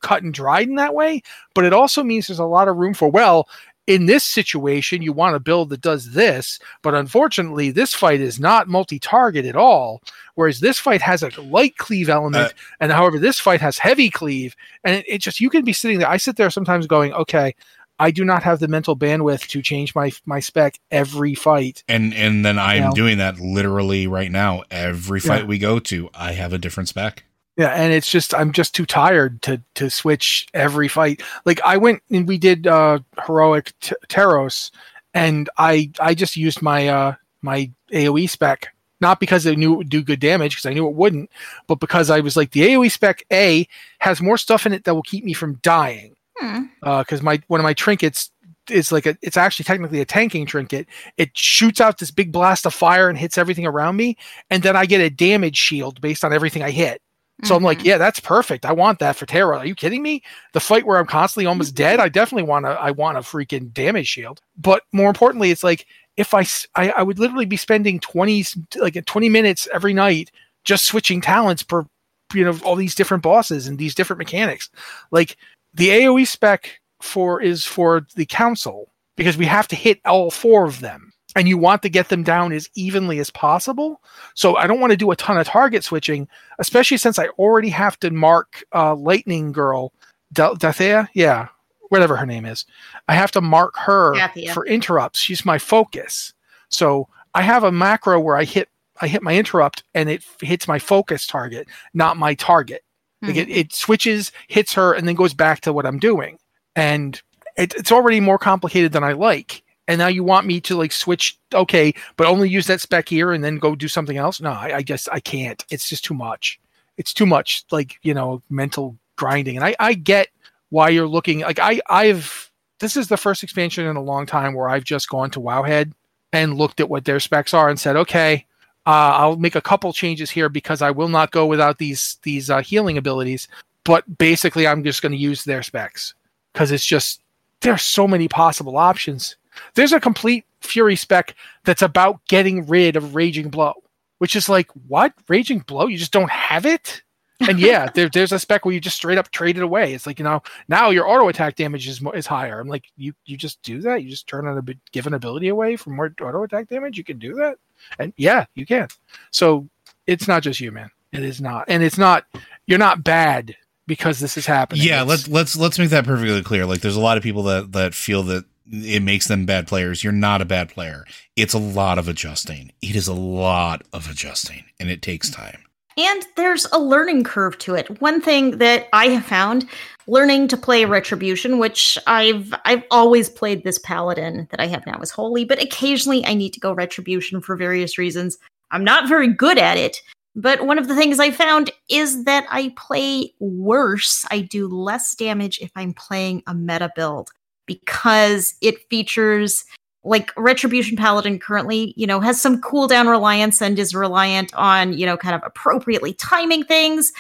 cut 0.02 0.24
and 0.24 0.34
dried 0.34 0.68
in 0.68 0.76
that 0.76 0.94
way, 0.94 1.22
but 1.54 1.66
it 1.66 1.74
also 1.74 2.04
means 2.04 2.28
there's 2.28 2.40
a 2.40 2.46
lot 2.46 2.68
of 2.68 2.78
room 2.78 2.94
for, 2.94 3.10
well, 3.10 3.48
in 3.88 4.06
this 4.06 4.24
situation, 4.24 5.02
you 5.02 5.12
want 5.12 5.36
a 5.36 5.40
build 5.40 5.70
that 5.70 5.82
does 5.82 6.14
this, 6.14 6.60
but 6.82 6.94
unfortunately, 6.94 7.72
this 7.72 7.94
fight 7.94 8.22
is 8.22 8.40
not 8.40 8.68
multi 8.68 9.00
target 9.00 9.46
at 9.46 9.56
all. 9.56 10.02
Whereas 10.36 10.60
this 10.60 10.80
fight 10.80 11.02
has 11.02 11.24
a 11.24 11.42
light 11.42 11.78
cleave 11.78 12.08
element, 12.08 12.54
uh, 12.54 12.56
and 12.80 12.92
however, 12.92 13.20
this 13.20 13.40
fight 13.40 13.60
has 13.60 13.78
heavy 13.78 14.10
cleave. 14.10 14.56
And 14.84 14.98
it, 14.98 15.06
it, 15.08 15.18
just, 15.18 15.42
you 15.42 15.50
can 15.50 15.66
be 15.66 15.74
sitting 15.74 16.00
there. 16.00 16.08
I 16.08 16.18
sit 16.18 16.38
there 16.38 16.50
sometimes 16.50 16.88
going, 16.88 17.12
okay, 17.14 17.56
I 18.00 18.12
do 18.12 18.24
not 18.24 18.44
have 18.44 18.60
the 18.60 18.68
mental 18.68 18.98
bandwidth 18.98 19.48
to 19.50 19.62
change 19.62 19.94
my 19.94 20.12
my 20.26 20.40
spec 20.40 20.80
every 20.90 21.36
fight. 21.36 21.84
And 21.88 22.16
and 22.16 22.44
then 22.44 22.58
I'm 22.58 22.76
you 22.76 22.84
know? 22.86 22.92
doing 22.94 23.18
that 23.20 23.40
literally 23.40 24.08
right 24.08 24.32
now. 24.32 24.64
Every 24.72 25.20
fight 25.20 25.42
yeah. 25.42 25.46
we 25.46 25.60
go 25.60 25.78
to, 25.80 26.10
I 26.14 26.32
have 26.32 26.52
a 26.52 26.58
different 26.58 26.90
spec. 26.90 27.24
Yeah, 27.62 27.74
and 27.74 27.94
it's 27.94 28.10
just 28.10 28.34
I'm 28.34 28.54
just 28.54 28.74
too 28.74 28.88
tired 28.88 29.44
to 29.44 29.62
to 29.76 29.92
switch 29.92 30.48
every 30.56 30.88
fight. 30.88 31.22
Like 31.46 31.62
I 31.64 31.78
went 31.78 32.02
and 32.10 32.28
we 32.28 32.40
did 32.40 32.66
uh 32.66 33.02
heroic 33.24 33.72
t- 33.82 33.94
Terros, 34.08 34.72
and 35.14 35.48
I 35.60 35.92
I 36.00 36.16
just 36.16 36.36
used 36.36 36.64
my 36.64 36.88
uh 36.88 37.14
my 37.44 37.70
AOE 37.94 38.28
spec 38.32 38.70
not 39.00 39.20
because 39.20 39.46
I 39.46 39.54
knew 39.54 39.74
it 39.74 39.78
would 39.78 39.90
do 39.90 40.02
good 40.02 40.20
damage 40.20 40.56
because 40.56 40.66
I 40.66 40.74
knew 40.74 40.88
it 40.88 40.96
wouldn't, 40.96 41.30
but 41.68 41.80
because 41.80 42.10
I 42.10 42.22
was 42.22 42.36
like 42.36 42.50
the 42.50 42.62
AOE 42.62 42.90
spec 42.90 43.24
A 43.32 43.68
has 44.00 44.24
more 44.24 44.40
stuff 44.40 44.66
in 44.66 44.74
it 44.74 44.86
that 44.86 44.96
will 44.96 45.04
keep 45.04 45.24
me 45.24 45.34
from 45.34 45.60
dying. 45.62 46.16
Because 46.40 46.66
hmm. 46.82 47.16
uh, 47.16 47.20
my 47.22 47.42
one 47.46 47.60
of 47.60 47.64
my 47.64 47.76
trinkets 47.76 48.32
is 48.72 48.92
like 48.92 49.06
a, 49.06 49.16
it's 49.22 49.38
actually 49.38 49.66
technically 49.66 50.02
a 50.02 50.06
tanking 50.06 50.48
trinket. 50.48 50.88
It 51.18 51.38
shoots 51.38 51.80
out 51.80 52.00
this 52.00 52.10
big 52.10 52.32
blast 52.32 52.66
of 52.66 52.74
fire 52.74 53.08
and 53.08 53.20
hits 53.20 53.38
everything 53.38 53.68
around 53.68 53.98
me, 53.98 54.18
and 54.50 54.64
then 54.64 54.76
I 54.76 54.88
get 54.88 55.00
a 55.00 55.12
damage 55.12 55.58
shield 55.58 56.02
based 56.02 56.26
on 56.26 56.34
everything 56.34 56.64
I 56.64 56.72
hit. 56.72 57.04
So 57.44 57.48
mm-hmm. 57.48 57.54
I'm 57.56 57.64
like, 57.64 57.80
mm-hmm. 57.80 57.88
yeah, 57.88 57.98
that's 57.98 58.20
perfect. 58.20 58.66
I 58.66 58.72
want 58.72 59.00
that 59.00 59.16
for 59.16 59.26
Terra. 59.26 59.60
Are 59.60 59.66
you 59.66 59.76
kidding 59.76 60.04
me? 60.04 60.24
The 60.54 60.60
fight 60.60 60.86
where 60.86 60.98
I'm 60.98 61.06
constantly 61.06 61.46
almost 61.46 61.76
dead, 61.76 62.00
I 62.00 62.10
definitely 62.10 62.48
want 62.48 62.66
to. 62.66 62.72
I 62.72 62.92
want 62.92 63.18
a 63.18 63.22
freaking 63.22 63.74
damage 63.74 64.08
shield. 64.08 64.42
But 64.58 64.84
more 64.92 65.10
importantly, 65.10 65.52
it's 65.52 65.64
like 65.64 65.86
if 66.18 66.34
I, 66.34 66.46
I, 66.76 66.92
I 66.98 67.04
would 67.04 67.20
literally 67.20 67.46
be 67.46 67.58
spending 67.58 68.00
20 68.00 68.46
like 68.80 69.04
20 69.06 69.30
minutes 69.30 69.68
every 69.74 69.94
night 69.94 70.32
just 70.64 70.86
switching 70.86 71.22
talents 71.22 71.64
per 71.64 71.86
you 72.34 72.46
know 72.46 72.58
all 72.64 72.76
these 72.76 72.96
different 72.96 73.24
bosses 73.24 73.68
and 73.68 73.78
these 73.78 73.96
different 73.96 74.20
mechanics. 74.20 74.70
Like 75.12 75.38
the 75.74 75.90
AOE 75.90 76.28
spec 76.28 76.80
for 77.02 77.42
is 77.42 77.66
for 77.66 78.06
the 78.16 78.26
council 78.26 78.92
because 79.18 79.38
we 79.38 79.46
have 79.46 79.68
to 79.70 79.76
hit 79.76 80.00
all 80.06 80.32
four 80.32 80.66
of 80.66 80.80
them 80.80 81.11
and 81.36 81.48
you 81.48 81.58
want 81.58 81.82
to 81.82 81.90
get 81.90 82.10
them 82.10 82.24
down 82.24 82.52
as 82.52 82.70
evenly 82.76 83.20
as 83.20 83.30
possible. 83.30 84.02
So 84.34 84.56
I 84.58 84.68
don't 84.68 84.80
want 84.80 84.92
to 84.92 84.98
do 84.98 85.12
a 85.12 85.16
ton 85.16 85.38
of 85.38 85.48
target 85.48 85.84
switching, 85.84 86.28
especially 86.60 86.98
since 86.98 87.18
I 87.18 87.28
already 87.40 87.70
have 87.70 88.00
to 88.02 88.12
mark 88.12 88.64
uh, 88.74 88.96
Lightning 88.96 89.52
Girl, 89.52 89.94
Dathea, 90.34 91.08
yeah, 91.14 91.48
whatever 91.90 92.16
her 92.16 92.26
name 92.26 92.46
is. 92.46 92.66
I 93.08 93.16
have 93.16 93.32
to 93.32 93.42
mark 93.42 93.76
her 93.78 94.14
Dathea. 94.14 94.54
for 94.54 94.66
interrupts. 94.66 95.20
She's 95.20 95.46
my 95.46 95.58
focus. 95.58 96.34
So 96.70 97.08
I 97.34 97.42
have 97.42 97.64
a 97.64 97.72
macro 97.72 98.20
where 98.20 98.38
I 98.38 98.44
hit 98.44 98.70
I 99.04 99.08
hit 99.08 99.24
my 99.24 99.36
interrupt 99.36 99.84
and 99.96 100.10
it 100.10 100.24
hits 100.42 100.68
my 100.68 100.78
focus 100.78 101.26
target, 101.26 101.68
not 101.94 102.18
my 102.18 102.36
target. 102.36 102.84
Mm-hmm. 103.24 103.28
Like 103.28 103.38
it, 103.38 103.48
hmm. 103.48 103.54
it 103.54 103.74
switches, 103.74 104.32
hits 104.48 104.74
her, 104.74 104.94
and 104.94 105.08
then 105.08 105.16
goes 105.16 105.34
back 105.34 105.62
to 105.62 105.74
what 105.74 105.88
I'm 105.88 105.98
doing. 105.98 106.38
And 106.76 107.20
it, 107.58 107.74
it's 107.76 107.92
already 107.92 108.20
more 108.20 108.38
complicated 108.38 108.92
than 108.92 109.04
I 109.04 109.14
like 109.14 109.64
and 109.92 110.00
now 110.00 110.08
you 110.08 110.24
want 110.24 110.48
me 110.48 110.62
to 110.62 110.76
like 110.78 110.92
switch 110.92 111.38
okay 111.54 111.94
but 112.16 112.28
only 112.28 112.50
use 112.50 112.68
that 112.68 112.82
spec 112.82 113.10
here 113.10 113.32
and 113.34 113.44
then 113.44 113.58
go 113.58 113.76
do 113.76 113.88
something 113.88 114.18
else 114.18 114.40
no 114.42 114.52
I, 114.52 114.78
I, 114.78 114.82
guess 114.82 115.08
i 115.12 115.20
can't 115.20 115.64
it's 115.70 115.90
just 115.90 116.06
too 116.06 116.14
much 116.14 116.60
it's 116.98 117.14
too 117.14 117.26
much 117.26 117.66
like 117.72 118.00
you 118.02 118.14
know 118.14 118.42
mental 118.50 118.98
grinding 119.18 119.58
and 119.58 119.66
i 119.66 119.76
i 119.80 119.94
get 119.94 120.30
why 120.70 120.90
you're 120.90 121.08
looking 121.08 121.42
like 121.42 121.60
i 121.60 121.80
i've 121.90 122.50
this 122.80 122.96
is 122.96 123.08
the 123.10 123.18
first 123.18 123.44
expansion 123.44 123.86
in 123.86 123.98
a 123.98 124.02
long 124.02 124.26
time 124.26 124.54
where 124.54 124.70
i've 124.70 124.86
just 124.86 125.10
gone 125.10 125.30
to 125.32 125.42
wowhead 125.42 125.92
and 126.32 126.58
looked 126.58 126.80
at 126.80 126.90
what 126.90 127.06
their 127.06 127.20
specs 127.20 127.54
are 127.54 127.70
and 127.70 127.80
said 127.80 127.96
okay 127.96 128.46
Uh, 128.88 129.14
I'll 129.14 129.36
make 129.38 129.56
a 129.56 129.62
couple 129.62 129.94
changes 129.94 130.32
here 130.32 130.50
because 130.50 130.82
I 130.82 130.90
will 130.90 131.08
not 131.08 131.30
go 131.32 131.46
without 131.46 131.78
these 131.78 132.18
these 132.24 132.50
uh, 132.50 132.62
healing 132.62 132.98
abilities. 132.98 133.48
But 133.84 134.04
basically, 134.18 134.66
I'm 134.66 134.84
just 134.84 135.04
going 135.04 135.12
to 135.12 135.18
use 135.30 135.44
their 135.44 135.62
specs 135.64 136.16
because 136.52 136.72
it's 136.72 136.86
just 136.86 137.22
there's 137.62 137.84
so 137.84 138.08
many 138.08 138.28
possible 138.28 138.78
options. 138.78 139.38
There's 139.76 139.94
a 139.94 140.00
complete 140.00 140.46
Fury 140.62 140.96
spec 140.96 141.36
that's 141.66 141.82
about 141.82 142.20
getting 142.28 142.68
rid 142.68 142.96
of 142.96 143.16
Raging 143.16 143.50
Blow, 143.50 143.74
which 144.20 144.36
is 144.36 144.48
like 144.48 144.70
what 144.88 145.14
Raging 145.28 145.60
Blow? 145.60 145.88
You 145.88 145.98
just 145.98 146.12
don't 146.12 146.30
have 146.30 146.66
it. 146.66 147.02
And 147.40 147.60
yeah, 147.60 147.90
there, 147.96 148.08
there's 148.10 148.32
a 148.32 148.38
spec 148.38 148.64
where 148.66 148.74
you 148.74 148.80
just 148.80 148.96
straight 148.98 149.18
up 149.18 149.32
trade 149.32 149.58
it 149.58 149.64
away. 149.64 149.94
It's 149.96 150.06
like 150.06 150.20
you 150.20 150.24
know 150.26 150.44
now 150.68 150.92
your 150.92 151.08
auto 151.08 151.28
attack 151.30 151.56
damage 151.56 151.88
is 151.88 152.00
is 152.14 152.28
higher. 152.28 152.60
I'm 152.60 152.68
like 152.68 152.86
you 152.96 153.14
you 153.26 153.38
just 153.38 153.62
do 153.64 153.82
that. 153.82 154.04
You 154.04 154.10
just 154.12 154.28
turn 154.28 154.48
an 154.48 154.58
ab- 154.60 154.78
give 154.92 155.08
an 155.08 155.16
ability 155.16 155.48
away 155.48 155.76
for 155.76 155.90
more 155.90 156.14
auto 156.22 156.44
attack 156.44 156.70
damage. 156.70 156.98
You 157.00 157.04
can 157.04 157.18
do 157.18 157.34
that, 157.36 157.58
and 157.98 158.14
yeah, 158.18 158.46
you 158.54 158.68
can. 158.68 158.88
So 159.32 159.68
it's 160.06 160.28
not 160.28 160.44
just 160.44 160.60
you, 160.60 160.72
man. 160.72 160.92
It 161.12 161.24
is 161.24 161.42
not, 161.42 161.66
and 161.68 161.82
it's 161.82 161.98
not. 161.98 162.26
You're 162.68 162.78
not 162.78 163.04
bad 163.04 163.56
because 163.88 164.20
this 164.20 164.38
is 164.38 164.46
happening. 164.46 164.84
Yeah, 164.86 165.02
It's- 165.02 165.08
let's 165.08 165.28
let's 165.28 165.56
let's 165.58 165.80
make 165.80 165.90
that 165.90 166.06
perfectly 166.06 166.44
clear. 166.44 166.68
Like, 166.68 166.82
there's 166.82 166.96
a 166.96 167.02
lot 167.02 167.18
of 167.18 167.24
people 167.24 167.42
that 167.44 167.72
that 167.72 167.96
feel 167.96 168.22
that 168.24 168.46
it 168.70 169.02
makes 169.02 169.28
them 169.28 169.46
bad 169.46 169.68
players. 169.68 170.04
You're 170.04 170.14
not 170.14 170.42
a 170.42 170.46
bad 170.46 170.70
player. 170.70 171.06
It's 171.36 171.54
a 171.54 171.60
lot 171.60 171.98
of 171.98 172.08
adjusting. 172.08 172.72
It 172.82 172.96
is 172.96 173.08
a 173.08 173.14
lot 173.14 173.84
of 173.94 174.10
adjusting, 174.10 174.64
and 174.80 174.90
it 174.90 175.02
takes 175.02 175.30
time. 175.30 175.64
And 175.98 176.26
there's 176.38 176.66
a 176.72 176.80
learning 176.80 177.26
curve 177.26 177.58
to 177.60 177.76
it. 177.76 178.02
One 178.02 178.22
thing 178.22 178.60
that 178.60 178.88
I 178.94 179.10
have 179.10 179.26
found 179.26 179.68
learning 180.08 180.48
to 180.50 180.58
play 180.58 180.86
retribution, 180.86 181.60
which 181.60 181.98
I've 182.08 182.54
I've 182.66 182.84
always 182.92 183.30
played 183.30 183.64
this 183.64 183.80
paladin 183.80 184.48
that 184.52 184.60
I 184.60 184.68
have 184.68 184.86
now 184.86 185.00
as 185.02 185.12
holy, 185.12 185.44
but 185.44 185.62
occasionally 185.62 186.26
I 186.26 186.34
need 186.34 186.54
to 186.54 186.60
go 186.60 186.74
retribution 186.74 187.42
for 187.42 187.56
various 187.56 187.98
reasons. 187.98 188.38
I'm 188.72 188.86
not 188.86 189.10
very 189.10 189.28
good 189.28 189.58
at 189.58 189.78
it, 189.78 190.02
but 190.34 190.66
one 190.66 190.80
of 190.80 190.88
the 190.88 190.96
things 190.96 191.20
I 191.20 191.30
found 191.30 191.72
is 191.90 192.24
that 192.24 192.46
I 192.50 192.74
play 192.78 193.34
worse. 193.40 194.26
I 194.32 194.42
do 194.42 194.68
less 194.70 195.14
damage 195.14 195.60
if 195.60 195.72
I'm 195.76 195.94
playing 195.94 196.42
a 196.48 196.54
meta 196.54 196.90
build 196.96 197.32
because 197.72 198.56
it 198.62 198.76
features 198.90 199.66
like 200.04 200.32
retribution 200.36 200.98
paladin 200.98 201.38
currently 201.38 201.94
you 201.96 202.08
know 202.08 202.20
has 202.20 202.42
some 202.42 202.60
cooldown 202.62 203.08
reliance 203.08 203.62
and 203.62 203.78
is 203.78 203.94
reliant 203.94 204.54
on 204.56 204.94
you 204.94 205.06
know 205.06 205.16
kind 205.16 205.36
of 205.36 205.42
appropriately 205.46 206.14
timing 206.14 206.64
things 206.64 207.12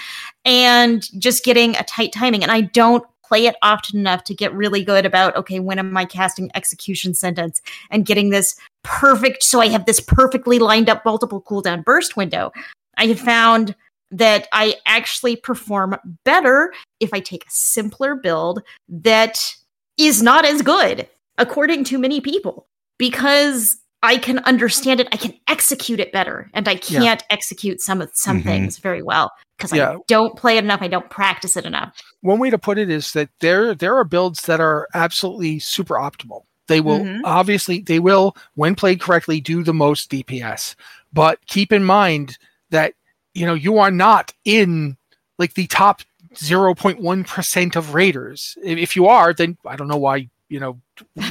and 0.45 1.08
just 1.20 1.45
getting 1.45 1.76
a 1.76 1.84
tight 1.84 2.12
timing. 2.12 2.41
And 2.43 2.52
i 2.52 2.62
don't 2.62 3.06
play 3.24 3.45
it 3.45 3.56
often 3.62 3.99
enough 3.99 4.26
to 4.26 4.36
get 4.36 4.54
really 4.54 4.84
good 4.84 5.06
about 5.06 5.36
okay 5.36 5.60
when 5.60 5.80
am 5.80 5.95
i 5.95 6.06
casting 6.06 6.52
execution 6.56 7.14
sentence 7.14 7.62
and 7.89 8.06
getting 8.06 8.30
this 8.30 8.56
perfect 8.84 9.43
so 9.43 9.62
i 9.62 9.68
have 9.68 9.86
this 9.86 9.99
perfectly 9.99 10.60
lined 10.60 10.89
up 10.89 11.06
multiple 11.06 11.41
cooldown 11.41 11.84
burst 11.86 12.18
window. 12.18 12.52
I 12.97 13.06
have 13.06 13.20
found 13.20 13.76
that 14.10 14.47
i 14.52 14.76
actually 14.86 15.36
perform 15.36 15.95
better 16.26 16.74
if 16.99 17.14
i 17.14 17.20
take 17.20 17.45
a 17.45 17.52
simpler 17.52 18.16
build 18.16 18.62
that 18.89 19.56
is 19.98 20.22
not 20.22 20.46
as 20.46 20.62
good 20.62 21.08
according 21.38 21.84
to 21.86 21.98
many 21.98 22.22
people 22.22 22.68
because 22.98 23.78
I 24.04 24.18
can 24.18 24.39
understand 24.39 25.00
it, 25.00 25.08
I 25.12 25.18
can 25.18 25.34
execute 25.48 26.00
it 26.00 26.12
better, 26.12 26.50
and 26.56 26.68
I 26.68 26.76
can't 26.76 27.24
execute 27.30 27.82
some 27.82 28.02
of 28.02 28.10
some 28.14 28.42
Mhm. 28.42 28.46
things 28.46 28.78
very 28.80 29.04
well 29.04 29.32
because 29.58 29.72
Yeah. 29.74 29.92
I 29.92 29.98
don't 30.08 30.36
play 30.36 30.58
it 30.58 30.64
enough. 30.64 30.82
I 30.82 30.88
don't 30.88 31.10
practice 31.10 31.56
it 31.56 31.66
enough. 31.66 31.94
one 32.24 32.38
way 32.38 32.52
to 32.52 32.58
put 32.60 32.78
it 32.78 32.88
is 32.92 33.14
that 33.14 33.30
there 33.39 33.74
there 33.74 33.96
are 33.98 34.04
builds 34.04 34.44
that 34.44 34.60
are 34.60 34.88
absolutely 34.94 35.58
super 35.60 35.96
optimal. 35.96 36.42
They 36.68 36.80
will 36.80 37.00
Mhm. 37.00 37.22
obviously 37.24 37.82
they 37.82 37.98
will, 38.00 38.36
when 38.54 38.76
played 38.76 39.02
correctly, 39.02 39.42
do 39.42 39.64
the 39.64 39.74
most 39.74 40.10
DPS. 40.12 40.76
But 41.12 41.39
keep 41.48 41.72
in 41.74 41.84
mind 41.84 42.38
that 42.70 42.94
you 43.34 43.46
know 43.46 43.56
you 43.56 43.78
are 43.80 43.89
not 43.92 44.34
in 44.46 44.98
like 45.39 45.56
the 45.56 45.66
top 45.68 46.02
0.1% 46.36 47.75
of 47.75 47.93
raiders. 47.93 48.57
If, 48.63 48.95
you 48.95 49.07
are, 49.07 49.34
then 49.34 49.57
I 49.65 49.75
don't 49.75 49.88
know 49.88 49.97
why, 49.97 50.29
you 50.49 50.59
know, 50.59 50.79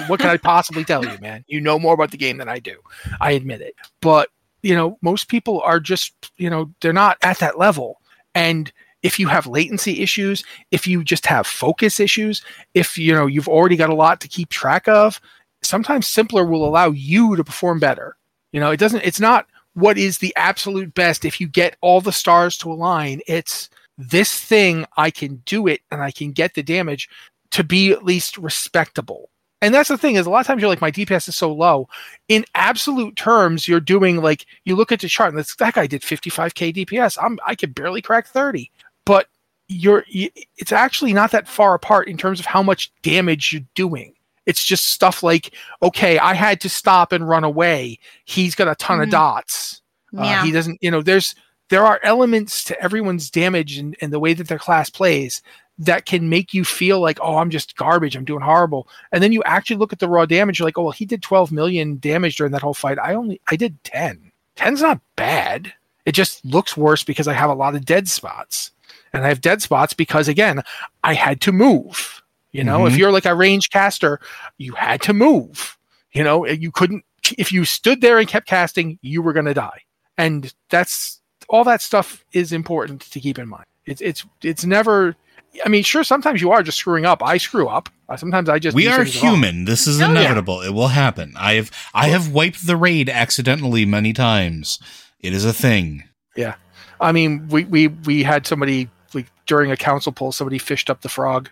what 0.07 0.21
can 0.21 0.31
I 0.31 0.37
possibly 0.37 0.85
tell 0.85 1.05
you, 1.05 1.17
man? 1.21 1.45
You 1.47 1.61
know 1.61 1.79
more 1.79 1.95
about 1.95 2.11
the 2.11 2.17
game 2.17 2.37
than 2.37 2.49
I 2.49 2.59
do. 2.59 2.77
I 3.21 3.33
admit 3.33 3.61
it. 3.61 3.75
But, 4.01 4.29
you 4.63 4.75
know, 4.75 4.99
most 5.03 5.29
people 5.29 5.61
are 5.63 5.81
just, 5.81 6.33
you 6.37 6.51
know, 6.51 6.73
they're 6.81 6.93
not 6.93 7.19
at 7.23 7.39
that 7.39 7.59
level. 7.59 8.01
And 8.35 8.73
if 9.03 9.19
you 9.19 9.29
have 9.29 9.47
latency 9.47 10.03
issues, 10.03 10.45
if 10.71 10.87
you 10.87 11.03
just 11.03 11.27
have 11.27 11.47
focus 11.47 12.01
issues, 12.01 12.43
if 12.75 12.99
you 12.99 13.15
know 13.15 13.27
you've 13.27 13.49
already 13.49 13.77
got 13.77 13.91
a 13.91 13.95
lot 13.95 14.21
to 14.21 14.29
keep 14.29 14.51
track 14.51 14.87
of, 14.89 15.21
sometimes 15.63 16.07
simpler 16.07 16.45
will 16.45 16.67
allow 16.67 16.91
you 16.91 17.37
to 17.37 17.45
perform 17.45 17.81
better. 17.81 18.17
You 18.53 18.61
know, 18.61 18.71
it 18.71 18.79
doesn't 18.79 19.05
it's 19.05 19.21
not 19.21 19.47
what 19.75 19.97
is 19.97 20.19
the 20.19 20.35
absolute 20.37 20.95
best 20.95 21.25
if 21.25 21.41
you 21.41 21.49
get 21.49 21.77
all 21.81 22.01
the 22.01 22.13
stars 22.13 22.59
to 22.59 22.71
align. 22.71 23.21
It's 23.27 23.71
this 24.01 24.39
thing 24.41 24.87
I 24.97 25.11
can 25.11 25.37
do 25.47 25.67
it 25.67 25.83
and 25.91 26.03
I 26.03 26.11
can 26.11 26.33
get 26.33 26.55
the 26.55 26.63
damage 26.63 27.09
to 27.51 27.63
be 27.65 27.91
at 27.93 28.05
least 28.05 28.39
respectable. 28.39 29.29
And 29.63 29.75
that's 29.75 29.91
the 29.91 29.99
thing 29.99 30.15
is 30.15 30.25
a 30.25 30.31
lot 30.31 30.41
of 30.41 30.47
times 30.47 30.63
you're 30.63 30.71
like 30.71 30.81
my 30.81 30.91
DPS 30.91 31.29
is 31.29 31.37
so 31.37 31.53
low. 31.53 31.87
In 32.29 32.47
absolute 32.55 33.15
terms, 33.17 33.69
you're 33.69 33.79
doing 33.81 34.23
like 34.23 34.47
you 34.65 34.75
look 34.75 34.91
at 34.91 35.01
the 35.01 35.09
chart 35.09 35.29
and 35.31 35.39
that's, 35.39 35.55
that 35.57 35.75
guy 35.75 35.87
did 35.87 36.01
55k 36.03 36.75
DPS. 36.75 37.19
I'm 37.23 37.39
I 37.47 37.55
could 37.55 37.75
barely 37.75 38.01
crack 38.01 38.27
30, 38.27 38.71
but 39.05 39.27
you're 39.69 40.05
it's 40.09 40.73
actually 40.73 41.13
not 41.13 41.31
that 41.33 41.47
far 41.47 41.75
apart 41.75 42.09
in 42.09 42.17
terms 42.17 42.41
of 42.41 42.47
how 42.47 42.63
much 42.63 42.91
damage 43.03 43.53
you're 43.53 43.63
doing. 43.75 44.15
It's 44.47 44.65
just 44.65 44.87
stuff 44.87 45.23
like 45.23 45.55
okay, 45.83 46.19
I 46.19 46.33
had 46.33 46.61
to 46.63 46.71
stop 46.71 47.13
and 47.13 47.29
run 47.29 47.45
away. 47.45 47.99
He's 48.25 48.55
got 48.55 48.67
a 48.69 48.75
ton 48.77 49.01
of 49.03 49.09
Mhm. 49.09 49.13
dots. 49.13 49.83
Uh, 50.17 50.23
Yeah. 50.23 50.45
he 50.45 50.53
doesn't, 50.53 50.79
you 50.83 50.91
know, 50.91 51.03
there's 51.03 51.35
there 51.71 51.85
are 51.87 52.01
elements 52.03 52.63
to 52.65 52.81
everyone's 52.83 53.31
damage 53.31 53.79
and, 53.79 53.97
and 54.01 54.13
the 54.13 54.21
way 54.21 54.35
that 54.35 54.49
their 54.49 54.59
class 54.59 54.91
plays 54.91 55.43
that 55.79 56.05
can 56.05 56.29
make 56.29 56.53
you 56.53 56.63
feel 56.65 57.01
like, 57.01 57.19
oh, 57.23 57.39
I'm 57.39 57.49
just 57.49 57.77
garbage, 57.77 58.15
I'm 58.15 58.25
doing 58.27 58.43
horrible. 58.43 58.87
And 59.13 59.23
then 59.23 59.33
you 59.33 59.43
actually 59.45 59.77
look 59.77 59.93
at 59.95 59.99
the 59.99 60.09
raw 60.09 60.27
damage, 60.27 60.59
you're 60.59 60.67
like, 60.67 60.77
oh 60.77 60.83
well, 60.83 60.93
he 60.93 61.07
did 61.07 61.23
12 61.23 61.51
million 61.53 61.99
damage 61.99 62.37
during 62.37 62.53
that 62.53 62.61
whole 62.63 62.75
fight. 62.75 62.99
I 62.99 63.15
only 63.15 63.41
I 63.51 63.57
did 63.57 63.83
10. 63.85 64.31
10's 64.57 64.83
not 64.83 65.01
bad. 65.17 65.73
It 66.05 66.13
just 66.13 66.45
looks 66.45 66.77
worse 66.77 67.03
because 67.03 67.27
I 67.29 67.33
have 67.33 67.51
a 67.51 67.55
lot 67.55 67.75
of 67.75 67.85
dead 67.87 68.09
spots. 68.09 68.73
And 69.13 69.25
I 69.25 69.29
have 69.29 69.41
dead 69.41 69.63
spots 69.63 69.93
because 69.95 70.29
again, 70.29 70.63
I 71.03 71.15
had 71.15 71.41
to 71.43 71.53
move. 71.53 72.23
You 72.53 72.65
know, 72.65 72.85
if 72.85 72.95
Mhm. 72.95 72.99
you're 72.99 73.13
like 73.13 73.27
a 73.27 73.35
range 73.35 73.71
caster, 73.71 74.21
you 74.59 74.73
had 74.75 75.01
to 75.03 75.13
move. 75.15 75.79
You 76.13 76.25
know, 76.25 76.47
you 76.47 76.73
couldn't 76.73 77.05
if 77.39 77.53
you 77.53 77.65
stood 77.65 78.01
there 78.01 78.19
and 78.19 78.29
kept 78.29 78.49
casting, 78.49 78.99
you 79.03 79.23
were 79.23 79.33
gonna 79.33 79.55
die. 79.55 79.83
And 80.19 80.53
that's 80.69 81.20
all 81.51 81.65
that 81.65 81.83
stuff 81.83 82.25
is 82.33 82.53
important 82.53 83.03
to 83.03 83.21
keep 83.21 83.39
in 83.39 83.49
mind. 83.49 83.67
It's 83.85 84.01
it's 84.01 84.25
it's 84.43 84.65
never. 84.65 85.17
I 85.65 85.69
mean, 85.69 85.83
sure, 85.83 86.05
sometimes 86.05 86.41
you 86.41 86.53
are 86.53 86.63
just 86.63 86.79
screwing 86.79 87.05
up. 87.05 87.25
I 87.25 87.37
screw 87.37 87.67
up. 87.67 87.89
Uh, 88.09 88.17
Sometimes 88.17 88.49
I 88.49 88.61
just 88.61 88.75
we 88.75 88.87
are 88.87 89.05
things 89.05 89.21
wrong. 89.21 89.35
human. 89.35 89.65
This 89.65 89.87
is 89.89 90.01
Oh, 90.01 90.05
yeah. 90.05 90.11
inevitable. 90.13 90.61
It 90.63 90.71
will 90.71 90.89
happen. 90.89 91.35
I 91.37 91.55
have 91.55 91.71
I 91.93 92.09
have 92.09 92.33
wiped 92.33 92.67
the 92.67 92.77
raid 92.77 93.09
accidentally 93.09 93.85
many 93.85 94.13
times. 94.13 94.79
It 95.19 95.33
is 95.33 95.45
a 95.45 95.53
thing. 95.53 96.05
Yeah, 96.37 96.55
I 97.01 97.11
mean, 97.13 97.49
we 97.49 97.65
we 97.65 97.89
we 97.89 98.23
had 98.23 98.47
somebody 98.47 98.89
like 99.13 99.27
during 99.47 99.73
a 99.73 99.77
council 99.77 100.13
poll, 100.13 100.31
somebody 100.31 100.59
fished 100.59 100.89
up 100.89 101.01
the 101.01 101.09
frog. 101.09 101.51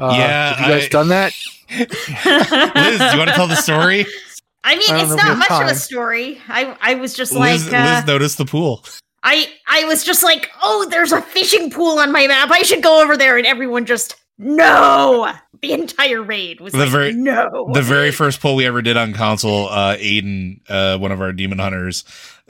Uh, 0.00 0.14
Yeah, 0.16 0.54
have 0.54 0.66
you 0.68 0.74
guys 0.74 0.84
I- 0.86 0.88
done 0.88 1.08
that? 1.08 1.32
Liz, 1.78 2.98
do 2.98 3.04
you 3.12 3.18
want 3.18 3.28
to 3.30 3.36
tell 3.36 3.46
the 3.48 3.56
story? 3.56 4.06
I 4.64 4.76
mean, 4.76 4.90
I 4.90 5.00
it's 5.02 5.08
know 5.10 5.14
if 5.16 5.22
we 5.22 5.28
not 5.28 5.38
have 5.38 5.38
much 5.38 5.62
of 5.62 5.70
a 5.70 5.74
story. 5.74 6.40
I 6.48 6.76
I 6.80 6.94
was 6.94 7.14
just 7.14 7.32
Liz, 7.32 7.66
like, 7.66 7.74
uh, 7.80 7.94
Liz 7.96 8.06
noticed 8.06 8.38
the 8.38 8.44
pool. 8.44 8.84
I 9.22 9.46
I 9.66 9.84
was 9.84 10.04
just 10.04 10.22
like, 10.22 10.50
oh, 10.62 10.86
there's 10.90 11.12
a 11.12 11.20
fishing 11.22 11.70
pool 11.70 11.98
on 11.98 12.12
my 12.12 12.26
map. 12.26 12.50
I 12.50 12.62
should 12.62 12.82
go 12.82 13.02
over 13.02 13.16
there, 13.16 13.36
and 13.36 13.46
everyone 13.46 13.86
just 13.86 14.16
no. 14.38 15.32
The 15.60 15.72
entire 15.72 16.20
raid 16.22 16.60
was 16.60 16.72
The 16.72 16.80
like, 16.80 16.88
very- 16.88 17.12
no. 17.12 17.70
The 17.72 17.82
very 17.82 18.10
first 18.10 18.40
poll 18.40 18.56
we 18.56 18.66
ever 18.66 18.82
did 18.82 18.96
on 18.96 19.14
council, 19.14 19.68
uh, 19.68 19.94
Aiden, 19.96 20.58
uh, 20.68 20.98
one 20.98 21.12
of 21.12 21.20
our 21.20 21.32
demon 21.32 21.60
hunters, 21.60 22.02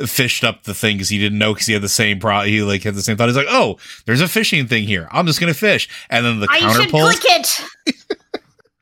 fished 0.06 0.44
up 0.44 0.62
the 0.62 0.72
thing 0.72 0.96
because 0.96 1.10
he 1.10 1.18
didn't 1.18 1.38
know 1.38 1.52
because 1.52 1.66
he 1.66 1.74
had 1.74 1.82
the 1.82 1.90
same 1.90 2.18
pro. 2.20 2.40
He 2.40 2.62
like 2.62 2.82
had 2.82 2.94
the 2.94 3.02
same 3.02 3.18
thought. 3.18 3.28
He's 3.28 3.36
like, 3.36 3.46
"Oh, 3.50 3.76
there's 4.06 4.22
a 4.22 4.28
fishing 4.28 4.66
thing 4.66 4.84
here. 4.84 5.08
I'm 5.12 5.26
just 5.26 5.40
gonna 5.40 5.52
fish." 5.52 5.90
And 6.08 6.24
then 6.24 6.40
the 6.40 6.48
I 6.50 6.60
counter 6.60 6.82
should 6.82 6.90
poll 6.90 7.10
click 7.10 7.20
it. 7.24 7.96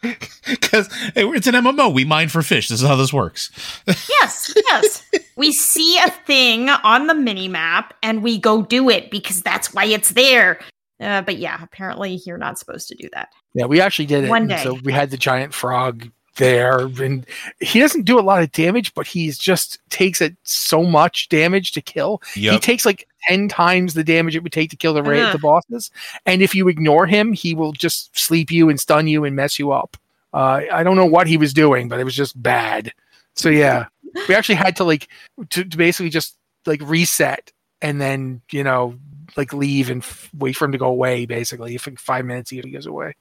because 0.49 0.93
hey, 1.15 1.27
it's 1.29 1.47
an 1.47 1.55
MMO. 1.55 1.93
We 1.93 2.05
mine 2.05 2.29
for 2.29 2.43
fish. 2.43 2.69
This 2.69 2.81
is 2.83 2.89
how 2.89 2.97
this 2.97 3.13
works. 3.13 3.51
Yes, 3.87 4.55
yes. 4.57 5.11
we 5.37 5.53
see 5.53 5.99
a 5.99 6.11
thing 6.11 6.69
on 6.69 7.07
the 7.07 7.15
mini 7.15 7.49
map 7.49 7.95
and 8.03 8.23
we 8.23 8.39
go 8.39 8.63
do 8.63 8.89
it 8.89 9.11
because 9.11 9.43
that's 9.43 9.75
why 9.75 9.85
it's 9.85 10.11
there. 10.11 10.61
Uh, 11.01 11.23
but 11.23 11.39
yeah, 11.39 11.63
apparently 11.63 12.21
you're 12.27 12.39
not 12.39 12.59
supposed 12.59 12.89
to 12.89 12.95
do 12.95 13.09
that. 13.13 13.29
Yeah, 13.55 13.67
we 13.67 13.81
actually 13.81 14.07
did 14.07 14.25
it. 14.25 14.31
One 14.31 14.47
day. 14.47 14.63
So 14.63 14.79
we 14.85 14.93
had 14.93 15.11
the 15.11 15.17
giant 15.17 15.55
frog 15.55 16.11
there, 16.37 16.79
and 16.81 17.27
he 17.61 17.81
doesn't 17.81 18.05
do 18.05 18.19
a 18.19 18.23
lot 18.23 18.43
of 18.43 18.53
damage, 18.53 18.95
but 18.95 19.07
he's 19.07 19.39
just 19.39 19.79
takes 19.91 20.21
it 20.21 20.37
so 20.45 20.85
much 20.85 21.29
damage 21.29 21.73
to 21.73 21.81
kill. 21.81 22.23
He 22.53 22.59
takes 22.59 22.87
like 22.87 23.07
ten 23.29 23.49
times 23.49 23.95
the 23.95 24.05
damage 24.05 24.37
it 24.37 24.43
would 24.43 24.53
take 24.53 24.71
to 24.71 24.77
kill 24.77 24.95
the 24.95 25.03
ra- 25.03 25.19
Ugh. 25.19 25.33
the 25.33 25.39
bosses, 25.39 25.91
and 26.27 26.43
if 26.43 26.55
you 26.55 26.69
ignore 26.69 27.07
him, 27.07 27.33
he 27.33 27.55
will 27.55 27.73
just 27.73 28.17
sleep 28.19 28.51
you 28.51 28.69
and 28.69 28.81
stun 28.81 29.09
you 29.09 29.25
and 29.25 29.37
mess 29.37 29.59
you 29.59 29.73
up. 29.73 29.97
Uh, 30.33 30.63
I 30.73 30.83
don't 30.83 30.97
know 30.97 31.07
what 31.07 31.27
he 31.27 31.37
was 31.37 31.53
doing, 31.53 31.89
but 31.89 31.99
it 31.99 32.05
was 32.05 32.15
just 32.15 32.41
bad. 32.41 32.93
So 33.35 33.49
yeah, 33.49 33.87
we 34.29 34.35
actually 34.35 34.55
had 34.57 34.77
to 34.77 34.85
like 34.85 35.09
to, 35.51 35.65
to 35.65 35.77
basically 35.77 36.11
just 36.11 36.37
like 36.67 36.81
reset 36.85 37.53
and 37.83 38.01
then 38.01 38.43
you 38.51 38.63
know 38.63 38.95
like 39.37 39.53
leave 39.53 39.91
and 39.91 40.03
f- 40.03 40.31
wait 40.37 40.57
for 40.57 40.65
him 40.65 40.73
to 40.73 40.79
go 40.79 40.87
away. 40.87 41.27
Basically, 41.27 41.75
if 41.75 41.87
in 41.87 41.97
five 41.97 42.25
minutes 42.25 42.51
he 42.51 42.61
goes 42.61 42.87
away. 42.87 43.15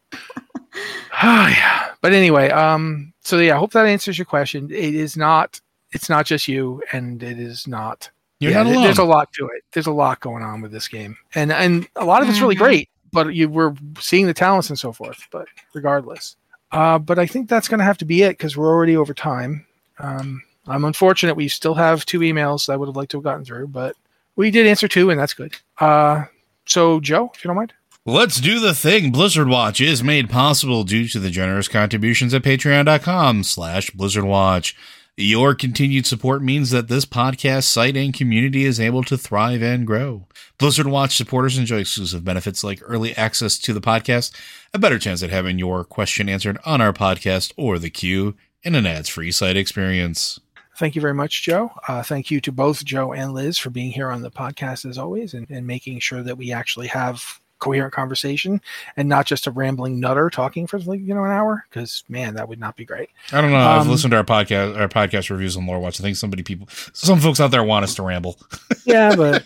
Oh 1.23 1.47
yeah. 1.47 1.91
But 2.01 2.13
anyway, 2.13 2.49
um, 2.49 3.13
so 3.21 3.37
yeah, 3.39 3.55
I 3.55 3.59
hope 3.59 3.71
that 3.73 3.85
answers 3.85 4.17
your 4.17 4.25
question. 4.25 4.69
It 4.71 4.95
is 4.95 5.17
not. 5.17 5.59
It's 5.91 6.09
not 6.09 6.25
just 6.25 6.47
you, 6.47 6.83
and 6.93 7.21
it 7.23 7.39
is 7.39 7.67
not. 7.67 8.09
You're 8.39 8.51
yeah, 8.51 8.63
not 8.63 8.71
alone. 8.71 8.83
There's 8.83 8.99
a 8.99 9.03
lot 9.03 9.33
to 9.33 9.45
it. 9.47 9.63
There's 9.73 9.87
a 9.87 9.91
lot 9.91 10.19
going 10.21 10.43
on 10.43 10.61
with 10.61 10.71
this 10.71 10.87
game, 10.87 11.17
and 11.35 11.51
and 11.51 11.87
a 11.95 12.05
lot 12.05 12.21
of 12.21 12.29
it's 12.29 12.39
really 12.39 12.55
Mhm. 12.55 12.59
great. 12.59 12.89
But 13.11 13.33
you 13.33 13.49
we're 13.49 13.73
seeing 13.99 14.27
the 14.27 14.33
talents 14.33 14.69
and 14.69 14.77
so 14.79 14.91
forth. 14.93 15.27
But 15.31 15.47
regardless, 15.73 16.35
uh, 16.71 16.99
but 16.99 17.17
I 17.19 17.25
think 17.25 17.49
that's 17.49 17.67
going 17.67 17.79
to 17.79 17.83
have 17.83 17.97
to 17.97 18.05
be 18.05 18.21
it 18.21 18.37
because 18.37 18.55
we're 18.55 18.69
already 18.69 18.95
over 18.95 19.13
time. 19.13 19.65
Um, 19.97 20.41
I'm 20.67 20.85
unfortunate 20.85 21.35
we 21.35 21.47
still 21.47 21.73
have 21.73 22.05
two 22.05 22.19
emails 22.19 22.69
I 22.69 22.75
would 22.77 22.87
have 22.87 22.95
liked 22.95 23.11
to 23.11 23.17
have 23.17 23.23
gotten 23.23 23.43
through, 23.43 23.67
but 23.69 23.95
we 24.35 24.51
did 24.51 24.67
answer 24.67 24.87
two, 24.87 25.09
and 25.09 25.19
that's 25.19 25.33
good. 25.33 25.55
Uh, 25.79 26.25
so 26.65 26.99
Joe, 26.99 27.31
if 27.33 27.43
you 27.43 27.49
don't 27.49 27.57
mind. 27.57 27.73
Let's 28.09 28.41
do 28.41 28.59
the 28.59 28.73
thing. 28.73 29.11
Blizzard 29.11 29.49
Watch 29.49 29.79
is 29.79 30.03
made 30.03 30.31
possible 30.31 30.83
due 30.83 31.07
to 31.09 31.19
the 31.19 31.29
generous 31.29 31.67
contributions 31.67 32.33
at 32.33 32.41
patreon.com 32.41 33.43
slash 33.43 33.91
Blizzard 33.91 34.23
Watch. 34.23 34.75
Your 35.15 35.53
continued 35.53 36.07
support 36.07 36.41
means 36.41 36.71
that 36.71 36.87
this 36.87 37.05
podcast 37.05 37.65
site 37.65 37.95
and 37.95 38.11
community 38.11 38.65
is 38.65 38.79
able 38.79 39.03
to 39.03 39.15
thrive 39.15 39.61
and 39.61 39.85
grow. 39.85 40.25
Blizzard 40.57 40.87
Watch 40.87 41.17
supporters 41.17 41.59
enjoy 41.59 41.81
exclusive 41.81 42.25
benefits 42.25 42.63
like 42.63 42.81
early 42.81 43.15
access 43.15 43.59
to 43.59 43.73
the 43.73 43.79
podcast, 43.79 44.35
a 44.73 44.79
better 44.79 44.97
chance 44.97 45.21
at 45.21 45.29
having 45.29 45.59
your 45.59 45.83
question 45.83 46.27
answered 46.27 46.57
on 46.65 46.81
our 46.81 46.93
podcast 46.93 47.53
or 47.57 47.77
the 47.77 47.91
queue, 47.91 48.35
and 48.65 48.75
an 48.75 48.87
ads-free 48.87 49.31
site 49.31 49.55
experience. 49.55 50.39
Thank 50.77 50.95
you 50.95 51.01
very 51.01 51.13
much, 51.13 51.43
Joe. 51.43 51.73
Uh, 51.87 52.01
thank 52.01 52.31
you 52.31 52.41
to 52.41 52.51
both 52.51 52.83
Joe 52.83 53.13
and 53.13 53.35
Liz 53.35 53.59
for 53.59 53.69
being 53.69 53.91
here 53.91 54.09
on 54.09 54.23
the 54.23 54.31
podcast 54.31 54.89
as 54.89 54.97
always 54.97 55.35
and, 55.35 55.47
and 55.51 55.67
making 55.67 55.99
sure 55.99 56.23
that 56.23 56.39
we 56.39 56.51
actually 56.51 56.87
have 56.87 57.39
coherent 57.59 57.93
conversation 57.93 58.61
and 58.97 59.07
not 59.09 59.25
just 59.25 59.47
a 59.47 59.51
rambling 59.51 59.99
nutter 59.99 60.29
talking 60.29 60.65
for 60.67 60.79
like 60.79 60.99
you 61.01 61.13
know 61.13 61.23
an 61.25 61.31
hour 61.31 61.65
because 61.69 62.03
man 62.09 62.33
that 62.35 62.47
would 62.49 62.59
not 62.59 62.75
be 62.75 62.85
great 62.85 63.09
I 63.31 63.41
don't 63.41 63.51
know. 63.51 63.57
I've 63.57 63.81
Um, 63.81 63.89
listened 63.89 64.11
to 64.11 64.17
our 64.17 64.23
podcast, 64.23 64.77
our 64.79 64.87
podcast 64.89 65.29
reviews 65.29 65.55
on 65.57 65.65
Lore 65.67 65.79
Watch. 65.79 65.99
I 65.99 66.03
think 66.03 66.15
somebody 66.17 66.43
people, 66.43 66.67
some 66.93 67.19
folks 67.19 67.39
out 67.39 67.51
there 67.51 67.63
want 67.63 67.83
us 67.83 67.95
to 67.95 68.03
ramble. 68.03 68.37
yeah 68.85 69.15
but 69.15 69.43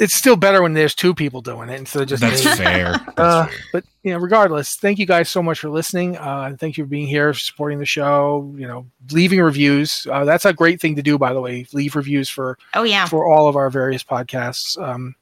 it's 0.00 0.14
still 0.14 0.36
better 0.36 0.62
when 0.62 0.74
there's 0.74 0.94
two 0.94 1.12
people 1.12 1.40
doing 1.42 1.68
it 1.68 1.76
instead 1.76 2.02
of 2.02 2.08
just 2.08 2.20
That's 2.22 2.42
fair. 2.56 2.92
That's 2.92 3.08
Uh, 3.18 3.46
fair. 3.46 3.56
but 3.72 3.84
you 4.04 4.12
know, 4.12 4.18
regardless, 4.20 4.76
thank 4.76 5.00
you 5.00 5.06
guys 5.06 5.28
so 5.28 5.42
much 5.42 5.58
for 5.58 5.68
listening. 5.70 6.16
Uh, 6.16 6.54
thank 6.58 6.78
you 6.78 6.84
for 6.84 6.88
being 6.88 7.08
here, 7.08 7.34
supporting 7.34 7.80
the 7.80 7.84
show. 7.84 8.54
You 8.56 8.68
know, 8.68 8.86
leaving 9.10 9.40
reviews. 9.40 10.06
Uh, 10.08 10.24
that's 10.24 10.44
a 10.44 10.52
great 10.52 10.80
thing 10.80 10.94
to 10.96 11.02
do, 11.02 11.18
by 11.18 11.32
the 11.32 11.40
way. 11.40 11.66
Leave 11.72 11.96
reviews 11.96 12.28
for 12.28 12.56
Oh 12.74 12.84
yeah. 12.84 13.06
for 13.06 13.26
all 13.30 13.48
of 13.48 13.56
our 13.56 13.70
various 13.70 14.04
podcasts. 14.04 14.80
Um, 14.80 15.16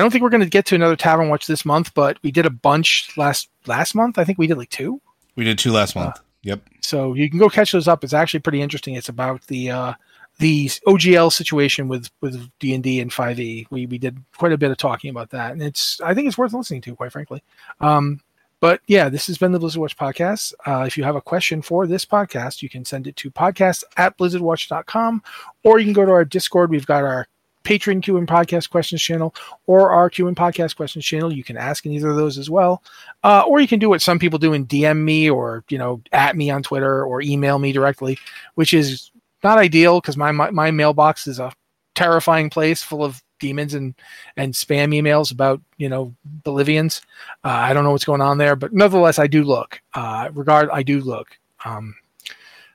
I 0.00 0.02
don't 0.02 0.10
think 0.10 0.22
we're 0.22 0.30
going 0.30 0.42
to 0.42 0.48
get 0.48 0.64
to 0.64 0.74
another 0.74 0.96
tavern 0.96 1.28
watch 1.28 1.46
this 1.46 1.66
month, 1.66 1.92
but 1.92 2.16
we 2.22 2.30
did 2.30 2.46
a 2.46 2.50
bunch 2.50 3.14
last 3.18 3.50
last 3.66 3.94
month. 3.94 4.16
I 4.16 4.24
think 4.24 4.38
we 4.38 4.46
did 4.46 4.56
like 4.56 4.70
two. 4.70 4.98
We 5.36 5.44
did 5.44 5.58
two 5.58 5.72
last 5.72 5.94
month. 5.94 6.18
yep. 6.40 6.62
So 6.80 7.12
you 7.12 7.28
can 7.28 7.38
go 7.38 7.50
catch 7.50 7.72
those 7.72 7.86
up. 7.86 8.02
It's 8.02 8.14
actually 8.14 8.40
pretty 8.40 8.62
interesting. 8.62 8.94
It's 8.94 9.10
about 9.10 9.46
the 9.48 9.70
uh, 9.70 9.92
the 10.38 10.68
OGL 10.86 11.30
situation 11.30 11.86
with 11.86 12.08
with 12.22 12.50
D 12.60 12.72
and 12.72 12.82
D 12.82 12.98
and 13.00 13.12
Five 13.12 13.38
E. 13.40 13.66
We 13.68 13.84
we 13.84 13.98
did 13.98 14.16
quite 14.38 14.52
a 14.52 14.56
bit 14.56 14.70
of 14.70 14.78
talking 14.78 15.10
about 15.10 15.28
that, 15.32 15.52
and 15.52 15.62
it's 15.62 16.00
I 16.00 16.14
think 16.14 16.28
it's 16.28 16.38
worth 16.38 16.54
listening 16.54 16.80
to, 16.80 16.96
quite 16.96 17.12
frankly. 17.12 17.42
Um, 17.82 18.22
but 18.58 18.80
yeah, 18.86 19.10
this 19.10 19.26
has 19.26 19.36
been 19.36 19.52
the 19.52 19.58
Blizzard 19.58 19.82
Watch 19.82 19.98
podcast. 19.98 20.54
Uh, 20.64 20.84
if 20.86 20.96
you 20.96 21.04
have 21.04 21.16
a 21.16 21.20
question 21.20 21.60
for 21.60 21.86
this 21.86 22.06
podcast, 22.06 22.62
you 22.62 22.70
can 22.70 22.86
send 22.86 23.06
it 23.06 23.16
to 23.16 23.30
podcast 23.30 23.84
at 23.98 24.16
blizzardwatch.com, 24.16 25.22
or 25.62 25.78
you 25.78 25.84
can 25.84 25.92
go 25.92 26.06
to 26.06 26.12
our 26.12 26.24
Discord. 26.24 26.70
We've 26.70 26.86
got 26.86 27.04
our 27.04 27.28
Patreon 27.64 28.02
Q 28.02 28.16
and 28.16 28.26
Podcast 28.28 28.70
Questions 28.70 29.02
channel 29.02 29.34
or 29.66 29.90
our 29.90 30.10
Q 30.10 30.28
and 30.28 30.36
Podcast 30.36 30.76
Questions 30.76 31.04
channel. 31.04 31.32
You 31.32 31.44
can 31.44 31.56
ask 31.56 31.84
in 31.84 31.92
either 31.92 32.10
of 32.10 32.16
those 32.16 32.38
as 32.38 32.48
well. 32.48 32.82
Uh, 33.22 33.42
or 33.46 33.60
you 33.60 33.68
can 33.68 33.78
do 33.78 33.88
what 33.88 34.02
some 34.02 34.18
people 34.18 34.38
do 34.38 34.52
and 34.52 34.68
DM 34.68 35.02
me 35.02 35.28
or, 35.28 35.64
you 35.68 35.78
know, 35.78 36.02
at 36.12 36.36
me 36.36 36.50
on 36.50 36.62
Twitter 36.62 37.04
or 37.04 37.20
email 37.22 37.58
me 37.58 37.72
directly, 37.72 38.18
which 38.54 38.72
is 38.72 39.10
not 39.42 39.58
ideal 39.58 40.00
because 40.00 40.16
my, 40.16 40.32
my, 40.32 40.50
my 40.50 40.70
mailbox 40.70 41.26
is 41.26 41.38
a 41.38 41.52
terrifying 41.94 42.50
place 42.50 42.82
full 42.82 43.04
of 43.04 43.22
demons 43.40 43.74
and, 43.74 43.94
and 44.36 44.54
spam 44.54 44.94
emails 44.94 45.32
about, 45.32 45.60
you 45.76 45.88
know, 45.88 46.14
Bolivians. 46.24 47.02
Uh, 47.44 47.48
I 47.48 47.72
don't 47.72 47.84
know 47.84 47.90
what's 47.90 48.04
going 48.04 48.20
on 48.20 48.38
there, 48.38 48.56
but 48.56 48.72
nevertheless, 48.72 49.18
I 49.18 49.26
do 49.26 49.44
look. 49.44 49.80
Uh, 49.94 50.30
regard, 50.32 50.70
I 50.70 50.82
do 50.82 51.00
look. 51.00 51.38
Um, 51.64 51.94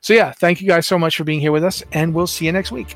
so 0.02 0.14
yeah, 0.14 0.32
thank 0.32 0.62
you 0.62 0.68
guys 0.68 0.86
so 0.86 1.00
much 1.00 1.18
for 1.18 1.24
being 1.24 1.40
here 1.40 1.52
with 1.52 1.64
us, 1.64 1.84
and 1.92 2.14
we'll 2.14 2.28
see 2.28 2.46
you 2.46 2.52
next 2.52 2.72
week. 2.72 2.96